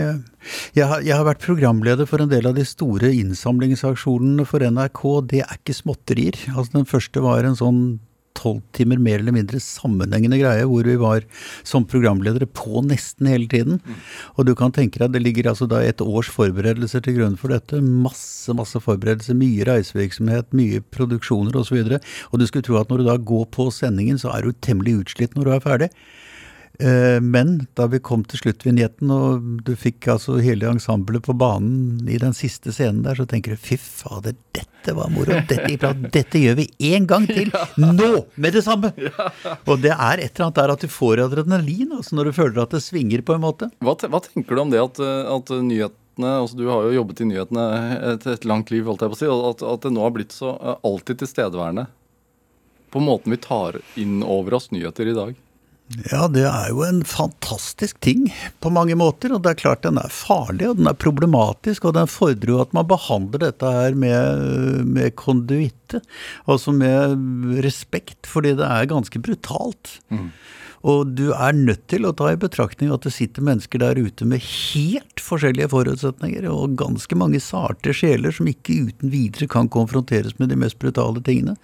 jeg 0.78 0.86
har, 0.88 1.02
jeg 1.04 1.12
har, 1.12 1.26
vært 1.28 1.44
programleder 1.44 2.08
for 2.08 2.24
en 2.24 2.30
del 2.30 2.48
av 2.48 2.56
de 2.56 2.64
store 2.64 3.12
innsamlingsaksjonene 3.18 4.46
for 4.48 4.64
NRK. 4.64 5.02
Det 5.32 5.42
er 5.44 5.58
ikke 5.58 5.76
småtterier. 5.76 6.38
Altså 6.54 6.78
Den 6.78 6.88
første 6.88 7.24
var 7.24 7.44
en 7.44 7.58
sånn 7.58 7.82
tolv 8.38 8.62
timer 8.76 9.00
mer 9.02 9.20
eller 9.20 9.34
mindre 9.34 9.60
sammenhengende 9.62 10.38
greie, 10.40 10.66
hvor 10.68 10.86
vi 10.86 10.96
var 11.00 11.26
som 11.66 11.86
programledere 11.88 12.46
på 12.46 12.82
nesten 12.86 13.28
hele 13.30 13.48
tiden. 13.50 13.80
Og 14.36 14.46
du 14.48 14.54
kan 14.58 14.74
tenke 14.76 15.02
deg, 15.02 15.12
det 15.14 15.24
ligger 15.24 15.50
altså 15.52 15.68
da 15.70 15.82
et 15.84 16.02
års 16.04 16.30
forberedelser 16.32 17.04
til 17.04 17.18
grunn 17.18 17.36
for 17.40 17.52
dette. 17.54 17.82
Masse, 17.82 18.54
masse 18.56 18.80
forberedelser. 18.82 19.38
Mye 19.38 19.66
reisevirksomhet, 19.68 20.50
mye 20.56 20.82
produksjoner 20.94 21.58
osv. 21.60 21.82
Og, 21.82 21.94
så 21.98 22.30
og 22.30 22.40
du 22.40 22.48
skulle 22.48 22.66
tro 22.66 22.80
at 22.80 22.90
når 22.90 23.02
du 23.02 23.10
da 23.10 23.20
går 23.32 23.46
på 23.54 23.70
sendingen, 23.74 24.20
så 24.20 24.32
er 24.34 24.46
du 24.46 24.56
temmelig 24.64 25.00
utslitt 25.04 25.36
når 25.36 25.46
du 25.48 25.54
er 25.56 25.64
ferdig. 25.66 25.92
Eh, 26.80 27.20
men 27.20 27.66
da 27.76 27.86
vi 27.92 28.00
kom 28.00 28.22
til 28.24 28.40
sluttvinjetten, 28.40 29.10
og 29.12 29.48
du 29.66 29.74
fikk 29.78 30.08
altså 30.14 30.38
hele 30.40 30.70
ensemblet 30.70 31.24
på 31.26 31.34
banen 31.36 32.08
i 32.08 32.16
den 32.20 32.32
siste 32.36 32.72
scenen 32.72 33.02
der, 33.04 33.18
så 33.18 33.26
tenker 33.28 33.54
du 33.54 33.60
fy 33.60 33.76
fader, 33.80 34.36
dette 34.56 34.94
var 34.96 35.12
moro. 35.12 35.36
Dette. 35.50 35.92
Dette 36.14 36.40
gjør 36.40 36.56
vi 36.62 36.66
én 36.92 37.08
gang 37.10 37.26
til! 37.28 37.52
Nå! 38.00 38.10
Med 38.40 38.56
det 38.56 38.64
samme! 38.64 38.92
Og 39.68 39.82
det 39.82 39.92
er 39.92 40.24
et 40.24 40.32
eller 40.32 40.48
annet 40.48 40.60
der 40.62 40.74
at 40.76 40.86
du 40.86 40.88
får 40.90 41.24
adrenalin, 41.26 41.92
altså 41.98 42.16
når 42.16 42.30
du 42.30 42.38
føler 42.40 42.62
at 42.64 42.76
det 42.76 42.82
svinger 42.84 43.24
på 43.26 43.36
en 43.36 43.44
måte. 43.44 43.68
Hva, 43.84 43.98
hva 44.08 44.22
tenker 44.24 44.56
du 44.56 44.64
om 44.64 44.72
det 44.72 44.80
at, 44.80 45.02
at 45.36 45.52
nyhetene 45.60 45.96
altså 46.20 46.58
Du 46.58 46.66
har 46.68 46.84
jo 46.84 46.92
jobbet 46.92 47.22
i 47.22 47.26
nyhetene 47.30 47.62
et, 48.10 48.26
et 48.28 48.42
langt 48.48 48.72
liv, 48.72 48.84
holdt 48.88 49.04
jeg 49.04 49.12
på 49.12 49.16
å 49.16 49.20
si. 49.20 49.28
At, 49.52 49.62
at 49.74 49.86
det 49.86 49.92
nå 49.94 50.02
har 50.04 50.12
blitt 50.12 50.34
så 50.36 50.52
eh, 50.56 50.80
alltid 50.84 51.22
tilstedeværende 51.22 51.86
på 52.90 53.00
måten 53.00 53.32
vi 53.32 53.38
tar 53.40 53.78
inn 54.00 54.18
over 54.26 54.58
oss 54.58 54.68
nyheter 54.74 55.08
i 55.08 55.14
dag? 55.16 55.38
Ja, 55.90 56.28
det 56.30 56.44
er 56.46 56.68
jo 56.70 56.84
en 56.86 57.00
fantastisk 57.02 57.98
ting 58.04 58.28
på 58.62 58.70
mange 58.70 58.94
måter. 58.98 59.32
Og 59.34 59.42
det 59.42 59.50
er 59.52 59.62
klart 59.62 59.82
den 59.82 59.98
er 59.98 60.12
farlig, 60.14 60.68
og 60.70 60.78
den 60.78 60.86
er 60.86 60.98
problematisk. 60.98 61.88
Og 61.88 61.96
den 61.96 62.10
fordrer 62.10 62.54
jo 62.54 62.60
at 62.62 62.76
man 62.76 62.86
behandler 62.90 63.42
dette 63.48 63.72
her 63.74 63.98
med, 63.98 64.86
med 64.86 65.16
konduitte. 65.18 66.02
Altså 66.46 66.74
med 66.76 67.58
respekt, 67.66 68.30
fordi 68.30 68.54
det 68.60 68.68
er 68.68 68.90
ganske 68.92 69.18
brutalt. 69.18 69.98
Og 70.88 71.12
du 71.12 71.30
er 71.34 71.56
nødt 71.56 71.82
til 71.92 72.06
å 72.08 72.14
ta 72.16 72.30
i 72.32 72.38
betraktning 72.40 72.92
at 72.94 73.04
det 73.04 73.12
sitter 73.12 73.44
mennesker 73.44 73.82
der 73.82 74.00
ute 74.00 74.24
med 74.28 74.40
helt 74.40 75.20
forskjellige 75.20 75.68
forutsetninger, 75.74 76.46
og 76.48 76.78
ganske 76.80 77.18
mange 77.20 77.42
sarte 77.44 77.92
sjeler 77.96 78.32
som 78.32 78.48
ikke 78.48 78.78
uten 78.88 79.12
videre 79.12 79.50
kan 79.50 79.68
konfronteres 79.72 80.38
med 80.40 80.52
de 80.52 80.58
mest 80.60 80.78
brutale 80.80 81.20
tingene. 81.26 81.56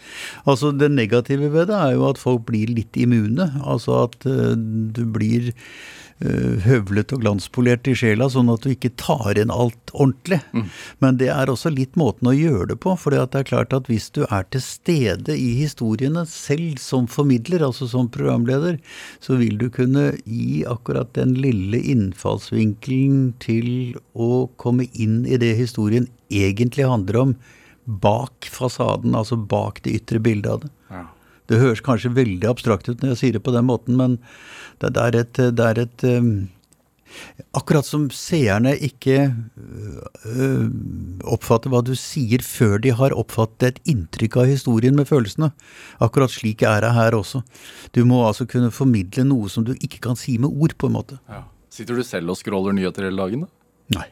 Altså 0.45 0.73
Det 0.77 0.91
negative 0.93 1.49
ved 1.53 1.71
det 1.73 1.79
er 1.81 1.97
jo 1.97 2.09
at 2.11 2.21
folk 2.21 2.45
blir 2.51 2.73
litt 2.77 2.97
immune. 3.01 3.49
Altså 3.65 4.03
at 4.05 4.19
uh, 4.29 4.53
du 4.57 5.05
blir 5.09 5.55
høvlet 6.19 7.13
og 7.13 7.21
glanspolert 7.21 7.89
i 7.91 7.95
sjela, 7.99 8.29
sånn 8.33 8.49
at 8.49 8.65
du 8.65 8.71
ikke 8.73 8.95
tar 8.97 9.37
inn 9.37 9.53
alt 9.53 9.93
ordentlig. 9.93 10.39
Mm. 10.57 10.71
Men 11.05 11.19
det 11.21 11.29
er 11.33 11.51
også 11.53 11.73
litt 11.75 11.99
måten 12.01 12.31
å 12.31 12.35
gjøre 12.37 12.71
det 12.71 12.79
på. 12.81 12.95
For 12.97 13.13
det 13.13 13.37
er 13.37 13.49
klart 13.49 13.75
at 13.77 13.91
hvis 13.93 14.09
du 14.17 14.23
er 14.25 14.47
til 14.49 14.65
stede 14.65 15.37
i 15.37 15.51
historiene 15.61 16.25
selv 16.31 16.81
som 16.81 17.09
formidler, 17.11 17.67
altså 17.69 17.89
som 17.91 18.09
programleder, 18.13 18.79
så 19.21 19.37
vil 19.41 19.61
du 19.61 19.69
kunne 19.73 20.15
gi 20.25 20.65
akkurat 20.69 21.13
den 21.19 21.37
lille 21.37 21.83
innfallsvinkelen 21.93 23.35
til 23.45 23.99
å 24.17 24.47
komme 24.57 24.89
inn 24.95 25.25
i 25.29 25.37
det 25.43 25.53
historien 25.61 26.09
egentlig 26.33 26.89
handler 26.89 27.21
om, 27.27 27.37
bak 27.87 28.49
fasaden, 28.51 29.15
altså 29.15 29.37
bak 29.39 29.85
det 29.85 30.01
ytre 30.01 30.19
bildet 30.23 30.51
av 30.57 30.65
det. 30.65 30.73
Ja. 30.91 31.05
Det 31.51 31.61
høres 31.63 31.85
kanskje 31.85 32.15
veldig 32.17 32.51
abstrakt 32.51 32.91
ut 32.91 33.01
når 33.03 33.15
jeg 33.15 33.23
sier 33.23 33.39
det 33.39 33.45
på 33.47 33.55
den 33.55 33.69
måten, 33.69 33.99
men 33.99 34.19
det, 34.83 34.97
er 34.99 35.19
et, 35.23 35.41
det 35.57 35.71
er 35.73 35.83
et 35.87 36.07
um, 36.11 36.31
Akkurat 37.57 37.87
som 37.87 38.09
seerne 38.13 38.75
ikke 38.83 39.29
uh, 39.31 40.67
oppfatter 41.33 41.73
hva 41.73 41.81
du 41.87 41.95
sier 41.97 42.43
før 42.45 42.81
de 42.83 42.93
har 42.99 43.15
oppfattet 43.17 43.67
et 43.69 43.93
inntrykk 43.95 44.41
av 44.43 44.51
historien 44.51 44.99
med 44.99 45.09
følelsene. 45.09 45.53
Akkurat 46.03 46.35
slik 46.35 46.67
er 46.67 46.83
det 46.85 46.93
her 46.97 47.17
også. 47.17 47.41
Du 47.97 48.03
må 48.09 48.21
altså 48.27 48.45
kunne 48.51 48.75
formidle 48.75 49.25
noe 49.31 49.49
som 49.53 49.65
du 49.65 49.73
ikke 49.79 50.03
kan 50.09 50.19
si 50.19 50.37
med 50.43 50.51
ord, 50.51 50.77
på 50.77 50.91
en 50.91 50.99
måte. 50.99 51.21
Ja. 51.31 51.47
Sitter 51.73 51.97
du 51.97 52.05
selv 52.05 52.35
og 52.35 52.41
scroller 52.41 52.77
nyheter 52.77 53.09
hele 53.09 53.23
dagen, 53.23 53.47
da? 53.47 53.99
Nei. 54.01 54.09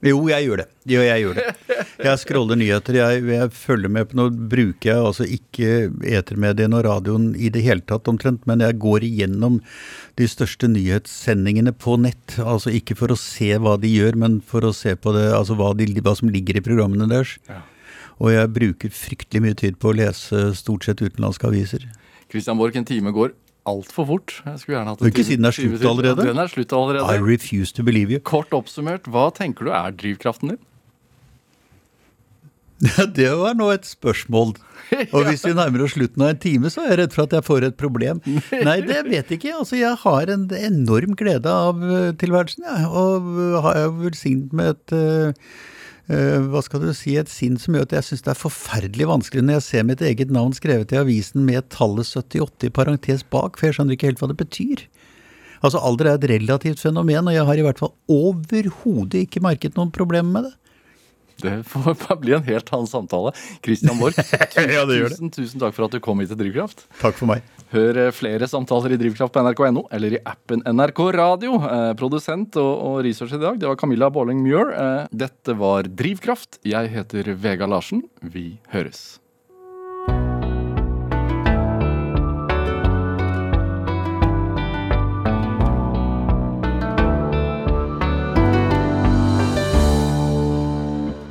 Jo, 0.00 0.20
jeg 0.30 0.46
gjør 0.46 0.62
det. 0.62 0.66
Jo, 0.88 1.00
jeg 1.04 1.22
gjør 1.24 1.36
det. 1.36 1.42
Jeg 2.00 2.20
scroller 2.22 2.56
nyheter. 2.56 2.96
Jeg, 2.96 3.24
jeg, 3.28 3.50
følger 3.52 3.92
med 3.92 4.08
på 4.08 4.16
Nå 4.16 4.28
bruker 4.32 4.88
jeg 4.88 5.08
altså 5.10 5.26
ikke 5.28 5.90
etermediene 6.08 6.78
og 6.78 6.86
radioen 6.86 7.26
i 7.36 7.50
det 7.52 7.60
hele 7.66 7.84
tatt 7.84 8.08
omtrent, 8.08 8.46
men 8.48 8.64
jeg 8.64 8.78
går 8.80 9.04
igjennom 9.04 9.58
de 10.16 10.28
største 10.30 10.70
nyhetssendingene 10.72 11.74
på 11.76 11.98
nett. 12.00 12.38
Altså 12.40 12.72
ikke 12.72 12.96
for 12.96 13.12
å 13.12 13.18
se 13.20 13.52
hva 13.60 13.76
de 13.80 13.92
gjør, 13.92 14.16
men 14.24 14.40
for 14.40 14.64
å 14.64 14.72
se 14.76 14.96
på 14.96 15.12
det, 15.16 15.26
altså 15.36 15.58
hva, 15.60 15.74
de, 15.76 15.90
hva 16.00 16.16
som 16.16 16.32
ligger 16.32 16.56
i 16.56 16.64
programmene 16.64 17.10
deres. 17.10 17.36
Ja. 17.50 17.60
Og 18.20 18.32
jeg 18.32 18.52
bruker 18.56 18.92
fryktelig 18.92 19.44
mye 19.44 19.60
tid 19.60 19.76
på 19.80 19.92
å 19.92 19.96
lese 20.00 20.50
stort 20.56 20.88
sett 20.88 21.04
utenlandske 21.04 21.48
aviser. 21.48 21.84
Christian 22.32 22.56
Borch, 22.60 22.76
en 22.78 22.88
time 22.88 23.12
går 23.12 23.36
altfor 23.68 24.08
fort. 24.08 24.34
Jeg 24.46 24.62
skulle 24.62 24.78
gjerne 24.78 24.94
hatt 24.94 25.04
Ikke 25.10 25.26
siden 25.26 25.44
den 25.44 25.50
er 25.50 25.56
slutt 25.56 25.86
allerede? 25.92 26.26
Den 26.30 26.42
er 26.42 26.50
slutt 26.50 26.72
allerede. 26.76 27.04
I 27.12 27.20
refuse 27.20 27.74
to 27.76 27.84
believe 27.86 28.12
you. 28.12 28.20
Kort 28.20 28.54
oppsummert, 28.56 29.08
hva 29.10 29.28
tenker 29.36 29.68
du 29.68 29.72
er 29.74 29.94
drivkraften 29.96 30.54
din? 30.54 30.60
Det 33.12 33.28
var 33.36 33.56
nå 33.58 33.66
et 33.74 33.84
spørsmål. 33.84 34.54
Og 35.14 35.26
hvis 35.28 35.44
vi 35.44 35.52
nærmer 35.54 35.84
oss 35.84 35.92
slutten 35.94 36.24
av 36.24 36.32
en 36.32 36.40
time, 36.40 36.70
så 36.72 36.86
er 36.86 36.94
jeg 36.94 37.00
redd 37.02 37.16
for 37.16 37.28
at 37.28 37.34
jeg 37.36 37.46
får 37.46 37.66
et 37.68 37.76
problem. 37.78 38.22
Nei, 38.68 38.78
det 38.86 39.02
vet 39.10 39.28
jeg 39.28 39.36
ikke. 39.36 39.58
Altså, 39.60 39.76
jeg 39.76 39.98
har 40.00 40.32
en 40.32 40.46
enorm 40.56 41.12
glede 41.20 41.52
av 41.52 41.84
eh, 41.84 42.14
tilværelsen, 42.20 42.64
jeg. 42.64 42.86
Ja. 42.86 43.04
Og 43.04 43.60
har 43.66 43.82
jeg 43.82 43.92
velsignet 44.00 44.56
med 44.56 44.72
et 44.74 44.96
Eh, 44.96 45.50
hva 46.10 46.62
skal 46.66 46.82
du 46.82 46.88
si, 46.96 47.12
et 47.20 47.30
sinn 47.30 47.54
som 47.60 47.76
gjør 47.76 47.84
at 47.86 47.92
jeg 47.94 48.06
syns 48.08 48.24
det 48.26 48.32
er 48.32 48.40
forferdelig 48.40 49.06
vanskelig 49.06 49.44
når 49.44 49.58
jeg 49.58 49.66
ser 49.68 49.84
mitt 49.86 50.00
eget 50.02 50.32
navn 50.34 50.50
skrevet 50.56 50.90
i 50.90 50.98
avisen 50.98 51.44
med 51.46 51.68
tallet 51.70 52.08
78 52.08 52.66
i 52.66 52.72
parentes 52.74 53.22
bak, 53.30 53.54
for 53.54 53.68
jeg 53.68 53.76
skjønner 53.78 53.94
ikke 53.94 54.10
helt 54.10 54.22
hva 54.22 54.30
det 54.32 54.40
betyr. 54.40 54.82
Altså 55.60 55.80
Alder 55.84 56.08
er 56.08 56.18
et 56.18 56.28
relativt 56.32 56.80
fenomen, 56.82 57.28
og 57.28 57.36
jeg 57.36 57.46
har 57.46 57.60
i 57.60 57.64
hvert 57.66 57.80
fall 57.82 57.92
overhodet 58.10 59.26
ikke 59.26 59.44
merket 59.44 59.76
noen 59.78 59.92
problemer 59.94 60.32
med 60.32 60.48
det. 60.48 60.54
Det 61.42 61.54
får 61.70 62.18
bli 62.20 62.34
en 62.36 62.44
helt 62.46 62.72
annen 62.74 62.90
samtale. 62.90 63.32
Christian 63.64 63.98
Borch, 64.00 64.18
tusen, 64.20 64.72
ja, 64.76 64.84
tusen, 64.88 65.32
tusen 65.34 65.62
takk 65.62 65.76
for 65.76 65.88
at 65.88 65.96
du 65.96 66.02
kom 66.04 66.20
hit 66.22 66.32
til 66.32 66.40
Drivkraft. 66.40 66.86
Takk 67.00 67.18
for 67.18 67.30
meg. 67.30 67.46
Hør 67.70 68.00
eh, 68.02 68.12
flere 68.14 68.48
samtaler 68.50 68.96
i 68.96 69.00
Drivkraft 69.00 69.34
på 69.34 69.44
nrk.no 69.44 69.86
eller 69.94 70.18
i 70.18 70.22
appen 70.26 70.64
NRK 70.66 71.02
Radio. 71.18 71.60
Eh, 71.62 71.92
produsent 71.98 72.58
og, 72.60 72.72
og, 72.74 73.00
research 73.06 73.36
i 73.38 73.42
dag, 73.42 73.60
det 73.62 73.70
var 73.70 73.78
Camilla 73.80 74.10
Båling 74.10 74.42
Muir. 74.42 74.74
Eh, 74.74 75.08
dette 75.24 75.56
var 75.58 75.86
Drivkraft. 75.86 76.62
Jeg 76.66 76.92
heter 76.96 77.34
Vega 77.38 77.70
Larsen. 77.70 78.04
Vi 78.20 78.52
høres. 78.74 79.20